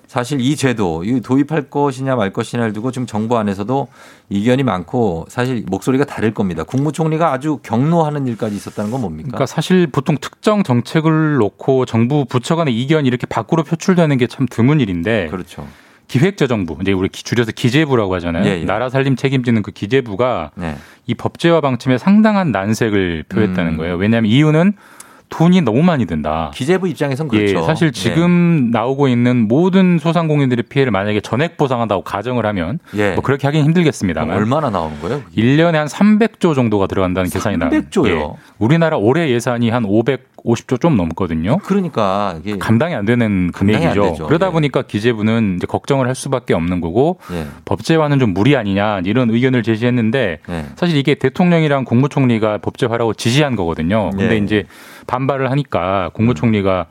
사실 0.10 0.42
이 0.42 0.56
제도, 0.56 1.04
이 1.04 1.22
도입할 1.22 1.70
것이냐 1.70 2.16
말 2.16 2.34
것이냐를 2.34 2.74
두고 2.74 2.90
지금 2.92 3.06
정부 3.06 3.38
안에서도 3.38 3.88
이견이 4.30 4.64
많고 4.64 5.28
사실 5.30 5.64
목소리가 5.68 6.04
다를 6.06 6.34
겁니다. 6.34 6.64
국무총리가 6.64 7.32
아주 7.32 7.60
경로하는 7.62 8.26
일까지 8.26 8.56
있었다는 8.56 8.90
건 8.90 9.02
뭡니까? 9.02 9.28
그러니까 9.28 9.46
사실 9.46 9.86
보통 9.86 10.18
특정 10.20 10.64
정책을 10.64 11.36
놓고 11.36 11.86
정부 11.86 12.26
부처 12.26 12.56
간의 12.56 12.74
이견이 12.82 13.08
이렇게 13.08 13.28
밖으로 13.28 13.62
표출되는 13.64 14.18
게 14.18 14.26
참 14.26 14.48
드문 14.50 14.80
일인데 14.80 15.28
그렇죠. 15.30 15.68
기획재정부 16.08 16.78
이제 16.82 16.92
우리 16.92 17.08
기- 17.10 17.24
줄여서 17.24 17.52
기재부라고 17.52 18.16
하잖아요. 18.16 18.44
예, 18.46 18.62
예. 18.62 18.66
나라 18.66 18.90
살림 18.90 19.16
책임지는 19.16 19.62
그 19.62 19.70
기재부가 19.70 20.50
네. 20.56 20.76
이 21.06 21.14
법제화 21.14 21.62
방침에 21.62 22.00
상당한 22.00 22.52
난색을 22.52 23.26
표했다는 23.30 23.74
음. 23.74 23.78
거예요. 23.78 23.96
왜냐하면 23.96 24.32
이유는 24.32 24.74
돈이 25.30 25.62
너무 25.62 25.84
많이 25.84 26.06
든다. 26.06 26.52
기재부 26.54 26.88
입장에선 26.88 27.28
그렇죠. 27.28 27.60
예, 27.60 27.62
사실 27.62 27.92
네. 27.92 28.00
지금 28.00 28.72
나오고 28.72 29.08
있는 29.08 29.48
모든 29.48 30.00
소상공인들의 30.00 30.64
피해를 30.70 30.92
만약에 30.92 31.22
전액 31.22 31.58
보상한다고 31.58 32.02
가정을 32.04 32.46
하면 32.48 32.80
예. 32.96 33.14
뭐 33.14 33.24
그렇게 33.24 33.48
하긴 33.48 33.64
힘들겠습니다만 33.66 34.36
얼마나 34.36 34.70
나오는 34.70 35.00
거예요? 35.02 35.22
1년에 35.36 35.74
한 35.74 35.88
300조 35.88 36.56
정도가 36.56 36.88
들어간다는 36.88 37.30
계산이 37.30 37.58
나요. 37.58 37.70
300조 37.70 38.10
요? 38.10 38.38
우리나라 38.58 38.98
올해 38.98 39.30
예산이 39.30 39.70
한 39.70 39.86
500, 39.86 40.30
250조 40.44 40.80
좀 40.82 40.98
넘거든요. 40.98 41.58
그러니까 41.64 42.38
이게 42.44 42.58
감당이 42.58 42.96
안 42.96 43.06
되는 43.06 43.26
안 43.26 43.52
금액이죠. 43.52 44.02
되죠. 44.04 44.28
그러다 44.28 44.48
예. 44.48 44.52
보니까 44.52 44.82
기재부는 44.84 45.56
이제 45.58 45.68
걱정을 45.68 46.08
할 46.08 46.16
수밖에 46.16 46.54
없는 46.54 46.82
거고 46.82 47.20
예. 47.32 47.46
법제화는 47.66 48.20
좀 48.20 48.34
무리 48.34 48.56
아니냐 48.56 49.02
이런 49.06 49.30
의견을 49.30 49.64
제시했는데 49.64 50.40
예. 50.50 50.66
사실 50.76 50.98
이게 50.98 51.16
대통령이랑 51.16 51.86
국무총리가 51.86 52.60
법제화라고 52.60 53.14
지시한 53.14 53.56
거거든요. 53.56 54.10
근데 54.12 54.36
예. 54.36 54.38
이제 54.38 54.66
반발을 55.10 55.50
하니까 55.52 56.10
국무총리가 56.14 56.86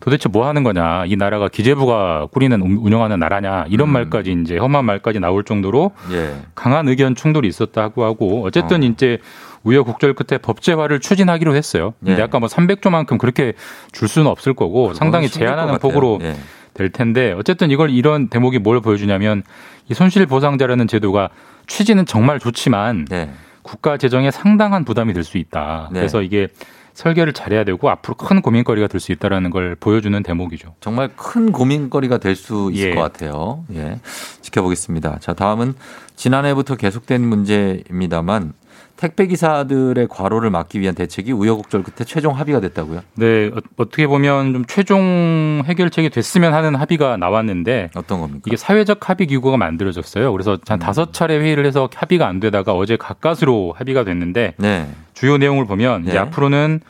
도대체 0.00 0.28
뭐 0.28 0.46
하는 0.48 0.64
거냐. 0.64 1.04
이 1.06 1.14
나라가 1.16 1.48
기재부가 1.48 2.26
꾸리는 2.32 2.60
운- 2.60 2.76
운영하는 2.78 3.18
나라냐. 3.20 3.66
이런 3.68 3.88
말까지 3.88 4.36
이제 4.42 4.58
험한 4.58 4.84
말까지 4.84 5.20
나올 5.20 5.44
정도로 5.44 5.92
예. 6.10 6.34
강한 6.56 6.88
의견 6.88 7.14
충돌이 7.14 7.46
있었다고 7.48 8.02
하고 8.04 8.42
어쨌든 8.44 8.82
이제 8.82 9.18
우여곡절 9.62 10.14
끝에 10.14 10.38
법제화를 10.38 10.98
추진하기로 10.98 11.54
했어요. 11.54 11.94
근데 12.04 12.18
예. 12.18 12.22
아까 12.24 12.40
뭐 12.40 12.48
300조만큼 12.48 13.16
그렇게 13.16 13.52
줄 13.92 14.08
수는 14.08 14.26
없을 14.28 14.54
거고 14.54 14.92
상당히 14.92 15.28
제한하는. 15.28 15.78
폭으로 15.78 16.18
예. 16.22 16.34
될 16.74 16.90
텐데 16.90 17.32
어쨌든 17.38 17.70
이걸 17.70 17.90
이런 17.90 18.28
대목이 18.28 18.58
뭘 18.58 18.80
보여주냐면 18.80 19.42
이 19.88 19.94
손실 19.94 20.26
보상자라는 20.26 20.88
제도가 20.88 21.28
취지는 21.68 22.06
정말 22.06 22.40
좋지만 22.40 23.04
네. 23.08 23.30
국가 23.62 23.96
재정에 23.98 24.30
상당한 24.32 24.84
부담이 24.84 25.12
될 25.12 25.22
수 25.22 25.38
있다. 25.38 25.90
네. 25.92 26.00
그래서 26.00 26.22
이게 26.22 26.48
설계를 26.94 27.32
잘해야 27.32 27.64
되고 27.64 27.88
앞으로 27.90 28.14
큰 28.16 28.42
고민거리가 28.42 28.86
될 28.86 29.00
수 29.00 29.12
있다라는 29.12 29.50
걸 29.50 29.74
보여주는 29.74 30.22
대목이죠. 30.22 30.74
정말 30.80 31.08
큰 31.16 31.50
고민거리가 31.52 32.18
될 32.18 32.36
수 32.36 32.70
있을 32.72 32.90
예. 32.90 32.94
것 32.94 33.00
같아요. 33.00 33.64
예. 33.74 33.98
지켜보겠습니다. 34.42 35.18
자, 35.20 35.32
다음은 35.34 35.74
지난해부터 36.16 36.76
계속된 36.76 37.20
문제입니다만 37.22 38.52
택배 38.96 39.26
기사들의 39.26 40.06
과로를 40.08 40.50
막기 40.50 40.78
위한 40.78 40.94
대책이 40.94 41.32
우여곡절 41.32 41.82
끝에 41.82 42.04
최종 42.06 42.38
합의가 42.38 42.60
됐다고요? 42.60 43.00
네, 43.16 43.48
어- 43.48 43.60
어떻게 43.76 44.06
보면 44.06 44.52
좀 44.52 44.64
최종 44.66 45.62
해결책이 45.64 46.10
됐으면 46.10 46.54
하는 46.54 46.76
합의가 46.76 47.16
나왔는데 47.16 47.90
어떤 47.96 48.20
겁니까? 48.20 48.42
이게 48.46 48.56
사회적 48.56 49.08
합의 49.10 49.26
기구가 49.26 49.56
만들어졌어요. 49.56 50.30
그래서 50.30 50.52
음. 50.52 50.58
한 50.68 50.78
다섯 50.78 51.12
차례 51.12 51.36
회의를 51.38 51.66
해서 51.66 51.88
합의가 51.92 52.28
안 52.28 52.38
되다가 52.38 52.74
어제 52.74 52.96
가까스로 52.96 53.74
합의가 53.76 54.04
됐는데 54.04 54.54
네. 54.58 54.88
주요 55.22 55.38
내용을 55.38 55.66
보면 55.66 56.02
이제 56.02 56.14
네. 56.14 56.18
앞으로는 56.18 56.80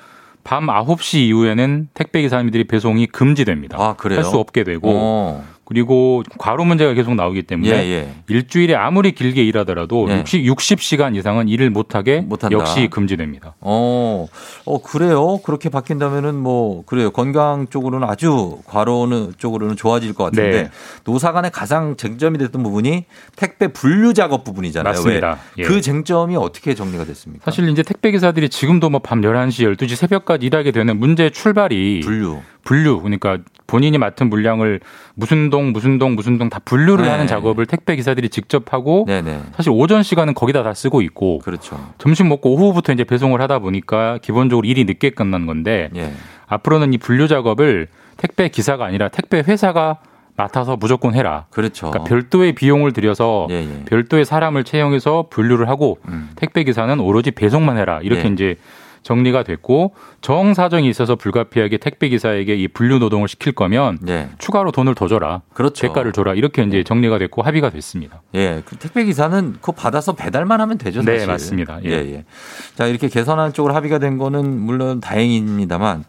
밤 0.43 0.67
9시 0.67 1.19
이후에는 1.19 1.89
택배 1.93 2.23
기사님들이 2.23 2.65
배송이 2.65 3.07
금지됩니다. 3.09 3.77
아, 3.79 3.95
그래요? 3.95 4.21
할 4.21 4.25
수 4.25 4.39
없게 4.39 4.65
되고 4.65 4.89
어. 4.91 5.45
그리고 5.73 6.23
과로 6.37 6.65
문제가 6.67 6.93
계속 6.93 7.15
나오기 7.15 7.45
때문에 7.45 7.71
예, 7.71 7.75
예. 7.91 8.15
일주일에 8.29 8.75
아무리 8.75 9.13
길게 9.13 9.43
일하더라도 9.43 10.07
예. 10.11 10.19
60, 10.21 10.45
60시간 10.45 11.17
이상은 11.17 11.49
일을 11.49 11.71
못하게 11.71 12.21
못한다. 12.21 12.59
역시 12.59 12.89
금지됩니다. 12.91 13.55
어, 13.61 14.27
어, 14.67 14.83
그래요? 14.83 15.39
그렇게 15.39 15.71
바뀐다면은 15.71 16.35
뭐, 16.35 16.85
그래요. 16.85 17.11
건강 17.11 17.67
쪽으로는 17.69 18.07
아주 18.07 18.59
과로는 18.67 19.35
쪽으로는 19.39 19.77
좋아질 19.77 20.13
것 20.13 20.25
같은데 20.25 20.65
네. 20.65 20.71
노사 21.05 21.33
간의 21.33 21.51
가장 21.51 21.97
쟁점이 21.97 22.37
됐던 22.37 22.63
부분이 22.63 23.05
택배 23.37 23.69
분류 23.69 24.13
작업 24.13 24.45
부분이잖아요. 24.45 24.93
맞습니다. 24.93 25.39
왜? 25.57 25.65
예. 25.65 25.67
그 25.67 25.81
쟁점이 25.81 26.37
어떻게 26.37 26.75
정리가 26.75 27.05
됐습니까? 27.07 27.45
사실 27.47 27.67
이제 27.71 27.83
택배 27.83 28.11
기사들이 28.11 28.49
지금도 28.51 28.91
뭐 28.91 29.01
밤 29.03 29.21
11시, 29.23 29.75
12시 29.77 29.97
새벽까지 29.97 30.45
일하게 30.47 30.71
되는 30.73 30.99
문제 30.99 31.31
출발이 31.31 32.01
분류. 32.01 32.41
분류 32.65 33.01
그러니까 33.01 33.39
본인이 33.67 33.99
맡은 33.99 34.29
물량을 34.29 34.81
무슨 35.15 35.51
동 35.51 35.62
무슨 35.67 35.99
동 35.99 36.15
무슨 36.15 36.39
동 36.39 36.49
다 36.49 36.59
분류를 36.65 37.05
네. 37.05 37.11
하는 37.11 37.27
작업을 37.27 37.67
택배 37.67 37.95
기사들이 37.97 38.29
직접 38.29 38.73
하고 38.73 39.05
네네. 39.07 39.41
사실 39.55 39.71
오전 39.73 40.03
시간은 40.03 40.35
거기다 40.35 40.63
다 40.63 40.75
쓰고 40.75 41.03
있고 41.03 41.39
그렇죠. 41.39 41.79
점심 41.99 42.29
먹고 42.29 42.51
오후부터 42.55 42.93
이제 42.93 43.05
배송을 43.05 43.41
하다 43.41 43.61
보니까 43.61 44.19
기본적으로 44.23 44.67
일이 44.67 44.85
늦게 44.85 45.11
끝난 45.11 45.47
건데 45.47 45.91
예. 45.95 46.13
앞으로는 46.49 46.93
이 46.93 46.99
분류 46.99 47.29
작업을 47.29 47.89
택배 48.17 48.49
기사가 48.49 48.85
아니라 48.85 49.09
택배 49.09 49.39
회사가 49.39 49.99
맡아서 50.37 50.77
무조건 50.77 51.15
해라. 51.15 51.47
그렇죠. 51.51 51.91
그러니까 51.91 52.09
별도의 52.09 52.55
비용을 52.55 52.93
들여서 52.93 53.49
예, 53.51 53.57
예. 53.57 53.85
별도의 53.85 54.25
사람을 54.25 54.65
채용해서 54.65 55.27
분류를 55.31 55.69
하고 55.69 55.99
음. 56.09 56.31
택배 56.37 56.65
기사는 56.65 56.99
오로지 57.01 57.31
배송만 57.31 57.77
해라. 57.79 58.01
이렇게 58.03 58.29
예. 58.29 58.33
이제 58.33 58.57
정리가 59.03 59.43
됐고 59.43 59.95
정 60.21 60.55
사정이 60.55 60.89
있어서 60.89 61.17
불가피하게 61.17 61.79
택배 61.79 62.09
기사에게 62.09 62.55
이 62.55 62.69
분류 62.69 62.99
노동을 62.99 63.27
시킬 63.29 63.53
거면 63.53 63.99
예. 64.09 64.29
추가로 64.39 64.71
돈을 64.73 64.95
더 64.95 65.09
줘라. 65.09 65.43
그렇죠. 65.55 65.87
대가를 65.89 66.13
줘라. 66.13 66.35
이렇게 66.35 66.63
이제 66.63 66.85
정리가 66.85 67.19
됐고 67.19 67.43
합의가 67.43 67.71
됐습니다. 67.71 68.23
예, 68.35 68.63
그 68.65 68.77
택배 68.77 69.05
기사는 69.05 69.55
그거 69.55 69.73
받아서 69.73 70.13
배달만 70.15 70.61
하면 70.61 70.79
되죠, 70.79 71.03
네, 71.03 71.15
사실. 71.19 71.27
맞습니다. 71.29 71.81
예. 71.85 71.91
예, 71.91 71.95
예. 72.15 72.25
자, 72.77 72.87
이렇게 72.87 73.09
개선하는 73.09 73.53
쪽으로 73.53 73.75
합의가 73.75 73.99
된 73.99 74.19
거는 74.19 74.59
물론 74.61 75.01
다행입니다만 75.01 76.05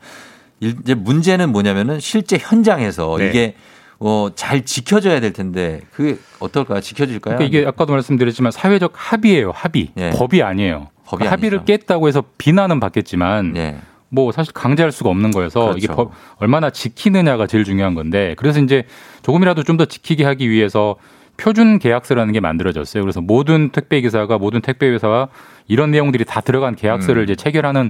일- 0.60 0.76
이제 0.82 0.94
문제는 0.94 1.52
뭐냐면은 1.52 2.00
실제 2.00 2.38
현장에서 2.40 3.18
네. 3.18 3.30
이게 3.30 3.56
어, 4.00 4.30
잘 4.36 4.66
지켜져야 4.66 5.20
될 5.22 5.34
텐데 5.34 5.82
그게 5.94 6.18
어떨까요? 6.40 6.82
지켜질까요? 6.82 7.38
그러니까 7.38 7.46
이게 7.58 7.66
아까도 7.68 7.94
말씀드렸지만 7.94 8.52
사회적 8.52 8.92
합의예요. 8.96 9.52
합의. 9.52 9.92
예. 9.98 10.10
법이 10.12 10.44
아니에요. 10.44 10.90
법이 11.06 11.26
합의를 11.26 11.60
아니죠. 11.60 11.66
깼다고 11.66 12.08
해서 12.08 12.24
비난은 12.38 12.80
받겠지만 12.80 13.54
예. 13.58 13.78
뭐 14.10 14.32
사실 14.32 14.54
강제할 14.54 14.92
수가 14.92 15.10
없는 15.10 15.32
거여서 15.32 15.62
그렇죠. 15.62 15.78
이게 15.78 15.88
법 15.88 16.12
얼마나 16.38 16.70
지키느냐가 16.70 17.48
제일 17.48 17.64
중요한 17.64 17.96
건데 17.96 18.36
그래서 18.38 18.60
이제 18.60 18.86
조금이라도 19.24 19.64
좀 19.64 19.78
더 19.78 19.86
지키게 19.86 20.24
하기 20.24 20.50
위해서 20.50 20.96
표준 21.36 21.80
계약서라는 21.80 22.32
게 22.32 22.40
만들어졌어요. 22.40 23.02
그래서 23.04 23.22
모든 23.22 23.70
택배 23.70 24.02
기사가 24.02 24.38
모든 24.38 24.62
택배 24.62 24.88
회사와 24.90 25.30
이런 25.68 25.90
내용들이 25.90 26.26
다 26.26 26.42
들어간 26.42 26.76
계약서를 26.76 27.22
음. 27.22 27.24
이제 27.24 27.36
체결하는 27.36 27.90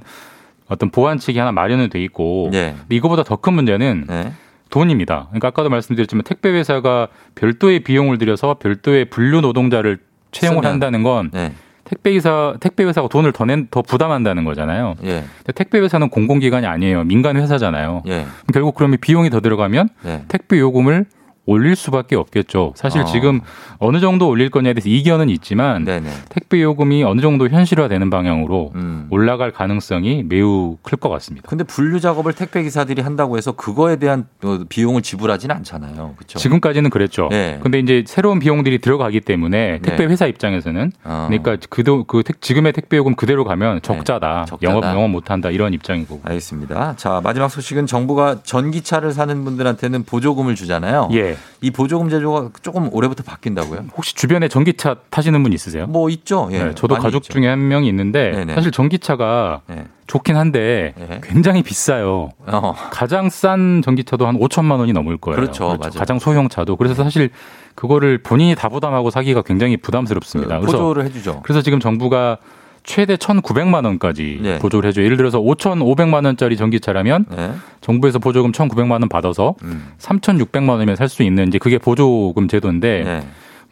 어떤 0.70 0.90
보완책이 0.92 1.38
하나 1.38 1.52
마련이 1.52 1.90
돼 1.90 2.02
있고 2.06 2.50
예. 2.54 2.76
이거보다 2.90 3.24
더 3.24 3.36
큰 3.36 3.54
문제는 3.54 4.06
네. 4.08 4.32
돈입니다. 4.70 5.26
그러니까 5.28 5.50
아까도 5.50 5.70
말씀드렸지만 5.70 6.24
택배 6.24 6.50
회사가 6.52 7.10
별도의 7.36 7.82
비용을 7.82 8.18
들여서 8.18 8.56
별도의 8.56 9.06
분류 9.06 9.42
노동자를 9.42 10.00
채용을 10.32 10.64
쓰면. 10.64 10.72
한다는 10.72 11.04
건 11.04 11.30
네. 11.34 11.54
택배 11.94 12.12
기사 12.12 12.56
택배 12.60 12.84
회사가 12.84 13.08
돈을 13.08 13.32
더 13.34 13.46
낸 13.46 13.68
더 13.70 13.82
부담한다는 13.82 14.44
거잖아요. 14.46 14.96
예. 15.04 15.24
근데 15.38 15.52
택배 15.54 15.80
회사는 15.80 16.10
공공기관이 16.10 16.66
아니에요. 16.66 17.04
민간 17.04 17.36
회사잖아요. 17.38 18.04
예. 18.08 18.26
결국 18.54 18.76
그러면 18.76 18.98
비용이 19.00 19.30
더 19.30 19.40
들어가면 19.42 19.90
네. 20.04 20.24
택배 20.28 20.60
요금을 20.60 21.06
올릴 21.46 21.76
수밖에 21.76 22.16
없겠죠. 22.16 22.72
사실 22.76 23.02
어. 23.02 23.06
지금 23.06 23.42
어느 23.80 24.00
정도 24.00 24.30
올릴 24.30 24.50
거냐에 24.50 24.74
대해서 24.74 24.88
이견은 24.88 25.30
있지만 25.30 25.84
네네. 25.84 26.10
택배 26.30 26.62
요금이 26.62 27.04
어느 27.04 27.20
정도 27.20 27.50
현실화되는 27.50 28.10
방향으로 28.10 28.72
음. 28.76 29.08
올라갈 29.10 29.52
가능성이 29.52 30.24
매우 30.24 30.78
클 30.84 30.98
것 30.98 31.10
같습니다. 31.10 31.46
근데 31.50 31.66
분류 31.66 32.00
작업을 32.00 32.32
택배 32.32 32.64
기사들이 32.64 33.02
한다고 33.02 33.36
해서 33.38 33.52
그거에 33.52 33.98
대한 33.98 34.26
어, 34.44 34.60
비용을 34.70 35.02
지불하지는 35.02 35.54
않잖아요. 35.58 36.14
그렇죠? 36.16 36.40
지금까지는 36.40 36.90
그랬죠. 36.90 37.28
네. 37.30 37.60
근데 37.62 37.80
이제 37.80 38.06
새로운 38.08 38.40
비용들이 38.40 38.80
들어가기 38.80 39.20
때문에 39.20 39.80
택배 39.80 40.06
회사 40.06 40.28
입장에서는 40.28 40.92
어. 41.04 41.26
그러니까 41.28 41.58
그도 41.70 42.06
그 42.06 42.24
택- 42.24 42.42
지금의 42.42 42.72
택배 42.72 42.96
요금 42.96 43.16
그대로 43.16 43.44
가면 43.44 43.82
적자다. 43.82 44.46
네. 44.46 44.50
적자다. 44.50 44.72
영업 44.72 44.86
영업 44.86 45.10
못 45.10 45.30
한다 45.30 45.50
이런 45.50 45.74
입장이고. 45.74 46.22
알겠습니다. 46.24 46.96
자, 46.96 47.20
마지막 47.22 47.50
소식은 47.50 47.86
정부가 47.86 48.38
전기차를 48.44 49.12
사는 49.12 49.44
분들한테는 49.44 50.04
보조금을 50.04 50.56
주잖아요. 50.56 51.10
예. 51.12 51.33
이 51.62 51.72
보조금 51.72 52.10
제도가 52.10 52.50
조금 52.62 52.90
올해부터 52.94 53.24
바뀐다고요? 53.24 53.86
혹시 53.96 54.16
주변에 54.16 54.48
전기차 54.48 54.96
타시는 55.10 55.44
분 55.44 55.54
있으세요? 55.54 55.88
뭐 55.88 56.10
있죠. 56.10 56.50
예. 56.52 56.64
네, 56.64 56.76
저도 56.76 56.96
가족 56.96 57.26
있죠. 57.26 57.34
중에 57.34 57.48
한 57.48 57.68
명이 57.68 57.88
있는데 57.88 58.32
네네. 58.32 58.56
사실 58.56 58.72
전기차가 58.72 59.62
네. 59.68 59.86
좋긴 60.08 60.36
한데 60.36 60.94
네. 60.98 61.22
굉장히 61.24 61.64
비싸요. 61.64 62.32
어. 62.46 62.74
가장 62.92 63.30
싼 63.30 63.82
전기차도 63.84 64.28
한 64.28 64.38
5천만 64.38 64.80
원이 64.80 64.94
넘을 64.94 65.18
거예요. 65.18 65.36
그렇죠, 65.36 65.66
맞아요. 65.66 65.92
가장 65.98 66.20
소형 66.20 66.50
차도. 66.50 66.76
그래서 66.76 67.02
사실 67.04 67.30
그거를 67.76 68.20
본인이 68.20 68.56
다 68.56 68.70
부담하고 68.70 69.10
사기가 69.10 69.42
굉장히 69.42 69.78
부담스럽습니다. 69.78 70.60
그 70.60 70.66
보조를 70.66 71.06
해주죠. 71.06 71.42
그래서 71.44 71.62
지금 71.62 71.80
정부가 71.80 72.38
최대 72.84 73.16
1,900만 73.16 73.86
원까지 73.86 74.40
네. 74.42 74.60
보조를 74.60 74.90
해줘요. 74.90 75.06
예를 75.06 75.18
들어서 75.18 75.40
5,500만 75.40 76.26
원짜리 76.26 76.58
전기차라면 76.58 77.26
네. 77.36 77.52
정부에서 77.82 78.20
보조금 78.20 78.52
1,900만 78.52 78.92
원 78.92 79.10
받아서 79.10 79.56
음. 79.64 79.88
3,600만 80.00 80.70
원이면 80.70 80.96
살 80.96 81.08
수 81.10 81.24
있는 81.24 81.48
이제 81.48 81.58
그게 81.60 81.78
보조금 81.78 82.48
제도인데 82.48 83.04
네. 83.04 83.24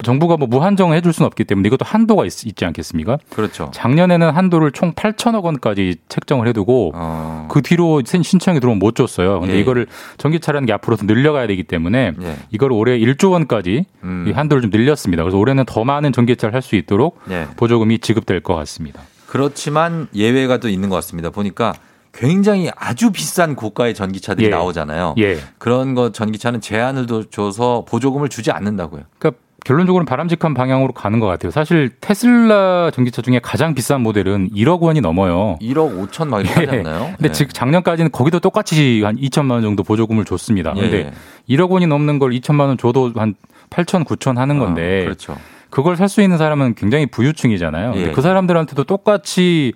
정부가 0.04 0.38
뭐 0.38 0.48
무한정을 0.48 0.96
해줄 0.98 1.14
수는 1.14 1.28
없기 1.28 1.44
때문에 1.46 1.68
이것도 1.68 1.86
한도가 1.86 2.26
있, 2.26 2.32
지 2.32 2.66
않겠습니까? 2.66 3.18
그렇죠. 3.30 3.70
작년에는 3.74 4.32
한도를 4.32 4.72
총 4.72 4.94
8천억 4.94 5.44
원까지 5.44 5.98
책정을 6.10 6.48
해두고 6.48 6.92
어. 6.96 7.48
그 7.50 7.62
뒤로 7.62 8.02
신- 8.06 8.24
신청이 8.24 8.60
들어오면 8.60 8.80
못 8.80 8.96
줬어요. 8.96 9.40
근데 9.42 9.56
예. 9.56 9.60
이거를 9.60 9.88
전기차라는 10.18 10.66
게 10.66 10.74
앞으로 10.74 10.96
더 10.98 11.06
늘려가야 11.06 11.48
되기 11.48 11.64
때문에 11.64 12.14
예. 12.22 12.36
이걸 12.52 12.72
올해 12.72 12.98
1조 13.00 13.32
원까지 13.32 13.86
음. 14.04 14.26
이 14.28 14.32
한도를 14.32 14.62
좀 14.62 14.72
늘렸습니다. 14.72 15.24
그래서 15.24 15.38
올해는 15.38 15.66
더 15.66 15.84
많은 15.84 16.12
전기차를 16.14 16.54
할 16.56 16.62
수 16.62 16.76
있도록 16.76 17.20
예. 17.32 17.48
보조금이 17.58 18.00
지급될 18.00 18.42
것 18.42 18.54
같습니다. 18.56 19.02
그렇지만 19.28 20.08
예외가 20.14 20.58
또 20.58 20.70
있는 20.70 20.90
것 20.90 20.96
같습니다. 20.98 21.30
보니까 21.30 21.74
굉장히 22.14 22.70
아주 22.76 23.12
비싼 23.12 23.56
고가의 23.56 23.94
전기차들이 23.96 24.48
예. 24.48 24.50
나오잖아요. 24.50 25.16
예. 25.20 25.38
그런 25.58 25.96
거 25.96 26.12
전기차는 26.12 26.60
제한을 26.62 27.06
둬- 27.06 27.24
줘서 27.30 27.86
보조금을 27.88 28.28
주지 28.30 28.52
않는다고요. 28.52 29.04
그러니까 29.18 29.42
결론적으로는 29.64 30.06
바람직한 30.06 30.54
방향으로 30.54 30.92
가는 30.92 31.20
것 31.20 31.28
같아요. 31.28 31.52
사실 31.52 31.92
테슬라 32.02 32.90
전기차 32.92 33.22
중에 33.22 33.40
가장 33.40 33.76
비싼 33.76 34.02
모델은 34.02 34.50
1억 34.56 34.80
원이 34.82 35.02
넘어요. 35.02 35.58
1억 35.62 36.10
5천 36.10 36.30
막 36.30 36.42
이렇게 36.42 36.66
하지 36.66 36.78
않나요? 36.78 37.14
근데 37.18 37.28
네. 37.28 37.32
즉 37.32 37.54
작년까지는 37.54 38.12
거기도 38.12 38.40
똑같이 38.40 39.04
한 39.04 39.18
2천만 39.18 39.52
원 39.52 39.62
정도 39.62 39.84
보조금을 39.84 40.26
줬습니다. 40.26 40.74
예, 40.78 40.82
근데 40.82 40.98
예. 41.48 41.56
1억 41.56 41.70
원이 41.70 41.86
넘는 41.86 42.18
걸 42.18 42.32
2천만 42.32 42.62
원 42.62 42.78
줘도 42.78 43.12
한 43.16 43.36
8천, 43.70 44.04
9천 44.06 44.36
하는 44.38 44.58
건데 44.58 45.04
그렇죠. 45.04 45.38
그걸 45.70 45.96
살 45.96 46.10
수 46.10 46.22
있는 46.22 46.38
사람은 46.38 46.74
굉장히 46.76 47.06
부유층이잖아요. 47.06 47.92
근데 47.94 48.08
예. 48.10 48.12
그 48.12 48.22
사람들한테도 48.22 48.84
똑같이 48.86 49.74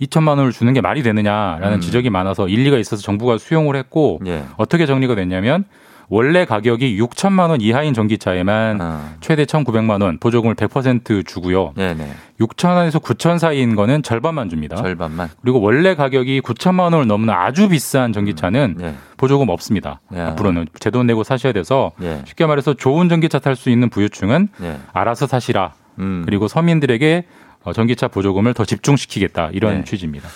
2천만 0.00 0.38
원을 0.38 0.52
주는 0.52 0.72
게 0.72 0.80
말이 0.80 1.02
되느냐라는 1.02 1.78
음. 1.78 1.80
지적이 1.80 2.08
많아서 2.10 2.48
일리가 2.48 2.78
있어서 2.78 3.02
정부가 3.02 3.38
수용을 3.38 3.76
했고 3.76 4.20
예. 4.26 4.44
어떻게 4.56 4.86
정리가 4.86 5.14
됐냐면 5.16 5.64
원래 6.08 6.44
가격이 6.44 6.98
6천만 7.00 7.50
원 7.50 7.60
이하인 7.60 7.94
전기차에만 7.94 8.78
최대 9.20 9.44
1,900만 9.44 10.02
원 10.02 10.18
보조금을 10.18 10.54
100% 10.54 11.26
주고요. 11.26 11.72
네네. 11.76 12.08
6천 12.40 12.74
원에서 12.76 12.98
9천 12.98 13.38
사이인 13.38 13.74
거는 13.76 14.02
절반만 14.02 14.48
줍니다. 14.50 14.76
절반만. 14.76 15.28
그리고 15.42 15.60
원래 15.60 15.94
가격이 15.94 16.40
9천만 16.40 16.92
원을 16.92 17.06
넘는 17.06 17.32
아주 17.32 17.68
비싼 17.68 18.12
전기차는 18.12 18.74
네. 18.78 18.94
보조금 19.16 19.48
없습니다. 19.48 20.00
예. 20.14 20.20
앞으로는 20.20 20.66
제 20.80 20.90
돈 20.90 21.06
내고 21.06 21.24
사셔야 21.24 21.52
돼서 21.52 21.92
예. 22.02 22.22
쉽게 22.26 22.46
말해서 22.46 22.74
좋은 22.74 23.08
전기차 23.08 23.38
탈 23.38 23.56
수 23.56 23.70
있는 23.70 23.88
부유층은 23.88 24.48
예. 24.62 24.78
알아서 24.92 25.26
사시라. 25.26 25.72
음. 26.00 26.22
그리고 26.24 26.48
서민들에게 26.48 27.24
어, 27.62 27.72
전기차 27.72 28.08
보조금을 28.08 28.52
더 28.52 28.64
집중시키겠다 28.64 29.48
이런 29.52 29.78
네. 29.78 29.84
취지입니다. 29.84 30.28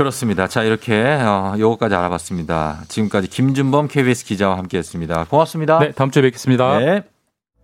그렇습니다. 0.00 0.48
자, 0.48 0.62
이렇게 0.62 0.94
어, 1.04 1.54
요거까지 1.58 1.94
알아봤습니다. 1.94 2.84
지금까지 2.88 3.28
김준범 3.28 3.88
KBS 3.88 4.24
기자와 4.24 4.56
함께했습니다. 4.56 5.26
고맙습니다. 5.28 5.78
네, 5.78 5.92
다음 5.92 6.10
주에 6.10 6.22
뵙겠습니다. 6.22 6.78
네. 6.78 7.02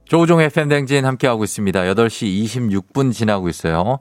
조우종 0.04 0.42
FM 0.42 0.68
댕진 0.68 1.06
함께하고 1.06 1.44
있습니다. 1.44 1.80
8시 1.80 2.44
26분 2.44 3.14
지나고 3.14 3.48
있어요. 3.48 4.00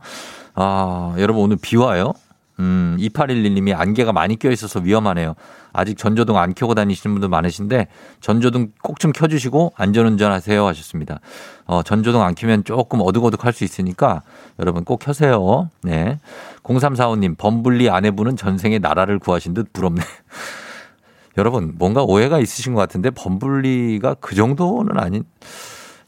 아, 0.53 1.15
여러분 1.17 1.43
오늘 1.43 1.55
비 1.61 1.77
와요? 1.77 2.11
음, 2.59 2.95
2811님이 2.99 3.77
안개가 3.77 4.13
많이 4.13 4.37
껴 4.37 4.49
있어서 4.51 4.79
위험하네요. 4.79 5.35
아직 5.73 5.97
전조등 5.97 6.37
안 6.37 6.53
켜고 6.53 6.73
다니시는 6.73 7.13
분들 7.15 7.27
많으신데 7.27 7.87
전조등 8.21 8.71
꼭 8.81 8.97
좀 8.99 9.11
켜주시고 9.11 9.73
안전운전 9.75 10.31
하세요 10.31 10.65
하셨습니다. 10.65 11.19
어, 11.65 11.83
전조등 11.83 12.21
안 12.21 12.33
켜면 12.33 12.63
조금 12.63 13.01
어둑어둑 13.01 13.43
할 13.45 13.51
수 13.51 13.63
있으니까 13.65 14.21
여러분 14.59 14.85
꼭 14.85 14.99
켜세요. 14.99 15.69
네. 15.83 16.19
0345님, 16.63 17.37
범블리 17.37 17.89
아내분은 17.89 18.37
전생에 18.37 18.79
나라를 18.79 19.19
구하신 19.19 19.53
듯 19.53 19.73
부럽네. 19.73 20.01
여러분, 21.37 21.73
뭔가 21.77 22.03
오해가 22.03 22.39
있으신 22.39 22.73
것 22.73 22.79
같은데 22.79 23.09
범블리가 23.09 24.15
그 24.21 24.35
정도는 24.35 24.97
아닌, 24.97 25.23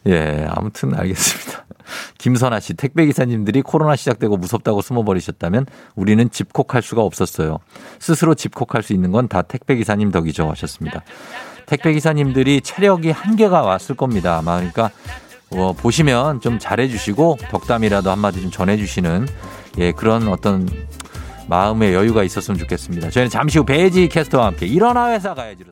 예, 0.07 0.47
아무튼 0.49 0.95
알겠습니다. 0.95 1.65
김선아 2.17 2.59
씨, 2.59 2.73
택배 2.73 3.05
기사님들이 3.05 3.61
코로나 3.61 3.95
시작되고 3.95 4.37
무섭다고 4.37 4.81
숨어버리셨다면 4.81 5.65
우리는 5.95 6.29
집콕할 6.29 6.81
수가 6.81 7.01
없었어요. 7.01 7.59
스스로 7.99 8.35
집콕할 8.35 8.83
수 8.83 8.93
있는 8.93 9.11
건 9.11 9.27
다 9.27 9.41
택배 9.41 9.75
기사님 9.75 10.11
덕이죠. 10.11 10.49
하셨습니다. 10.49 11.03
택배 11.65 11.93
기사님들이 11.93 12.61
체력이 12.61 13.11
한계가 13.11 13.61
왔을 13.61 13.95
겁니다. 13.95 14.37
아마 14.37 14.55
그러니까 14.57 14.89
어, 15.51 15.73
보시면 15.73 16.41
좀 16.41 16.59
잘해주시고 16.59 17.37
덕담이라도 17.51 18.09
한마디 18.11 18.41
좀 18.41 18.51
전해주시는 18.51 19.27
예, 19.79 19.91
그런 19.91 20.27
어떤 20.29 20.67
마음의 21.47 21.93
여유가 21.93 22.23
있었으면 22.23 22.57
좋겠습니다. 22.59 23.09
저희는 23.09 23.29
잠시 23.29 23.57
후 23.59 23.65
베이지 23.65 24.09
캐스터와 24.09 24.47
함께 24.47 24.65
일어나 24.65 25.11
회사 25.11 25.33
가야지로. 25.33 25.71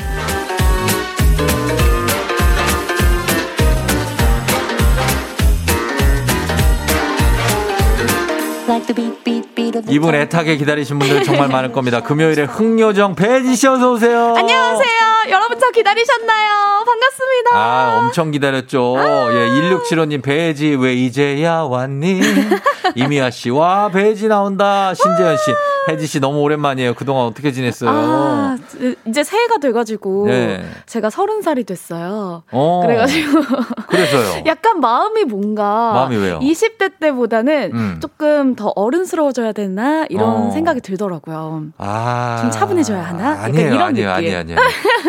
이분 9.89 10.15
애타게 10.15 10.55
기다리신 10.55 10.99
분들 10.99 11.23
정말 11.23 11.49
많을 11.49 11.71
겁니다. 11.73 12.01
금요일에 12.01 12.43
흥요정 12.43 13.15
배지 13.15 13.55
씨 13.55 13.67
어서 13.67 13.91
오세요. 13.91 14.33
안녕하세요. 14.37 15.11
여러분 15.29 15.59
저 15.59 15.69
기다리셨나요? 15.71 16.83
반갑습니다. 16.85 17.51
아, 17.53 17.99
엄청 17.99 18.31
기다렸죠. 18.31 18.95
예, 18.97 19.49
1675님, 19.49 20.21
배지 20.23 20.75
왜 20.75 20.93
이제야 20.93 21.61
왔니? 21.61 22.21
이미아 22.95 23.29
씨, 23.29 23.49
와, 23.49 23.89
배지 23.89 24.27
나온다. 24.27 24.93
신재현 24.93 25.37
씨, 25.37 25.51
혜지 25.89 26.07
씨 26.07 26.19
너무 26.19 26.39
오랜만이에요. 26.39 26.93
그동안 26.95 27.25
어떻게 27.25 27.51
지냈어요? 27.51 27.89
아, 27.89 28.57
이제 29.05 29.23
새해가 29.23 29.57
돼가지고 29.59 30.27
네. 30.27 30.63
제가 30.85 31.09
서른 31.09 31.41
살이 31.41 31.63
됐어요. 31.63 32.43
어, 32.51 32.81
그래가지고 32.83 33.41
그래서요. 33.87 34.43
약간 34.47 34.79
마음이 34.79 35.25
뭔가 35.25 35.91
마음이 35.93 36.17
왜요? 36.17 36.39
20대 36.39 36.99
때보다는 36.99 37.71
음. 37.73 37.99
조금 38.01 38.55
더 38.61 38.71
어른스러워져야 38.75 39.53
되나 39.53 40.05
이런 40.09 40.29
어. 40.47 40.51
생각이 40.51 40.81
들더라고요. 40.81 41.63
아. 41.79 42.37
좀 42.41 42.51
차분해져야 42.51 43.01
하나? 43.03 43.41
아니에요, 43.43 43.73
이런 43.73 43.81
아니에요. 43.87 44.11
아니에요, 44.11 44.37
아니에요. 44.37 44.59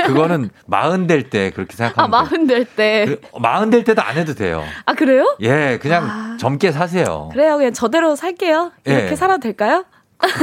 그거는 0.07 0.49
마흔 0.67 1.07
될 1.07 1.29
때 1.29 1.51
그렇게 1.51 1.75
아 1.75 1.77
생각하면 1.77 2.11
돼요. 2.11 2.23
마흔 2.23 2.47
될 2.47 2.65
때. 2.65 3.05
그, 3.07 3.21
마흔 3.39 3.69
될 3.71 3.85
때도 3.85 4.01
안 4.03 4.17
해도 4.17 4.35
돼요. 4.35 4.63
아 4.87 4.95
그래요? 4.95 5.37
예, 5.41 5.79
그냥 5.83 6.37
젊게 6.41 6.73
사세요. 6.73 7.29
그래요, 7.33 7.59
그냥 7.59 7.73
저대로 7.75 8.17
살게요. 8.17 8.73
이렇게 8.87 9.11
예. 9.11 9.17
살아도 9.17 9.41
될까요? 9.41 9.85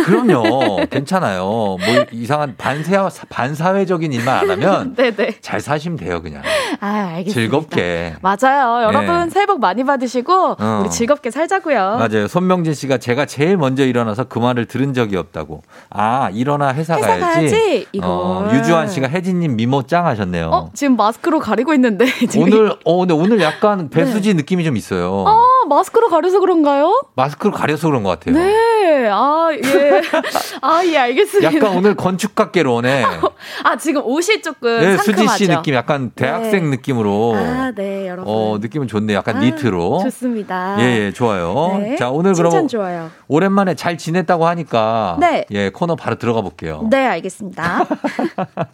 그럼요. 0.05 0.85
괜찮아요. 0.89 1.43
뭐 1.43 1.77
이상한 2.11 2.55
반사, 2.57 3.09
반사회적인 3.29 4.11
일만 4.13 4.37
안 4.37 4.51
하면 4.51 4.95
네네. 4.99 5.37
잘 5.41 5.59
사시면 5.61 5.97
돼요, 5.97 6.21
그냥. 6.21 6.41
아 6.79 7.13
알겠습니다. 7.15 7.33
즐겁게. 7.33 8.13
맞아요. 8.21 8.83
여러분 8.83 9.25
예. 9.27 9.29
새해 9.29 9.45
복 9.45 9.59
많이 9.59 9.83
받으시고 9.83 10.55
어. 10.59 10.79
우리 10.81 10.89
즐겁게 10.89 11.31
살자고요. 11.31 11.97
맞아요. 11.97 12.27
손명진 12.27 12.73
씨가 12.73 12.97
제가 12.97 13.25
제일 13.25 13.57
먼저 13.57 13.85
일어나서 13.85 14.25
그 14.25 14.39
말을 14.39 14.65
들은 14.65 14.93
적이 14.93 15.17
없다고. 15.17 15.63
아, 15.89 16.29
일어나 16.33 16.73
회사, 16.73 16.95
회사 16.97 17.07
가야지. 17.07 17.21
가야지, 17.21 17.87
이거. 17.93 18.07
어, 18.07 18.49
유주환 18.53 18.87
씨가 18.89 19.07
혜진 19.07 19.39
님 19.39 19.55
미모 19.55 19.83
짱 19.83 20.05
하셨네요. 20.05 20.49
어, 20.51 20.69
지금 20.73 20.95
마스크로 20.97 21.39
가리고 21.39 21.73
있는데. 21.73 22.05
지금. 22.27 22.43
오늘, 22.43 22.75
어, 22.85 22.97
근데 22.99 23.13
오늘 23.13 23.41
약간 23.41 23.89
배수지 23.89 24.33
느낌이 24.33 24.63
좀 24.63 24.77
있어요. 24.77 25.11
어, 25.27 25.41
마스크로 25.67 26.09
가려서 26.09 26.39
그런가요? 26.39 27.01
마스크를 27.15 27.51
가려서 27.51 27.87
그런 27.87 28.03
것 28.03 28.09
같아요. 28.19 28.35
네. 28.35 29.07
아, 29.11 29.49
예. 29.75 30.01
아, 30.61 30.81
예, 30.85 30.97
알겠습니다. 30.97 31.53
약간 31.55 31.77
오늘 31.77 31.95
건축학개로 31.95 32.75
오네. 32.75 33.05
아, 33.63 33.77
지금 33.77 34.03
옷이 34.05 34.41
조금 34.41 34.79
네. 34.79 34.97
수지 34.97 35.27
씨 35.27 35.47
느낌, 35.47 35.73
약간 35.73 36.11
대학생 36.15 36.65
네. 36.69 36.77
느낌으로. 36.77 37.35
아, 37.35 37.71
네, 37.75 38.07
여러분. 38.07 38.25
어, 38.27 38.57
느낌은 38.59 38.87
좋네. 38.87 39.13
약간 39.13 39.37
아, 39.37 39.39
니트로. 39.39 39.99
좋습니다. 40.03 40.77
예, 40.79 41.05
예, 41.05 41.11
좋아요. 41.11 41.79
네. 41.81 41.95
자, 41.95 42.09
오늘 42.09 42.33
그럼 42.33 42.67
좋아요. 42.67 43.11
오랜만에 43.27 43.75
잘 43.75 43.97
지냈다고 43.97 44.47
하니까 44.47 45.17
네. 45.19 45.45
예, 45.51 45.69
코너 45.69 45.95
바로 45.95 46.15
들어가 46.15 46.41
볼게요. 46.41 46.87
네, 46.89 47.05
알겠습니다. 47.05 47.85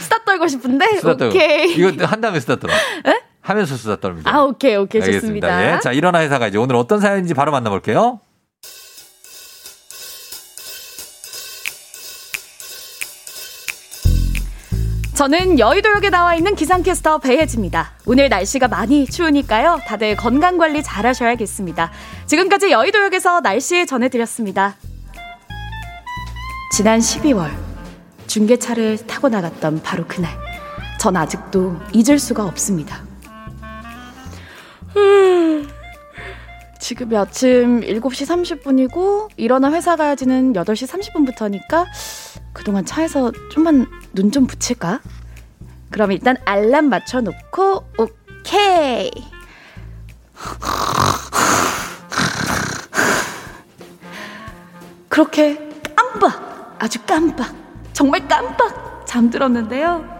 수다 0.00 0.24
떨고 0.24 0.46
싶은데 0.46 0.96
수다 0.96 1.16
떨고. 1.16 1.34
오케이. 1.34 1.72
이거 1.74 2.04
한 2.06 2.20
다음에 2.20 2.40
수다 2.40 2.56
떨어. 2.56 2.72
하면서 3.40 3.76
수다 3.76 3.96
떨면 3.96 4.22
아, 4.26 4.42
오케이, 4.42 4.76
오케이, 4.76 5.00
알겠습니다. 5.00 5.46
좋습니다. 5.48 5.76
예. 5.76 5.80
자, 5.80 5.92
일어나 5.92 6.20
회사가 6.20 6.48
이제 6.48 6.58
오늘 6.58 6.76
어떤 6.76 7.00
사연인지 7.00 7.32
바로 7.32 7.50
만나볼게요. 7.50 8.20
저는 15.18 15.58
여의도역에 15.58 16.10
나와 16.10 16.36
있는 16.36 16.54
기상캐스터 16.54 17.18
배혜지입니다. 17.18 17.90
오늘 18.06 18.28
날씨가 18.28 18.68
많이 18.68 19.04
추우니까요. 19.04 19.80
다들 19.84 20.14
건강관리 20.14 20.84
잘 20.84 21.06
하셔야겠습니다. 21.06 21.90
지금까지 22.26 22.70
여의도역에서 22.70 23.40
날씨 23.40 23.84
전해드렸습니다. 23.84 24.76
지난 26.70 27.00
12월 27.00 27.50
중계차를 28.28 29.08
타고 29.08 29.28
나갔던 29.28 29.82
바로 29.82 30.06
그날. 30.06 30.30
전 31.00 31.16
아직도 31.16 31.74
잊을 31.92 32.20
수가 32.20 32.44
없습니다. 32.44 33.02
지금이 36.88 37.14
아침 37.18 37.82
7시 37.82 38.60
30분이고 38.62 39.28
일어나 39.36 39.70
회사 39.72 39.94
가야지는 39.94 40.54
8시 40.54 40.88
30분부터니까 40.88 41.84
그동안 42.54 42.86
차에서 42.86 43.30
좀만 43.52 43.84
눈 44.14 44.32
좀 44.32 44.46
붙일까? 44.46 45.02
그럼 45.90 46.12
일단 46.12 46.38
알람 46.46 46.88
맞춰 46.88 47.20
놓고 47.20 47.84
오케이 47.98 49.10
그렇게 55.10 55.58
깜빡 55.94 56.76
아주 56.78 56.98
깜빡 57.04 57.54
정말 57.92 58.26
깜빡 58.26 59.04
잠들었는데요. 59.06 60.17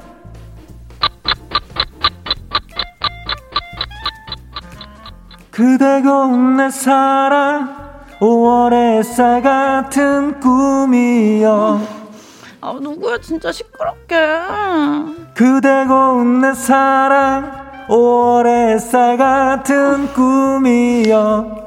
그대가 5.58 6.28
내 6.56 6.70
사랑. 6.70 7.76
5월의 8.20 9.02
쌀 9.02 9.42
같은 9.42 10.38
꿈이여. 10.38 11.80
아 12.60 12.78
누구야? 12.80 13.18
진짜 13.18 13.50
시끄럽게. 13.50 14.16
그대가 15.34 16.22
내 16.40 16.54
사랑. 16.54 17.86
5월의 17.88 18.78
쌀 18.78 19.16
같은 19.16 20.12
꿈이여. 20.12 21.66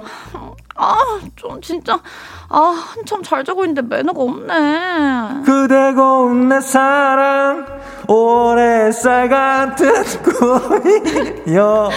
아좀 0.75 1.59
진짜 1.61 1.99
아 2.47 2.59
한참 2.95 3.21
잘 3.21 3.43
자고 3.43 3.65
있는데 3.65 3.81
매너가 3.81 4.21
없네. 4.21 5.43
그대가 5.43 6.33
내 6.47 6.61
사랑. 6.61 7.65
5월의 8.07 8.93
쌀 8.93 9.27
같은 9.27 9.91
꿈이여 11.43 11.89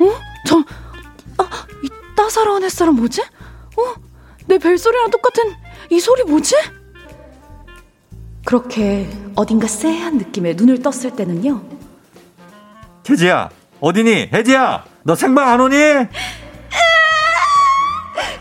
어? 0.00 0.14
저, 0.46 0.58
아, 1.38 1.66
이 1.82 1.88
따사로운 2.16 2.64
햇살은 2.64 2.94
뭐지? 2.94 3.22
어? 3.22 3.94
내 4.46 4.58
벨소리랑 4.58 5.10
똑같은 5.10 5.54
이 5.90 6.00
소리 6.00 6.24
뭐지? 6.24 6.56
그렇게 8.44 9.08
어딘가 9.36 9.66
쎄한 9.66 10.18
느낌에 10.18 10.54
눈을 10.54 10.82
떴을 10.82 11.14
때는요. 11.14 11.62
혜지야 13.08 13.50
어디니 13.80 14.30
혜지야 14.32 14.84
너 15.02 15.14
생방 15.14 15.48
안 15.48 15.60
오니? 15.60 15.76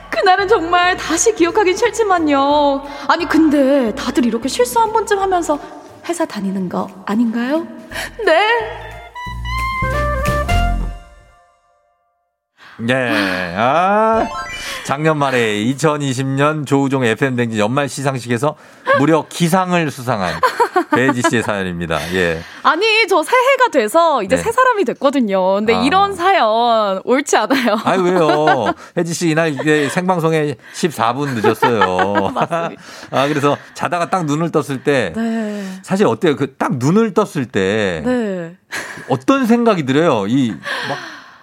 그날은 0.09 0.47
정말 0.47 0.95
다시 0.97 1.33
기억하긴 1.33 1.75
싫지만요. 1.75 2.83
아니, 3.07 3.25
근데 3.27 3.93
다들 3.95 4.25
이렇게 4.25 4.47
실수 4.47 4.79
한 4.79 4.91
번쯤 4.91 5.19
하면서 5.19 5.59
회사 6.07 6.25
다니는 6.25 6.69
거 6.69 6.87
아닌가요? 7.05 7.65
네. 8.25 8.98
네, 12.81 13.55
아, 13.57 14.25
작년 14.85 15.17
말에 15.17 15.55
2020년 15.65 16.65
조우종 16.65 17.03
FM댕진 17.03 17.59
연말 17.59 17.89
시상식에서 17.89 18.55
무려 18.99 19.25
기상을 19.27 19.91
수상한 19.91 20.33
배지 20.91 21.21
씨의 21.29 21.43
사연입니다. 21.43 21.99
예. 22.13 22.41
아니, 22.63 23.05
저 23.07 23.21
새해가 23.21 23.67
돼서 23.71 24.23
이제 24.23 24.35
네. 24.37 24.41
새 24.41 24.51
사람이 24.51 24.85
됐거든요. 24.85 25.55
근데 25.55 25.75
아. 25.75 25.81
이런 25.81 26.15
사연 26.15 27.01
옳지 27.03 27.35
않아요. 27.37 27.77
아유, 27.83 28.01
왜요? 28.01 28.73
혜지 28.97 29.13
씨 29.13 29.29
이날 29.29 29.49
이게 29.53 29.89
생방송에 29.89 30.55
14분 30.73 31.33
늦었어요. 31.41 32.33
아, 33.11 33.27
그래서 33.27 33.57
자다가 33.73 34.09
딱 34.09 34.25
눈을 34.25 34.51
떴을 34.51 34.83
때 34.83 35.13
네. 35.15 35.65
사실 35.83 36.07
어때요? 36.07 36.35
그 36.35 36.55
딱 36.57 36.77
눈을 36.77 37.13
떴을 37.13 37.45
때 37.45 38.01
네. 38.05 38.55
어떤 39.09 39.45
생각이 39.45 39.85
들어요? 39.85 40.25
이막 40.27 40.59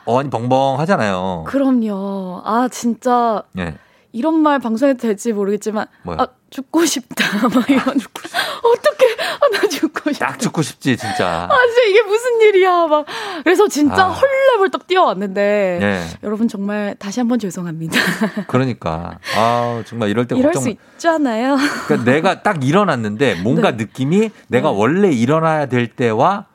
어안이 0.07 0.31
벙벙 0.31 0.79
하잖아요. 0.81 1.45
그럼요. 1.47 2.43
아, 2.45 2.69
진짜 2.71 3.43
예. 3.59 3.75
이런 4.13 4.35
말 4.37 4.59
방송해도 4.59 4.99
될지 4.99 5.33
모르겠지만 5.33 5.87
뭐요? 6.05 6.19
아, 6.21 6.27
죽고 6.51 6.87
싶다. 6.87 7.27
막 7.49 7.69
이런. 7.69 7.83
어떻게 7.83 9.07
아, 9.41 9.49
나 9.53 9.69
죽고 9.69 10.13
싶다. 10.13 10.27
딱 10.29 10.39
죽고 10.39 10.63
싶지, 10.63 10.97
진짜. 10.97 11.49
아, 11.51 11.57
진짜 11.67 11.83
이게 11.89 12.03
무슨 12.03 12.41
일이야. 12.41 12.87
막. 12.87 13.05
그래서 13.45 13.69
진짜 13.69 14.07
아. 14.07 14.09
헐레벌떡 14.11 14.87
뛰어왔는데. 14.87 15.79
예. 15.83 16.19
여러분 16.23 16.49
정말 16.49 16.95
다시 16.99 17.21
한번 17.21 17.39
죄송합니다. 17.39 17.99
그러니까. 18.47 19.19
아, 19.37 19.83
정말 19.87 20.09
이럴 20.09 20.27
때 20.27 20.37
이럴 20.37 20.53
걱정. 20.53 20.63
수 20.63 20.71
있잖아요. 20.71 21.57
그러니까 21.87 22.11
내가 22.11 22.43
딱 22.43 22.65
일어났는데 22.65 23.43
뭔가 23.43 23.73
네. 23.73 23.85
느낌이 23.85 24.31
내가 24.49 24.71
원래 24.71 25.11
일어나야 25.11 25.67
될 25.67 25.89
때와 25.89 26.47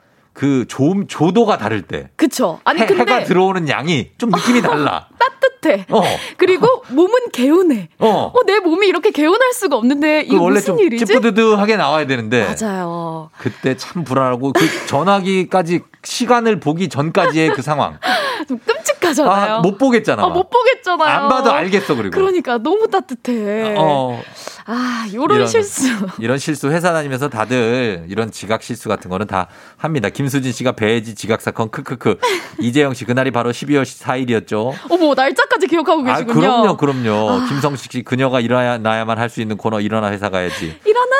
그 0.41 0.65
조, 0.67 0.95
조도가 1.07 1.59
다를 1.59 1.83
때. 1.83 2.09
그쵸. 2.15 2.59
아니, 2.63 2.81
해, 2.81 2.87
근데 2.87 3.01
해가 3.03 3.25
들어오는 3.25 3.69
양이 3.69 4.09
좀 4.17 4.31
느낌이 4.31 4.59
달라. 4.63 5.07
따뜻해. 5.19 5.85
어. 5.91 6.01
그리고 6.35 6.65
몸은 6.89 7.29
개운해. 7.31 7.89
어. 7.99 8.09
어, 8.09 8.33
내 8.47 8.57
몸이 8.57 8.87
이렇게 8.87 9.11
개운할 9.11 9.53
수가 9.53 9.75
없는데 9.75 10.21
이게 10.21 10.35
그 10.35 10.41
원래 10.41 10.55
무슨 10.55 10.65
좀 10.77 10.79
일이지? 10.79 11.05
찌뿌드드하게 11.05 11.77
나와야 11.77 12.07
되는데. 12.07 12.55
맞아요. 12.59 13.29
그때 13.37 13.77
참 13.77 14.03
불안하고 14.03 14.53
그 14.53 14.87
전화기까지 14.87 15.81
시간을 16.03 16.59
보기 16.59 16.89
전까지의 16.89 17.49
그 17.53 17.61
상황. 17.61 17.99
좀 18.47 18.57
끔찍 18.65 18.80
하잖아요. 19.11 19.55
아, 19.55 19.59
못 19.59 19.77
보겠잖아. 19.77 20.23
아, 20.23 20.27
못 20.29 20.49
보겠잖아요. 20.49 21.07
안 21.09 21.29
봐도 21.29 21.51
알겠어, 21.51 21.95
그리고. 21.95 22.11
그러니까 22.11 22.57
너무 22.57 22.87
따뜻해. 22.87 23.75
어. 23.77 24.21
아, 24.65 25.05
요런 25.13 25.37
이런- 25.37 25.47
실수. 25.47 25.87
이런 26.19 26.37
실수 26.37 26.69
회사 26.71 26.93
다니면서 26.93 27.29
다들 27.29 28.05
이런 28.09 28.31
지각 28.31 28.63
실수 28.63 28.89
같은 28.89 29.09
거는 29.09 29.27
다 29.27 29.47
합니다. 29.77 30.09
김수진 30.09 30.51
씨가 30.51 30.73
배지 30.73 31.15
지각 31.15 31.41
사건 31.41 31.69
크크크. 31.69 32.17
이재영 32.59 32.93
씨 32.93 33.05
그날이 33.05 33.31
바로 33.31 33.51
12월 33.51 33.83
4일이었죠. 33.83 34.73
어머, 34.89 35.13
날짜까지 35.13 35.67
기억하고 35.67 36.01
아, 36.01 36.13
계시군요. 36.13 36.39
그럼요, 36.39 36.77
그럼요. 36.77 37.29
아. 37.31 37.45
김성식 37.47 37.91
씨 37.91 38.03
그녀가 38.03 38.39
일어나야만 38.39 39.17
할 39.17 39.31
수 39.31 39.39
있는 39.41 39.55
코너 39.55 39.79
일어나 39.79 40.11
회사 40.11 40.29
가야지. 40.29 40.77
일어나! 40.85 41.15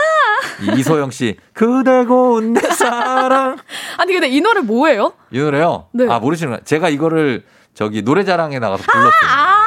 이- 0.76 0.80
이소영 0.82 1.12
씨 1.12 1.38
그대 1.54 2.04
고운 2.04 2.54
내 2.54 2.60
사랑. 2.62 3.58
아니, 3.98 4.12
근데 4.12 4.28
이 4.28 4.42
노래 4.42 4.60
뭐예요? 4.60 5.14
이 5.32 5.40
노래요? 5.40 5.86
네. 5.94 6.06
아 6.10 6.20
모르시는 6.20 6.52
거예요? 6.52 6.62
제가 6.66 6.90
이거를 6.90 7.46
저기 7.74 8.02
노래자랑에 8.02 8.60
나가서 8.60 8.84
불렀어요. 8.84 9.12
아! 9.30 9.62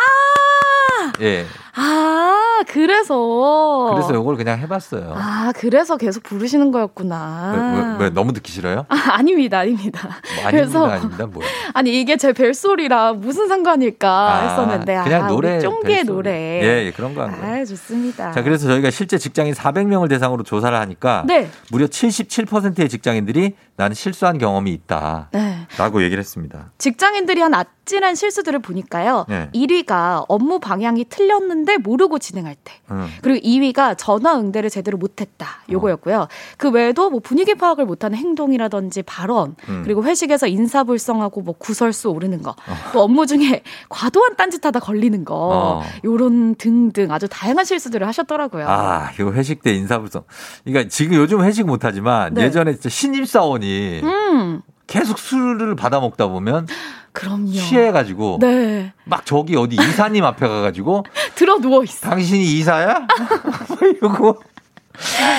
예. 1.21 1.45
아, 1.77 2.61
그래서. 2.69 3.91
그래서 3.95 4.15
이걸 4.21 4.37
그냥 4.37 4.59
해봤어요. 4.61 5.15
아, 5.17 5.53
그래서 5.57 5.97
계속 5.97 6.23
부르시는 6.23 6.71
거였구나. 6.71 7.53
왜, 7.75 7.81
왜, 7.99 8.05
왜 8.05 8.11
너무 8.11 8.33
듣기 8.33 8.51
싫어요? 8.53 8.87
아, 8.89 8.97
아닙니다, 9.15 9.59
아닙니다. 9.61 10.09
뭐 10.09 10.51
그래서 10.51 10.87
아닙니다. 10.87 11.27
뭐. 11.27 11.43
아니 11.73 12.01
이게 12.01 12.17
제 12.17 12.33
벨소리랑 12.33 13.21
무슨 13.21 13.49
상관일까 13.49 14.43
했었는데 14.51 15.03
그냥 15.03 15.25
아, 15.25 15.29
노래 15.29 15.59
벨소리. 15.59 16.05
노래. 16.05 16.31
예, 16.63 16.87
예, 16.87 16.93
그런 16.93 17.15
거 17.15 17.23
한 17.23 17.41
거예요. 17.41 17.63
아, 17.63 17.65
좋습니다. 17.65 18.33
자, 18.33 18.43
그래서 18.43 18.67
저희가 18.69 18.91
실제 18.91 19.19
직장인 19.19 19.53
400명을 19.55 20.09
대상으로 20.09 20.43
조사를 20.45 20.77
하니까 20.79 21.25
네. 21.27 21.49
무려 21.71 21.87
77%의 21.87 22.89
직장인들이 22.89 23.55
나는 23.77 23.95
실수한 23.95 24.39
경험이 24.39 24.73
있다. 24.73 25.29
네. 25.33 25.67
라고 25.79 26.03
얘기를 26.03 26.21
했습니다. 26.21 26.71
직장인들이 26.79 27.41
한 27.41 27.55
아찔한 27.55 28.15
실수들을 28.15 28.61
보니까요. 28.61 29.27
네. 29.29 29.51
1위가 29.53 30.27
업무 30.29 30.61
방향이 30.61 31.07
틀렸는데 31.07 31.79
모르고 31.79 32.21
진행할 32.21 32.55
때. 32.63 32.73
음. 32.93 33.09
그리고 33.21 33.45
2위가 33.45 33.97
전화 33.99 34.39
응대를 34.39 34.71
제대로 34.71 34.97
못했다. 34.97 35.47
요거였고요. 35.71 36.29
그 36.57 36.71
외에도 36.71 37.11
뭐 37.11 37.19
분위기 37.19 37.55
파악을 37.57 37.85
못하는 37.85 38.17
행동이라든지 38.17 39.03
발언, 39.03 39.57
음. 39.69 39.83
그리고 39.85 40.05
회식에서 40.05 40.47
인사불성하고 40.47 41.43
뭐 41.43 41.55
구설수 41.59 42.11
오르는 42.11 42.43
거, 42.43 42.55
또 42.93 43.03
업무 43.03 43.27
중에 43.27 43.63
과도한 43.89 44.37
딴짓하다 44.37 44.79
걸리는 44.81 45.25
거, 45.25 45.35
어. 45.35 45.83
요런 46.05 46.55
등등 46.55 47.11
아주 47.11 47.27
다양한 47.29 47.65
실수들을 47.65 48.07
하셨더라고요. 48.07 48.69
아, 48.69 49.11
이거 49.19 49.33
회식 49.33 49.63
때 49.63 49.75
인사불성. 49.75 50.23
그러니까 50.65 50.89
지금 50.89 51.17
요즘 51.17 51.43
회식 51.43 51.67
못 51.67 51.85
하지만 51.85 52.35
네. 52.35 52.45
예전에 52.45 52.73
진짜 52.75 52.89
신입사원 52.89 53.64
이 53.65 54.01
음, 54.03 54.63
계속 54.87 55.19
술을 55.19 55.75
받아 55.77 56.01
먹다 56.01 56.27
보면 56.29 56.67
그럼요. 57.13 57.53
취해가지고 57.53 58.39
네. 58.41 58.93
막 59.05 59.25
저기 59.25 59.57
어디 59.57 59.77
이사님 59.77 60.25
앞에 60.25 60.47
가가지고 60.47 61.05
들어 61.35 61.59
누워 61.59 61.83
있어. 61.85 62.09
당신이 62.11 62.45
이사야? 62.59 63.07
뭐 63.69 63.89
이러고 63.89 64.41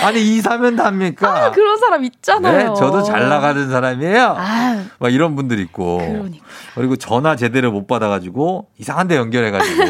아니 0.04 0.22
이 0.22 0.42
사면 0.42 0.76
답니까? 0.76 1.46
아, 1.46 1.52
그런 1.52 1.78
사람 1.78 2.04
있잖아요. 2.04 2.58
네, 2.58 2.66
저도 2.78 3.04
잘 3.04 3.30
나가는 3.30 3.70
사람이에요. 3.70 4.36
아, 4.38 4.84
막 5.00 5.14
이런 5.14 5.36
분들 5.36 5.60
있고. 5.60 5.98
그러니까. 5.98 6.46
그리고 6.76 6.98
전화 6.98 7.36
제대로 7.36 7.72
못 7.72 7.88
받아가지고 7.88 8.68
이상한 8.78 9.08
데 9.08 9.16
연결해가지고 9.16 9.84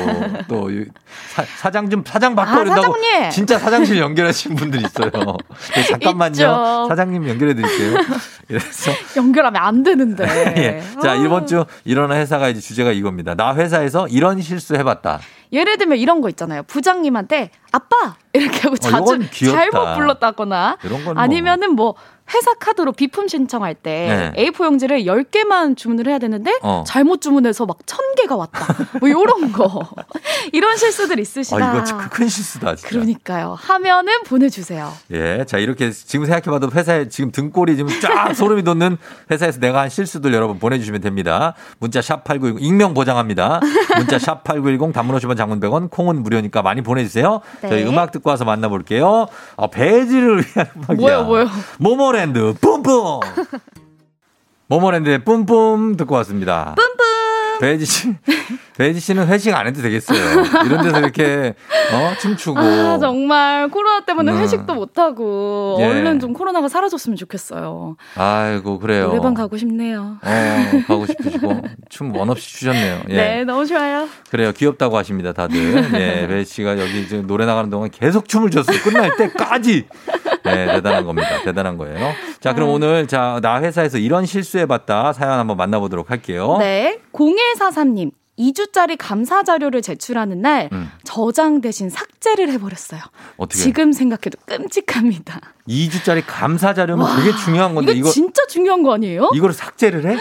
또이 0.48 0.86
사, 1.58 1.72
장좀 1.72 2.04
사장 2.06 2.36
바꿔 2.36 2.62
아. 2.62 3.30
진짜 3.30 3.58
사장실 3.58 3.98
연결하신 3.98 4.56
분들 4.56 4.86
있어요. 4.86 5.10
네, 5.76 5.84
잠깐만요. 5.84 6.32
있죠. 6.32 6.86
사장님 6.88 7.28
연결해드릴게요. 7.28 7.98
그래서 8.48 8.92
연결하면 9.18 9.62
안 9.62 9.84
되는데. 9.84 10.26
예. 10.58 11.02
자 11.02 11.16
이번 11.16 11.48
주 11.48 11.66
일어나 11.84 12.16
회사가 12.16 12.50
이제 12.50 12.60
주제가 12.60 12.92
이겁니다. 12.92 13.34
나 13.34 13.56
회사에서 13.56 14.08
이런 14.08 14.42
실수 14.42 14.76
해봤다. 14.76 15.20
예를 15.52 15.78
들면 15.78 15.98
이런 15.98 16.22
거 16.22 16.30
있잖아요. 16.30 16.64
부장님한테 16.64 17.52
아빠 17.72 18.16
이렇게 18.34 18.60
하고 18.62 18.76
자주 18.78 18.96
어, 18.98 19.16
이건 19.16 19.30
귀엽다. 19.32 19.58
잘못 19.60 19.96
불렀다거나 19.96 20.78
뭐. 21.04 21.14
아니면은 21.16 21.76
뭐 21.76 21.96
회사 22.34 22.54
카드로 22.56 22.92
비품 22.92 23.28
신청할 23.28 23.76
때 23.76 24.32
네. 24.36 24.50
A4 24.52 24.66
용지를 24.66 25.04
10개만 25.04 25.78
주문을 25.78 26.08
해야 26.08 26.18
되는데 26.18 26.52
어. 26.64 26.84
잘못 26.88 27.22
주문해서 27.22 27.66
막 27.66 27.78
1000개가 27.86 28.38
왔다. 28.38 28.66
뭐 29.00 29.10
요런 29.10 29.52
거. 29.52 29.88
이런 30.52 30.76
실수들 30.76 31.20
있으시다. 31.20 31.74
아, 31.74 31.84
이거 31.88 32.10
큰 32.10 32.28
실수다, 32.28 32.76
진짜. 32.76 32.90
그러니까요. 32.90 33.56
하면은 33.60 34.24
보내주세요. 34.24 34.92
예. 35.12 35.46
자, 35.46 35.58
이렇게 35.60 35.92
지금 35.92 36.26
생각해봐도 36.26 36.72
회사에 36.72 37.10
지금 37.10 37.32
등골이 37.32 37.76
지금 37.76 38.00
쫙 38.00 38.34
소름이 38.36 38.64
돋는 38.64 38.98
회사에서 39.30 39.60
내가 39.60 39.82
한 39.82 39.90
실수들 39.90 40.34
여러분 40.34 40.58
보내주시면 40.58 41.02
됩니다. 41.02 41.54
문자 41.80 42.00
샵8910, 42.00 42.58
익명 42.60 42.94
보장합니다. 42.96 43.60
문자 43.98 44.18
샵8910, 44.18 44.94
단문 44.94 45.16
50원 45.18 45.38
장문 45.38 45.60
100원, 45.60 45.92
콩은 45.92 46.24
무료니까 46.24 46.62
많이 46.64 46.82
보내주세요. 46.82 47.42
네. 47.62 47.70
저희 47.70 47.84
음악 47.86 48.12
듣고 48.12 48.32
와서 48.32 48.46
만나볼게요. 48.46 49.28
아, 49.58 49.68
배지를 49.68 50.38
위한 50.40 50.68
음악이야. 50.76 50.96
뭐요, 50.96 51.24
뭐요? 51.26 51.50
모모랜드, 52.16 52.54
뿜뿜! 52.62 53.20
모모랜드의 54.68 55.26
뿜뿜 55.26 55.98
듣고 55.98 56.16
왔습니다. 56.16 56.74
뿜뿜! 56.76 57.60
배지 57.60 57.86
씨, 57.86 58.16
배지 58.78 59.00
씨는 59.00 59.28
회식 59.28 59.54
안 59.56 59.68
해도 59.68 59.82
되겠어요. 59.82 60.20
이런 60.66 60.84
데서 60.84 61.00
이렇게, 61.00 61.54
어, 61.94 62.14
춤추고. 62.20 62.60
아, 62.60 62.98
정말 63.00 63.70
코로나 63.70 64.02
때문에 64.06 64.32
음. 64.34 64.38
회식도 64.40 64.74
못 64.76 64.98
하고 65.00 65.78
예. 65.80 65.86
얼른 65.86 66.20
좀 66.20 66.34
코로나가 66.34 66.68
사라졌으면 66.68 67.16
좋겠어요. 67.16 67.96
아이고, 68.16 68.80
그래요. 68.80 69.08
노래방 69.08 69.34
가고 69.34 69.56
싶네요. 69.58 70.18
어, 70.22 70.82
가고 70.88 71.06
싶으시고 71.06 71.62
춤 71.90 72.16
원 72.16 72.30
없이 72.30 72.50
추셨네요. 72.50 73.02
예. 73.10 73.16
네, 73.16 73.44
너무 73.46 73.66
좋아요. 73.66 74.08
그래요. 74.30 74.52
귀엽다고 74.52 74.98
하십니다, 74.98 75.32
다들. 75.34 75.56
예, 75.96 76.28
배지 76.28 76.52
씨가 76.54 76.80
여기 76.80 77.08
지금 77.08 77.28
노래 77.28 77.46
나가는 77.46 77.70
동안 77.70 77.90
계속 77.90 78.28
춤을 78.28 78.52
췄어요. 78.52 78.78
끝날 78.84 79.16
때까지. 79.16 79.86
네, 80.44 80.66
대단한 80.68 81.06
겁니다. 81.06 81.42
대단한 81.44 81.78
거예요. 81.78 82.12
자, 82.40 82.54
그럼 82.54 82.70
아. 82.70 82.72
오늘 82.74 83.08
자, 83.08 83.40
나 83.42 83.62
회사에서 83.62 83.98
이런 83.98 84.26
실수해 84.26 84.66
봤다 84.66 85.12
사연 85.14 85.40
한번 85.40 85.58
만나보도록 85.58 86.12
할게요. 86.12 86.58
네. 86.60 87.00
0143님. 87.14 88.12
2주짜리 88.38 88.96
감사 89.00 89.44
자료를 89.44 89.82
제출하는 89.82 90.42
날 90.42 90.70
음. 90.74 90.90
저장 91.04 91.62
대신 91.62 91.90
삭제를 91.90 92.50
해버렸어요. 92.52 93.02
어떻게? 93.38 93.62
지금 93.62 93.94
생각해도 93.94 94.38
끔찍합니다. 94.46 95.42
2주짜리 95.68 96.24
감사 96.26 96.74
자료면 96.74 97.06
와, 97.06 97.16
되게 97.18 97.36
중요한 97.38 97.76
건데 97.76 97.94
이거 97.94 98.00
이거 98.00 98.10
진짜 98.12 98.46
중요한 98.48 98.84
거 98.84 98.94
아니에요? 98.94 99.32
이거를 99.34 99.54
삭제를 99.54 100.06
해? 100.10 100.18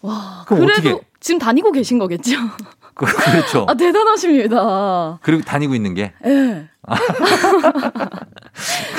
와, 0.00 0.44
그럼 0.46 0.66
그래도 0.66 0.88
어떻게? 0.96 1.06
지금 1.20 1.38
다니고 1.38 1.72
계신 1.72 1.98
거겠죠? 1.98 2.32
그- 2.94 3.06
그렇죠. 3.06 3.66
아, 3.68 3.74
대단하십니다. 3.74 5.18
그리고 5.22 5.42
다니고 5.42 5.74
있는 5.74 5.94
게 5.94 6.12
예. 6.26 6.68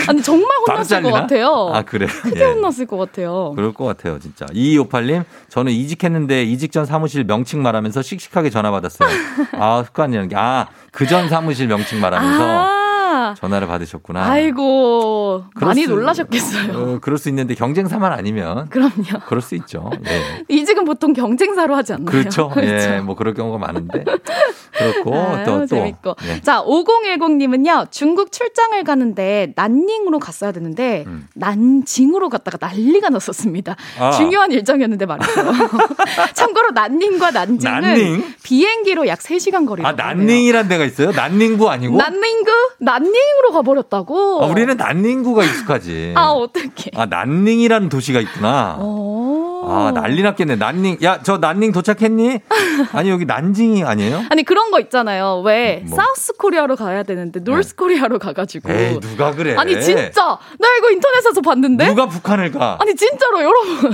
아니, 0.07 0.21
정말 0.21 0.49
혼났을 0.67 1.01
것? 1.01 1.11
같아요. 1.11 1.71
아, 1.73 1.81
그래. 1.83 2.07
크게 2.07 2.43
혼났을 2.43 2.85
것 2.87 2.97
같아요. 2.97 3.53
그럴 3.55 3.73
것 3.73 3.85
같아요, 3.85 4.19
진짜. 4.19 4.45
2258님, 4.47 5.23
저는 5.49 5.71
이직했는데 5.71 6.43
이직 6.43 6.71
전 6.71 6.85
사무실 6.85 7.23
명칭 7.23 7.61
말하면서 7.61 8.01
씩씩하게 8.01 8.49
전화 8.49 8.71
받았어요. 8.71 9.09
아, 9.53 9.83
습관이라는 9.85 10.29
게. 10.29 10.35
아, 10.35 10.67
그 10.91 11.05
전 11.07 11.29
사무실 11.29 11.67
명칭 11.67 11.99
말하면서 12.01 12.43
아, 12.43 12.82
전화를 13.37 13.67
받으셨구나. 13.67 14.23
아이고, 14.29 15.43
많이 15.55 15.83
수- 15.83 15.89
놀라셨겠어요. 15.89 16.73
어, 16.77 16.99
그럴 17.01 17.17
수 17.17 17.29
있는데 17.29 17.55
경쟁사만 17.55 18.11
아니면. 18.11 18.69
그럼요. 18.69 18.91
그럴 19.27 19.41
수 19.41 19.55
있죠. 19.55 19.89
예. 20.07 20.43
이직은 20.53 20.85
보통 20.85 21.13
경쟁사로 21.13 21.75
하지 21.75 21.93
않나요? 21.93 22.05
그렇죠. 22.11 22.51
예, 22.57 23.01
뭐 23.03 23.15
그럴 23.15 23.33
경우가 23.33 23.57
많은데. 23.57 24.03
그렇고, 24.77 25.15
아유, 25.19 25.45
또, 25.45 25.59
또. 25.61 25.65
재밌고. 25.67 26.15
예. 26.25 26.41
자, 26.41 26.63
5010님은요, 26.63 27.91
중국 27.91 28.31
출장을 28.31 28.83
가는데, 28.83 29.53
난닝으로 29.55 30.19
갔어야 30.19 30.51
되는데, 30.51 31.05
난징으로 31.35 32.29
갔다가 32.29 32.57
난리가 32.65 33.09
났었습니다. 33.09 33.75
음. 33.97 34.01
아. 34.03 34.11
중요한 34.11 34.51
일정이었는데 34.51 35.05
말이죠. 35.05 35.31
참고로 36.33 36.71
난닝과 36.71 37.31
난징은 37.31 37.81
난닝? 37.81 38.33
비행기로 38.43 39.07
약 39.07 39.19
3시간 39.19 39.65
거리라고 39.67 39.89
아, 40.01 40.05
난닝이란 40.05 40.67
데가 40.67 40.85
있어요? 40.85 41.11
난닝구 41.11 41.69
아니고? 41.69 41.97
난닝구? 41.97 42.51
난 42.79 43.02
닝으로 43.03 43.51
가버렸다고? 43.53 44.43
아, 44.43 44.47
우리는 44.47 44.75
난닝구가 44.75 45.43
익숙하지. 45.43 46.13
아, 46.15 46.31
어떡해. 46.31 46.91
아, 46.95 47.05
난닝이라는 47.05 47.89
도시가 47.89 48.19
있구나. 48.21 48.77
아, 49.67 49.91
난리 49.93 50.21
났겠네. 50.23 50.55
난닝. 50.55 50.97
야, 51.03 51.19
저 51.23 51.37
난닝 51.37 51.71
도착했니? 51.71 52.39
아니, 52.93 53.09
여기 53.09 53.25
난징이 53.25 53.83
아니에요? 53.83 54.23
아니, 54.29 54.43
그런 54.43 54.71
거 54.71 54.79
있잖아요. 54.79 55.41
왜, 55.45 55.83
뭐? 55.87 55.97
South 55.97 56.33
Korea로 56.33 56.75
가야 56.75 57.03
되는데, 57.03 57.39
North 57.39 57.75
Korea로 57.75 58.19
가가지고. 58.19 58.71
에이, 58.71 58.99
누가 58.99 59.31
그래. 59.31 59.55
아니, 59.57 59.79
진짜! 59.81 60.37
나 60.59 60.67
이거 60.77 60.91
인터넷에서 60.91 61.41
봤는데? 61.41 61.87
누가 61.87 62.07
북한을 62.07 62.51
가? 62.51 62.77
아니 62.79 62.95
진짜로 62.95 63.41
여러분 63.41 63.91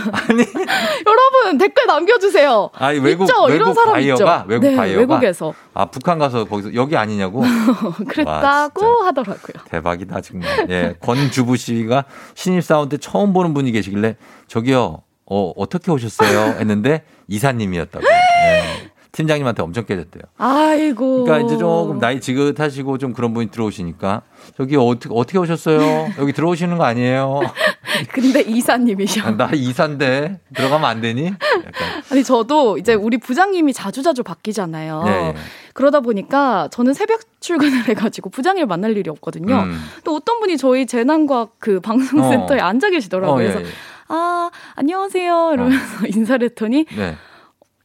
여러분 1.05 1.57
댓글 1.57 1.85
남겨주세요. 1.87 2.69
아니, 2.73 2.99
외국, 2.99 3.23
있죠 3.23 3.43
외국 3.43 3.55
이런 3.55 3.73
사람 3.73 3.93
바이어가? 3.93 4.35
있죠. 4.37 4.45
외국 4.47 4.67
네, 4.67 4.75
바이어가? 4.75 4.99
외국에서 4.99 5.53
아, 5.73 5.85
북한 5.85 6.19
가서 6.19 6.45
거기서 6.45 6.73
여기 6.73 6.95
아니냐고? 6.97 7.43
그랬다고 8.07 9.03
하더라고요. 9.03 9.63
대박이다, 9.65 10.21
정말. 10.21 10.67
예. 10.69 10.95
권주부 10.99 11.57
씨가 11.57 12.05
신입사원 12.35 12.89
때 12.89 12.97
처음 12.97 13.33
보는 13.33 13.53
분이 13.53 13.71
계시길래 13.71 14.15
저기요, 14.47 15.01
어, 15.29 15.53
어떻게 15.55 15.91
오셨어요? 15.91 16.59
했는데 16.59 17.03
이사님이었다고. 17.27 18.05
예. 18.05 18.89
팀장님한테 19.11 19.63
엄청 19.63 19.85
깨졌대요. 19.85 20.23
아이고. 20.37 21.23
그러니까 21.23 21.45
이제 21.47 21.57
조금 21.57 21.99
나이 21.99 22.21
지긋하시고 22.21 22.99
좀 22.99 23.13
그런 23.13 23.33
분이 23.33 23.49
들어오시니까 23.49 24.21
저기 24.55 24.75
어떻게 24.75 25.09
어떻게 25.11 25.37
오셨어요? 25.39 26.09
여기 26.19 26.31
들어오시는 26.31 26.77
거 26.77 26.83
아니에요? 26.83 27.41
근데 28.13 28.41
이사님이셔. 28.41 29.31
나 29.31 29.49
이사인데 29.51 30.39
들어가면 30.55 30.89
안 30.89 31.01
되니? 31.01 31.25
약간. 31.25 32.03
아니 32.11 32.23
저도 32.23 32.77
이제 32.77 32.93
우리 32.93 33.17
부장님이 33.17 33.73
자주 33.73 34.03
자주 34.03 34.21
바뀌잖아요. 34.23 35.03
예, 35.07 35.11
예. 35.11 35.35
그러다 35.73 36.01
보니까 36.01 36.67
저는 36.71 36.93
새벽 36.93 37.21
출근을 37.39 37.85
해가지고 37.89 38.29
부장님을 38.29 38.67
만날 38.67 38.95
일이 38.95 39.09
없거든요. 39.09 39.55
음. 39.55 39.81
또 40.03 40.15
어떤 40.15 40.39
분이 40.39 40.57
저희 40.57 40.85
재난과학 40.85 41.55
그 41.57 41.79
방송센터에 41.79 42.59
어. 42.59 42.63
앉아 42.63 42.91
계시더라고요. 42.91 43.35
어, 43.35 43.41
예, 43.43 43.51
그래서 43.51 43.67
예. 43.67 43.73
아 44.09 44.49
안녕하세요 44.75 45.51
이러면서 45.53 46.07
인사를 46.07 46.43
했더니 46.49 46.85
네. 46.95 47.15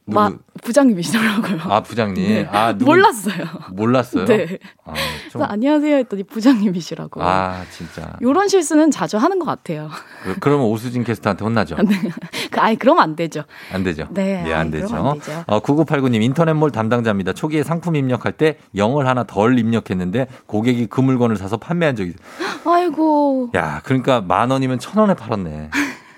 막 0.07 0.29
누구? 0.31 0.43
부장님이시더라고요. 0.63 1.59
아 1.63 1.81
부장님. 1.81 2.27
네. 2.27 2.47
아 2.51 2.73
누구? 2.73 2.85
몰랐어요. 2.85 3.43
몰랐어요. 3.71 4.25
네. 4.25 4.59
아, 4.85 4.93
좀. 5.31 5.41
안녕하세요 5.43 5.95
했더니 5.97 6.23
부장님이시라고. 6.23 7.21
아 7.23 7.63
진짜. 7.71 8.13
요런 8.21 8.47
실수는 8.47 8.91
자주 8.91 9.17
하는 9.17 9.37
것 9.39 9.45
같아요. 9.45 9.89
그- 10.23 10.35
그러면 10.39 10.67
오수진 10.67 11.03
캐스터한테 11.03 11.43
혼나죠. 11.43 11.75
그, 12.51 12.59
아니, 12.59 12.75
그러면 12.77 13.03
안 13.03 13.15
되죠. 13.15 13.43
안 13.73 13.83
되죠. 13.83 14.07
네, 14.11 14.43
예, 14.47 14.53
안 14.53 14.67
아이, 14.67 14.71
되죠. 14.71 14.95
안 14.95 15.19
되죠. 15.19 15.43
어, 15.47 15.59
9989님 15.61 16.21
인터넷몰 16.21 16.71
담당자입니다. 16.71 17.33
초기에 17.33 17.63
상품 17.63 17.95
입력할 17.95 18.31
때 18.33 18.57
0을 18.75 19.05
하나 19.05 19.23
덜 19.23 19.57
입력했는데 19.59 20.27
고객이 20.45 20.85
그 20.87 21.01
물건을 21.01 21.35
사서 21.35 21.57
판매한 21.57 21.95
적이 21.95 22.11
있어요. 22.11 22.61
아이고. 22.71 23.49
야, 23.55 23.81
그러니까 23.83 24.21
만 24.21 24.51
원이면 24.51 24.77
천 24.79 24.99
원에 24.99 25.13
팔았네. 25.15 25.71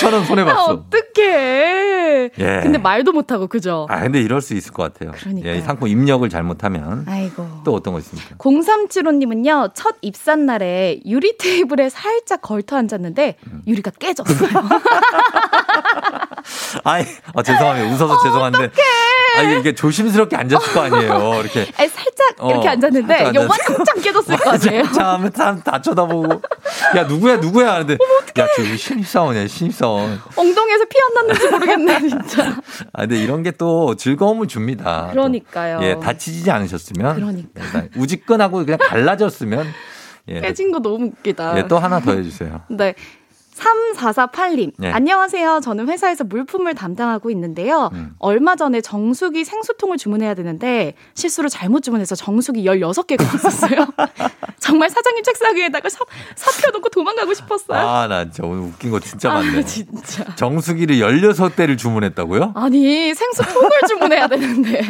9천 0.00 0.12
원 0.14 0.24
손해 0.24 0.42
아, 0.42 0.46
봤어. 0.46 0.64
어떡해. 0.72 2.30
예. 2.38 2.60
근데 2.62 2.78
말도 2.78 3.12
못 3.12 3.30
하고, 3.32 3.46
그죠? 3.46 3.86
아, 3.90 4.00
근데 4.00 4.20
이럴 4.20 4.40
수 4.40 4.54
있을 4.54 4.72
것 4.72 4.82
같아요. 4.82 5.12
그러니까요. 5.12 5.52
예, 5.52 5.58
이 5.58 5.60
상품 5.60 5.88
입력을 5.88 6.26
잘못하면 6.28 7.04
아이고. 7.08 7.46
또 7.64 7.74
어떤 7.74 7.92
거 7.92 8.00
있습니까? 8.00 8.36
0375님은요, 8.36 9.72
첫 9.74 9.96
입산 10.00 10.46
날에 10.46 11.00
유리 11.06 11.36
테이블에 11.36 11.90
살짝 11.90 12.40
걸터 12.42 12.76
앉았는데, 12.76 13.36
음. 13.46 13.62
유리가 13.66 13.90
깨졌어요. 13.98 14.48
아이, 16.84 17.04
아, 17.34 17.42
죄송합니다. 17.42 17.88
웃어서 17.90 18.22
죄송한데. 18.22 18.70
아니, 19.36 19.60
이게 19.60 19.74
조심스럽게 19.74 20.36
앉았을 20.36 20.72
거 20.72 20.80
아니에요. 20.82 21.40
이렇게. 21.40 21.66
아니, 21.76 21.88
살짝 21.88 22.34
어, 22.38 22.50
이렇게 22.50 22.68
앉았는데, 22.68 23.14
앉았어요. 23.14 23.48
짱짱 23.48 24.02
깨졌을 24.02 24.36
거 24.36 24.50
아니에요? 24.50 24.90
처음에 24.92 25.30
사람 25.34 25.62
다 25.62 25.80
쳐다보고. 25.80 26.42
야, 26.96 27.04
누구야, 27.04 27.36
누구야? 27.36 27.74
하는데. 27.74 27.94
야, 28.38 28.46
저기 28.56 28.76
신입사원이야, 28.76 29.46
신입사원. 29.46 29.89
엉덩이에서 30.36 30.84
피 30.86 30.96
안 31.00 31.14
났는지 31.26 31.48
모르겠네, 31.50 32.08
진짜. 32.08 32.60
아, 32.92 33.00
근데 33.02 33.22
이런 33.22 33.42
게 33.42 33.50
또 33.52 33.94
즐거움을 33.96 34.46
줍니다. 34.48 35.06
또. 35.08 35.12
그러니까요. 35.12 35.78
예, 35.82 35.98
다치지 35.98 36.50
않으셨으면. 36.50 37.16
그러니까. 37.16 37.82
우직근하고 37.96 38.64
그냥 38.64 38.78
갈라졌으면. 38.80 39.66
예, 40.28 40.40
깨진 40.40 40.70
거 40.72 40.78
너무 40.78 41.06
웃기다. 41.06 41.58
예, 41.58 41.66
또 41.68 41.78
하나 41.78 42.00
더 42.00 42.12
해주세요. 42.12 42.62
네. 42.70 42.94
3448님. 43.60 44.72
네. 44.78 44.90
안녕하세요. 44.90 45.60
저는 45.62 45.88
회사에서 45.88 46.24
물품을 46.24 46.74
담당하고 46.74 47.30
있는데요. 47.30 47.90
음. 47.92 48.14
얼마 48.18 48.56
전에 48.56 48.80
정수기 48.80 49.44
생수통을 49.44 49.98
주문해야 49.98 50.34
되는데 50.34 50.94
실수로 51.14 51.48
잘못 51.48 51.82
주문해서 51.82 52.14
정수기 52.14 52.64
16개가 52.64 53.22
왔었어요. 53.22 53.86
정말 54.58 54.88
사장님 54.90 55.22
책상 55.22 55.56
위에다가 55.56 55.88
사, 55.88 55.98
사표 56.36 56.70
놓고 56.72 56.88
도망가고 56.90 57.34
싶었어요. 57.34 57.78
아, 57.78 58.06
나 58.06 58.24
진짜 58.24 58.44
오늘 58.46 58.62
웃긴 58.64 58.90
거 58.90 59.00
진짜 59.00 59.32
많네. 59.32 59.58
아, 59.58 59.62
진짜. 59.62 60.24
정수기를 60.36 60.96
16대를 60.96 61.76
주문했다고요? 61.76 62.52
아니 62.54 63.14
생수 63.14 63.42
통을 63.42 63.70
주문해야 63.88 64.26
되는데. 64.28 64.80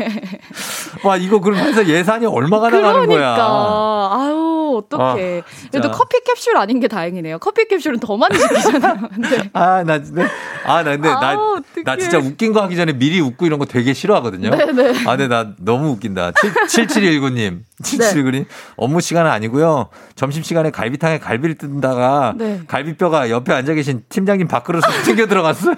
와, 1.04 1.16
이거 1.16 1.40
그럼 1.40 1.58
회사 1.58 1.84
예산이 1.84 2.26
얼마가 2.26 2.70
나가는 2.70 3.06
그러니까 3.06 3.36
거야? 3.36 4.10
아유 4.12 4.82
어떡해. 4.84 5.42
아. 5.44 5.68
그래도 5.70 5.90
커피 5.90 6.18
캡슐 6.24 6.56
아닌 6.56 6.80
게 6.80 6.88
다행이네요. 6.88 7.38
커피 7.38 7.66
캡슐은 7.66 8.00
더 8.00 8.16
많이 8.16 8.38
시키 8.38 8.59
잖아요. 8.60 9.08
근데 9.14 9.50
아, 9.54 9.82
나 9.84 10.02
진짜. 10.02 10.28
아, 10.64 10.82
나 10.82 10.90
근데 10.92 11.08
아, 11.08 11.20
나, 11.20 11.32
어떡해. 11.34 11.82
나 11.84 11.96
진짜 11.96 12.18
웃긴 12.18 12.52
거 12.52 12.62
하기 12.62 12.76
전에 12.76 12.92
미리 12.92 13.20
웃고 13.20 13.46
이런 13.46 13.58
거 13.58 13.64
되게 13.64 13.92
싫어하거든요. 13.94 14.50
네네. 14.50 15.04
아, 15.06 15.16
근데 15.16 15.28
나 15.28 15.52
너무 15.58 15.88
웃긴다. 15.90 16.32
7719님. 16.32 17.60
네. 17.80 17.96
7719님. 17.98 18.46
업무 18.76 19.00
시간은 19.00 19.30
아니고요. 19.30 19.88
점심시간에 20.16 20.70
갈비탕에 20.70 21.18
갈비를 21.18 21.56
뜯다가 21.56 22.34
네. 22.36 22.60
갈비뼈가 22.66 23.30
옆에 23.30 23.52
앉아 23.52 23.74
계신 23.74 24.02
팀장님 24.08 24.48
밖으로 24.48 24.80
쏙 24.80 24.90
튕겨 25.04 25.26
들어갔어요. 25.26 25.74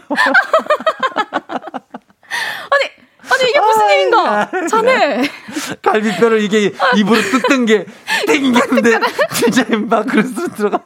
아니 3.30 3.48
이게 3.50 3.60
무슨 3.60 3.90
일인가? 3.90 4.50
자네. 4.68 5.22
갈비뼈를 5.82 6.42
이게 6.42 6.72
입으로 6.96 7.20
뜯던 7.20 7.66
게 7.66 7.86
땡겼는데 8.26 8.98
팀장님 9.34 9.88
밖으로 9.88 10.22
쏙 10.22 10.54
들어가. 10.54 10.84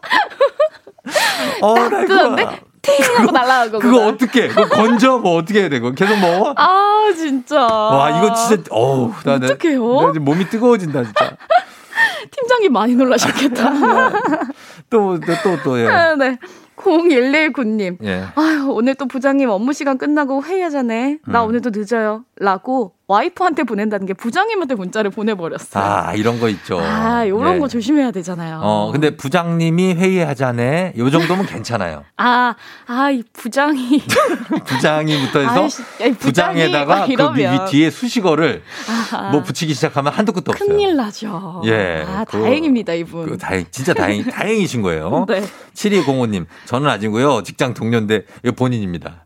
어, 1.63 1.75
나 1.75 1.87
이거. 2.03 2.07
뜯었는데 2.07 2.61
팅 2.83 2.95
하고 3.17 3.33
날아간 3.33 3.73
거구나. 3.73 3.93
그거 3.93 4.07
어떻게? 4.07 4.49
그거 4.49 4.69
건져? 4.69 5.19
뭐 5.19 5.37
어떻게 5.37 5.61
해야 5.61 5.69
돼? 5.69 5.81
그거 5.81 5.93
계속 5.95 6.17
먹어? 6.19 6.55
아 6.57 7.13
진짜. 7.17 7.61
와, 7.67 8.11
이거 8.19 8.35
진짜, 8.35 8.63
어우, 8.71 9.13
나, 9.25 9.39
나, 9.39 9.47
어떡해요? 9.47 10.13
나 10.13 10.21
몸이 10.21 10.49
뜨거워진다, 10.49 11.03
진짜. 11.05 11.37
팀장님 12.31 12.73
많이 12.73 12.95
놀라셨겠다. 12.95 13.71
또, 14.91 15.19
또, 15.19 15.33
또, 15.43 15.63
또, 15.65 15.81
예. 15.81 15.87
아, 15.87 16.15
네. 16.15 16.39
0119님. 16.77 17.99
예. 18.05 18.25
아유, 18.35 18.67
오늘 18.69 18.95
또 18.95 19.07
부장님 19.07 19.49
업무 19.49 19.73
시간 19.73 19.99
끝나고 19.99 20.45
회의하자네. 20.45 21.19
나 21.27 21.43
음. 21.43 21.49
오늘도 21.49 21.71
늦어요. 21.71 22.25
라고 22.37 22.93
와이프한테 23.09 23.63
보낸다는 23.63 24.05
게 24.07 24.15
부장님한테 24.15 24.75
문자를 24.75 25.13
보내버렸어요. 25.13 25.83
아, 25.85 26.15
이런 26.15 26.41
거 26.41 26.49
있죠. 26.49 26.81
아, 26.81 27.27
요런 27.29 27.55
예. 27.55 27.59
거 27.61 27.69
조심해야 27.69 28.11
되잖아요. 28.11 28.59
어, 28.65 28.91
근데 28.91 29.17
부장님이 29.17 29.95
회의하자네. 29.95 30.95
요 30.99 31.11
정도면 31.11 31.47
괜찮아요. 31.47 32.03
아, 32.17 32.57
아, 32.89 33.11
이 33.13 33.23
부장이. 33.33 34.03
부장이부터 34.67 35.39
해서 35.39 35.63
아이씨, 35.63 35.83
아이, 36.01 36.13
부장이 36.15 36.55
부장에다가 36.65 37.07
막그 37.07 37.71
뒤에 37.71 37.91
수식어를 37.91 38.63
아하. 38.89 39.31
뭐 39.31 39.43
붙이기 39.45 39.73
시작하면 39.75 40.13
한도 40.13 40.33
끝도 40.33 40.51
없어요. 40.51 40.69
큰일 40.69 40.97
나죠. 40.97 41.63
예, 41.67 42.05
아, 42.09 42.25
그거- 42.25 42.43
다행입니다, 42.43 42.93
이분. 42.95 43.27
그 43.29 43.39
다행, 43.39 43.67
진짜 43.71 43.95
다행, 43.95 44.25
다행이신 44.27 44.83
거예요. 44.83 45.27
네. 45.29 45.45
7205님, 45.75 46.47
저는 46.65 46.89
아니고요. 46.91 47.45
직장 47.45 47.73
동료인데, 47.73 48.25
이거 48.43 48.53
본인입니다. 48.57 49.26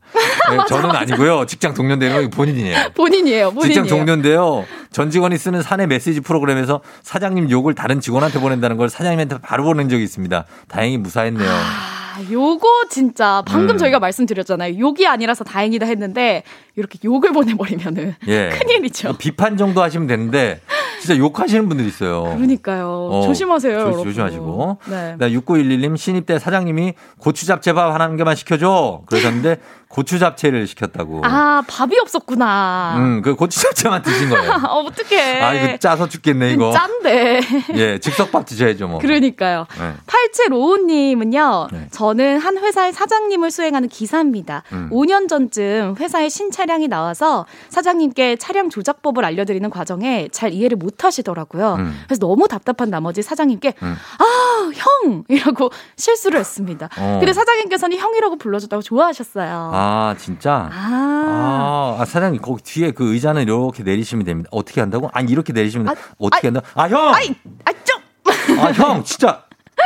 네, 0.51 0.59
저는 0.69 0.91
아니고요. 0.91 1.47
직장 1.47 1.75
동료인데, 1.75 2.09
이거 2.09 2.29
본인이에요. 2.31 2.91
본인이에요, 2.95 3.51
본인이에요. 3.53 3.83
직장 3.83 3.87
동료인데요. 3.87 4.65
전 4.93 5.11
직원이 5.11 5.39
쓰는 5.39 5.63
사내 5.63 5.87
메시지 5.87 6.21
프로그램에서 6.21 6.81
사장님 7.03 7.51
욕을 7.51 7.75
다른 7.75 8.01
직원한테 8.01 8.41
보낸다는 8.41 8.77
걸 8.77 8.89
사장님한테 8.89 9.39
바로 9.39 9.65
보낸 9.65 9.89
적이 9.89 10.03
있습니다. 10.05 10.45
다행히 10.69 10.99
무사했네요. 10.99 11.49
아, 11.49 12.19
요거 12.31 12.67
진짜 12.91 13.43
방금 13.47 13.77
음. 13.77 13.79
저희가 13.79 14.01
말씀드렸잖아요. 14.01 14.79
욕이 14.81 15.07
아니라서 15.07 15.45
다행이다 15.45 15.87
했는데 15.87 16.43
이렇게 16.77 16.99
욕을 17.05 17.33
보내버리면은 17.33 18.15
예. 18.27 18.49
큰일이죠. 18.49 19.17
비판 19.19 19.57
정도 19.57 19.81
하시면 19.83 20.07
되는데, 20.09 20.61
진짜 21.01 21.17
욕하시는 21.17 21.67
분들 21.69 21.87
있어요. 21.87 22.25
그러니까요. 22.37 23.09
어, 23.11 23.23
조심하세요, 23.25 23.73
조- 23.73 23.81
여러분. 23.81 24.05
조심하시고. 24.05 24.79
네. 24.91 25.15
나 25.19 25.29
6911님 25.29 25.97
신입 25.97 26.27
때 26.27 26.39
사장님이 26.39 26.95
고추 27.19 27.47
잡채밥 27.47 27.95
하나 27.95 28.05
한 28.05 28.17
개만 28.17 28.35
시켜줘. 28.37 29.03
그러셨는데 29.07 29.61
고추 29.91 30.21
잡채를 30.21 30.69
시켰다고. 30.69 31.21
아, 31.25 31.65
밥이 31.67 31.99
없었구나. 32.01 32.95
음, 32.99 33.23
그 33.23 33.35
고추 33.35 33.61
잡채만 33.61 34.03
드신 34.03 34.31
거예요. 34.31 34.53
아, 34.53 34.57
어떡해. 34.87 35.41
아, 35.43 35.53
이거 35.53 35.77
짜서 35.79 36.09
죽겠네, 36.09 36.53
이거. 36.53 36.71
짠데. 36.71 37.41
예, 37.75 37.99
즉석밥 37.99 38.47
드셔야죠, 38.47 38.87
뭐. 38.87 39.01
그러니까요. 39.01 39.67
네. 39.81 39.95
8755님은요, 40.07 41.73
네. 41.73 41.89
저는 41.91 42.39
한 42.39 42.59
회사의 42.59 42.93
사장님을 42.93 43.51
수행하는 43.51 43.89
기사입니다. 43.89 44.63
음. 44.71 44.91
5년 44.93 45.29
전쯤 45.29 45.97
회사에 45.99 46.29
신차량이 46.29 46.87
나와서 46.87 47.47
사장님께 47.69 48.37
차량 48.37 48.71
조작법을 48.71 49.25
알려드리는 49.25 49.69
과정에 49.71 50.29
잘 50.31 50.53
이해를 50.53 50.77
못 50.77 51.03
하시더라고요. 51.03 51.75
음. 51.81 52.01
그래서 52.07 52.21
너무 52.21 52.47
답답한 52.47 52.91
나머지 52.91 53.23
사장님께, 53.23 53.75
음. 53.83 53.97
아, 54.21 54.71
형! 54.73 55.25
이라고 55.27 55.71
실수를 55.97 56.39
했습니다. 56.39 56.89
어. 56.97 57.17
근데 57.19 57.33
사장님께서는 57.33 57.99
형이라고 57.99 58.37
불러줬다고 58.37 58.83
좋아하셨어요. 58.83 59.71
아, 59.75 59.80
진짜? 60.19 60.69
아. 60.73 61.11
아, 61.31 61.97
아, 62.01 62.05
사장님, 62.05 62.41
거기 62.43 62.63
뒤에 62.63 62.91
그 62.91 63.13
의자는 63.13 63.43
이렇게 63.43 63.83
내리시면 63.83 64.25
됩니다. 64.25 64.49
어떻게 64.53 64.81
한다고? 64.81 65.09
아니, 65.13 65.31
이렇게 65.31 65.53
내리시면 65.53 65.89
아, 65.89 65.95
어떻게 66.19 66.49
아이, 66.49 66.53
한다? 66.53 66.69
아, 66.75 66.89
형! 66.89 67.15
아이, 67.15 67.35
아, 67.65 67.73
좀! 67.85 68.59
아, 68.59 68.73
형, 68.73 69.05
진짜. 69.05 69.45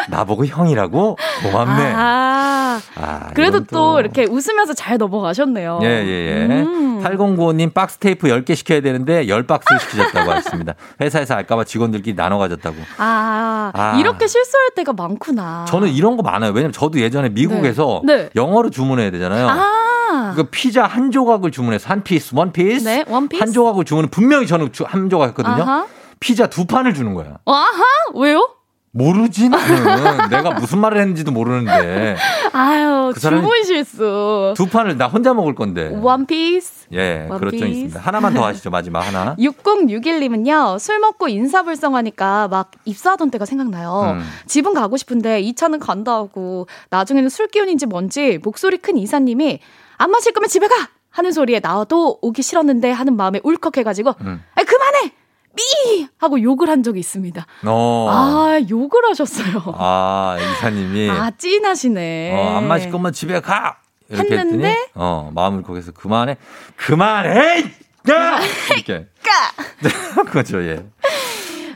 나보고 0.09 0.47
형이라고? 0.47 1.17
고맙네. 1.43 1.93
아, 1.97 2.81
아, 2.97 3.31
그래도 3.35 3.59
이건 3.59 3.67
또 3.73 4.01
이렇게 4.01 4.25
웃으면서 4.25 4.75
잘 4.75 4.99
넘어가셨네요. 4.99 5.81
예, 5.83 5.87
예, 5.87 6.49
예. 6.49 6.63
음. 6.63 7.03
8095님 7.03 7.75
박스 7.75 7.99
테이프 7.99 8.29
10개 8.29 8.55
시켜야 8.55 8.81
되는데 8.81 9.27
10박스 9.27 9.63
시키셨다고 9.81 10.31
하셨습니다. 10.31 10.75
회사에서 11.01 11.35
알까봐 11.35 11.65
직원들끼리 11.65 12.17
나눠 12.17 12.39
가졌다고. 12.39 12.77
아, 12.99 13.71
아. 13.75 13.97
이렇게 13.99 14.27
실수할 14.27 14.71
때가 14.75 14.93
많구나. 14.93 15.67
저는 15.69 15.89
이런 15.89 16.17
거 16.17 16.23
많아요. 16.23 16.53
왜냐면 16.53 16.73
저도 16.73 17.01
예전에 17.01 17.29
미국에서 17.31 18.01
네. 18.05 18.17
네. 18.17 18.31
영어로 18.37 18.71
주문해야 18.71 19.11
되잖아요. 19.11 19.49
아, 19.51 20.33
그 20.37 20.45
피자 20.45 20.85
한 20.87 21.11
조각을 21.11 21.51
주문해서 21.51 21.89
한 21.91 22.03
piece, 22.05 22.35
one 22.35 22.53
piece. 22.53 22.85
네, 22.87 23.05
one 23.09 23.29
piece. 23.29 23.43
한 23.43 23.53
조각을 23.53 23.85
주문은 23.85 24.11
분명히 24.11 24.47
저는 24.47 24.73
주- 24.73 24.85
한 24.87 25.11
조각 25.11 25.29
했거든요. 25.29 25.63
아하. 25.63 25.87
피자 26.21 26.47
두 26.47 26.65
판을 26.67 26.95
주는 26.95 27.13
거야. 27.15 27.37
아하, 27.45 27.83
왜요? 28.15 28.49
모르지 28.95 29.49
나는. 29.49 30.29
내가 30.31 30.53
무슨 30.53 30.79
말을 30.79 31.01
했는지도 31.01 31.33
모르는데. 31.33 32.17
아유, 32.53 33.11
그 33.13 33.21
주문 33.21 33.65
실수. 33.65 34.55
두 34.57 34.67
판을 34.67 34.97
나 34.97 35.09
혼자 35.09 35.35
먹을 35.35 35.57
건데. 35.57 35.91
one 36.01 36.27
piece. 36.27 36.87
예, 36.93 37.27
one 37.29 37.41
그렇죠. 37.41 37.67
있습니다. 37.67 37.99
하나만 37.99 38.35
더 38.35 38.45
하시죠. 38.47 38.71
마지막 38.71 39.01
하나. 39.01 39.35
6061님은요, 39.41 40.79
술 40.79 41.01
먹고 41.01 41.27
인사불성하니까 41.29 42.47
막 42.49 42.71
입사하던 42.85 43.31
때가 43.33 43.45
생각나요. 43.47 44.15
음. 44.17 44.23
집은 44.47 44.75
가고 44.75 44.97
싶은데 44.97 45.41
이 45.41 45.55
차는 45.55 45.81
간다 45.81 46.15
하고, 46.15 46.69
나중에는 46.91 47.29
술 47.29 47.49
기운인지 47.49 47.87
뭔지 47.87 48.39
목소리 48.45 48.77
큰 48.79 48.97
이사님이 48.97 49.59
안 49.97 50.11
마실 50.13 50.33
거면 50.33 50.49
집에 50.49 50.69
가! 50.69 50.75
하는 51.11 51.31
소리에 51.31 51.61
나도 51.61 52.19
오기 52.23 52.43
싫었는데 52.43 52.91
하는 52.91 53.17
마음에 53.17 53.41
울컥해가지고, 53.43 54.15
음. 54.21 54.43
아 54.55 54.63
그만해! 54.63 55.13
미! 55.57 56.09
하고 56.19 56.41
욕을 56.43 56.69
한 56.69 56.83
적이 56.83 57.01
있습니다. 57.01 57.47
어. 57.65 58.09
아, 58.11 58.61
욕을 58.69 59.09
하셨어요. 59.11 59.63
아, 59.77 60.37
이사님이. 60.41 61.11
아, 61.11 61.31
찐하시네. 61.37 62.35
어, 62.37 62.57
안 62.59 62.69
마실 62.69 62.91
거면 62.91 63.13
집에 63.13 63.41
가! 63.41 63.77
이렇게 64.09 64.37
했는데? 64.37 64.69
했더니, 64.69 64.91
어, 64.95 65.31
마음을 65.35 65.63
거기서 65.63 65.93
그만해. 65.93 66.37
그만해! 66.77 67.65
야! 68.11 68.41
이렇게. 68.75 69.07
그렇죠, 70.31 70.63
예. 70.63 70.85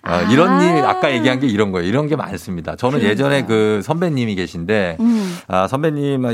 어, 0.07 0.23
이런 0.31 0.63
일, 0.63 0.85
아까 0.85 1.13
얘기한 1.13 1.39
게 1.41 1.47
이런 1.47 1.71
거예요. 1.71 1.87
이런 1.87 2.07
게 2.07 2.17
많습니다. 2.17 2.77
저는 2.77 3.03
예전에 3.03 3.45
그 3.45 3.81
선배님이 3.83 4.37
계신데, 4.37 4.97
음. 5.01 5.39
아, 5.49 5.69
선배님, 5.69 6.25
아, 6.25 6.31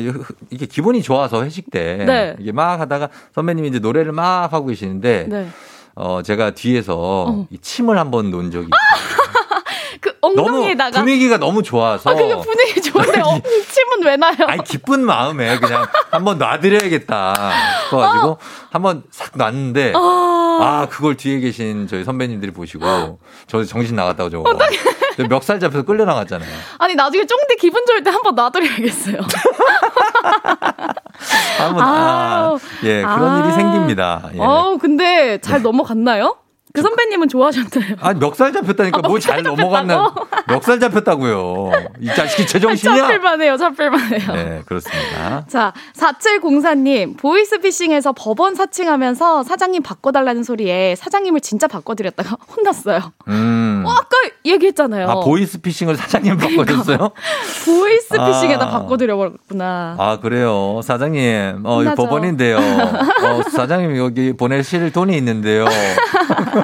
이게 0.50 0.66
기분이 0.66 1.02
좋아서 1.02 1.42
회식 1.44 1.70
때, 1.70 2.04
네. 2.06 2.36
이게 2.38 2.52
막 2.52 2.80
하다가 2.80 3.08
선배님이 3.34 3.68
이제 3.68 3.78
노래를 3.80 4.12
막 4.12 4.52
하고 4.52 4.66
계시는데, 4.66 5.26
네. 5.28 5.48
어, 5.96 6.22
제가 6.22 6.50
뒤에서 6.50 6.94
어. 6.96 7.46
이 7.50 7.58
침을 7.58 7.98
한번 7.98 8.30
놓은 8.30 8.50
적이 8.50 8.66
있어요. 8.66 9.34
그 10.00 10.12
너무 10.20 10.40
엉덩이에다가. 10.40 11.00
분위기가 11.00 11.38
너무 11.38 11.62
좋아서. 11.62 12.10
아, 12.10 12.14
그게 12.14 12.34
분위기 12.36 12.80
좋은데, 12.82 13.20
어, 13.20 13.40
침은 13.40 14.04
왜 14.04 14.16
나요? 14.16 14.34
아니 14.46 14.62
기쁜 14.64 15.04
마음에 15.04 15.58
그냥 15.58 15.86
한번 16.10 16.38
놔드려야겠다 16.38 17.34
싶어가지고 17.84 18.38
한번 18.70 19.04
싹 19.10 19.32
놨는데 19.36 19.92
아. 19.94 20.58
아 20.60 20.86
그걸 20.90 21.16
뒤에 21.16 21.40
계신 21.40 21.86
저희 21.86 22.04
선배님들이 22.04 22.52
보시고 22.52 23.18
저 23.46 23.64
정신 23.64 23.96
나갔다고 23.96 24.30
저거 24.30 24.58
멱살 25.28 25.60
잡혀서 25.60 25.84
끌려 25.84 26.04
나갔잖아요. 26.04 26.50
아니, 26.78 26.94
나중에 26.94 27.24
쫑디 27.24 27.56
기분 27.56 27.84
좋을 27.86 28.02
때 28.02 28.10
한번 28.10 28.34
놔드려야겠어요. 28.34 29.18
한번 31.58 31.82
아, 31.82 32.46
아우. 32.48 32.58
예 32.84 33.02
그런 33.02 33.22
아. 33.22 33.38
일이 33.44 33.52
생깁니다. 33.54 34.30
예. 34.34 34.38
어 34.40 34.76
근데 34.80 35.38
잘 35.38 35.62
넘어갔나요? 35.62 36.36
그 36.74 36.82
선배님은 36.82 37.28
좋아하셨나요? 37.28 37.94
아, 38.00 38.12
멱살 38.14 38.52
잡혔다니까 38.52 39.02
뭐잘 39.02 39.44
넘어갔나. 39.44 40.12
멱살 40.48 40.80
잡혔다고요. 40.80 41.70
이 42.00 42.06
자식이 42.08 42.48
제정신이야? 42.48 42.96
잡힐만해요, 42.96 43.56
잡힐만해요. 43.56 44.32
네, 44.32 44.62
그렇습니다. 44.66 45.44
자, 45.46 45.72
4704님, 45.96 47.16
보이스피싱에서 47.16 48.12
법원 48.18 48.56
사칭하면서 48.56 49.44
사장님 49.44 49.84
바꿔달라는 49.84 50.42
소리에 50.42 50.96
사장님을 50.96 51.42
진짜 51.42 51.68
바꿔드렸다가 51.68 52.36
혼났어요. 52.56 53.12
음. 53.28 53.84
어, 53.86 53.90
아까 53.92 54.16
얘기했잖아요. 54.44 55.08
아, 55.08 55.20
보이스피싱을 55.20 55.94
사장님 55.96 56.36
바꿔줬어요? 56.38 57.12
보이스피싱에다 57.66 58.66
아. 58.66 58.70
바꿔드려버렸구나. 58.70 59.94
아, 59.96 60.18
그래요. 60.20 60.80
사장님, 60.82 61.62
어, 61.64 61.84
이. 61.84 61.94
법원인데요. 61.94 62.56
어, 62.56 63.42
사장님 63.54 63.96
여기 63.96 64.32
보내실 64.36 64.90
돈이 64.90 65.16
있는데요. 65.18 65.66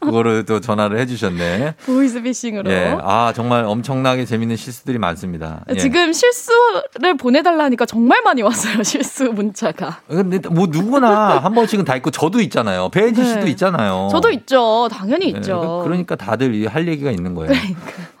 그거를 0.00 0.44
또 0.44 0.60
전화를 0.60 0.98
해주셨네. 0.98 1.74
보이스피싱으로. 1.86 2.70
예. 2.70 2.96
아, 3.02 3.32
정말 3.34 3.64
엄청나게 3.64 4.24
재밌는 4.24 4.56
실수들이 4.56 4.98
많습니다. 4.98 5.64
예. 5.70 5.76
지금 5.76 6.12
실수를 6.12 7.16
보내달라 7.18 7.64
하니까 7.64 7.86
정말 7.86 8.22
많이 8.22 8.42
왔어요, 8.42 8.82
실수 8.84 9.24
문자가. 9.32 10.00
근데 10.08 10.38
뭐 10.48 10.66
누구나 10.68 11.38
한 11.38 11.54
번씩은 11.54 11.84
다 11.84 11.96
있고 11.96 12.10
저도 12.10 12.40
있잖아요. 12.40 12.88
배혜지 12.90 13.24
씨도 13.24 13.44
네. 13.44 13.50
있잖아요. 13.50 14.08
저도 14.10 14.30
있죠. 14.30 14.88
당연히 14.90 15.26
예, 15.26 15.38
있죠. 15.38 15.82
그러니까 15.84 16.16
다들 16.16 16.54
이할 16.54 16.88
얘기가 16.88 17.10
있는 17.10 17.34
거예요. 17.34 17.52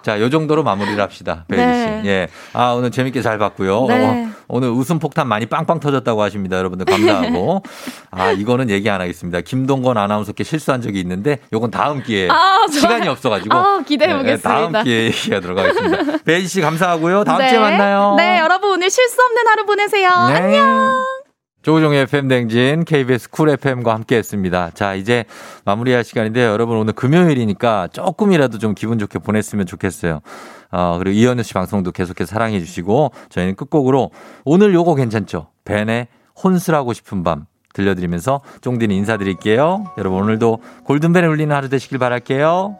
자, 0.02 0.20
요 0.20 0.30
정도로 0.30 0.62
마무리를 0.62 0.98
합시다. 1.00 1.44
네. 1.48 2.00
씨. 2.02 2.08
예. 2.08 2.28
아, 2.52 2.72
오늘 2.72 2.90
재밌게 2.90 3.20
잘 3.20 3.36
봤고요. 3.36 3.86
네. 3.88 4.06
어, 4.06 4.28
오늘 4.48 4.70
웃음 4.70 4.98
폭탄 4.98 5.28
많이 5.28 5.44
빵빵 5.46 5.80
터졌다고 5.80 6.22
하십니다. 6.22 6.56
여러분들 6.56 6.86
감사하고. 6.86 7.62
아, 8.10 8.30
이거는 8.30 8.70
얘기 8.70 8.88
안 8.88 9.00
하겠습니다. 9.00 9.40
김동건 9.42 9.98
아나운서께 9.98 10.44
실수한 10.44 10.80
적이 10.80 11.00
있는데 11.00 11.38
요건 11.58 11.70
다음 11.70 12.02
기회에 12.02 12.28
아. 12.30 12.66
시간이 12.70 13.08
없어가지고. 13.08 13.56
아, 13.56 13.82
기대해 13.86 14.12
네, 14.12 14.18
보겠습니다. 14.18 14.48
다음 14.48 14.84
기회에 14.84 15.06
얘기하도록 15.06 15.58
하겠습니다. 15.58 16.18
배혜지 16.24 16.48
씨 16.48 16.60
감사하고요. 16.60 17.24
다음 17.24 17.38
네. 17.38 17.48
주에 17.48 17.58
만나요. 17.58 18.14
네, 18.16 18.38
여러분 18.38 18.70
오늘 18.72 18.88
실수 18.88 19.20
없는 19.20 19.46
하루 19.46 19.66
보내세요. 19.66 20.08
네. 20.28 20.34
안녕. 20.34 21.04
조우종의 21.62 22.02
FM 22.02 22.28
댕진 22.28 22.84
KBS 22.84 23.30
쿨 23.30 23.50
FM과 23.50 23.92
함께 23.92 24.16
했습니다. 24.16 24.70
자, 24.74 24.94
이제 24.94 25.24
마무리할 25.64 26.04
시간인데요. 26.04 26.50
여러분 26.50 26.76
오늘 26.76 26.92
금요일이니까 26.92 27.88
조금이라도 27.92 28.58
좀 28.58 28.74
기분 28.74 28.98
좋게 28.98 29.18
보냈으면 29.18 29.66
좋겠어요. 29.66 30.20
어, 30.70 30.96
그리고 30.98 31.14
이현우 31.18 31.42
씨 31.42 31.54
방송도 31.54 31.90
계속해서 31.92 32.30
사랑해 32.30 32.60
주시고 32.60 33.12
저희는 33.30 33.56
끝곡으로 33.56 34.12
오늘 34.44 34.72
요거 34.72 34.94
괜찮죠? 34.94 35.48
벤의 35.64 36.06
혼술하고 36.42 36.92
싶은 36.92 37.24
밤 37.24 37.46
들려드리면서 37.72 38.40
쫑디는 38.60 38.94
인사드릴게요. 38.94 39.84
여러분 39.98 40.22
오늘도 40.22 40.58
골든벨에 40.84 41.26
울리는 41.26 41.54
하루 41.54 41.68
되시길 41.68 41.98
바랄게요. 41.98 42.78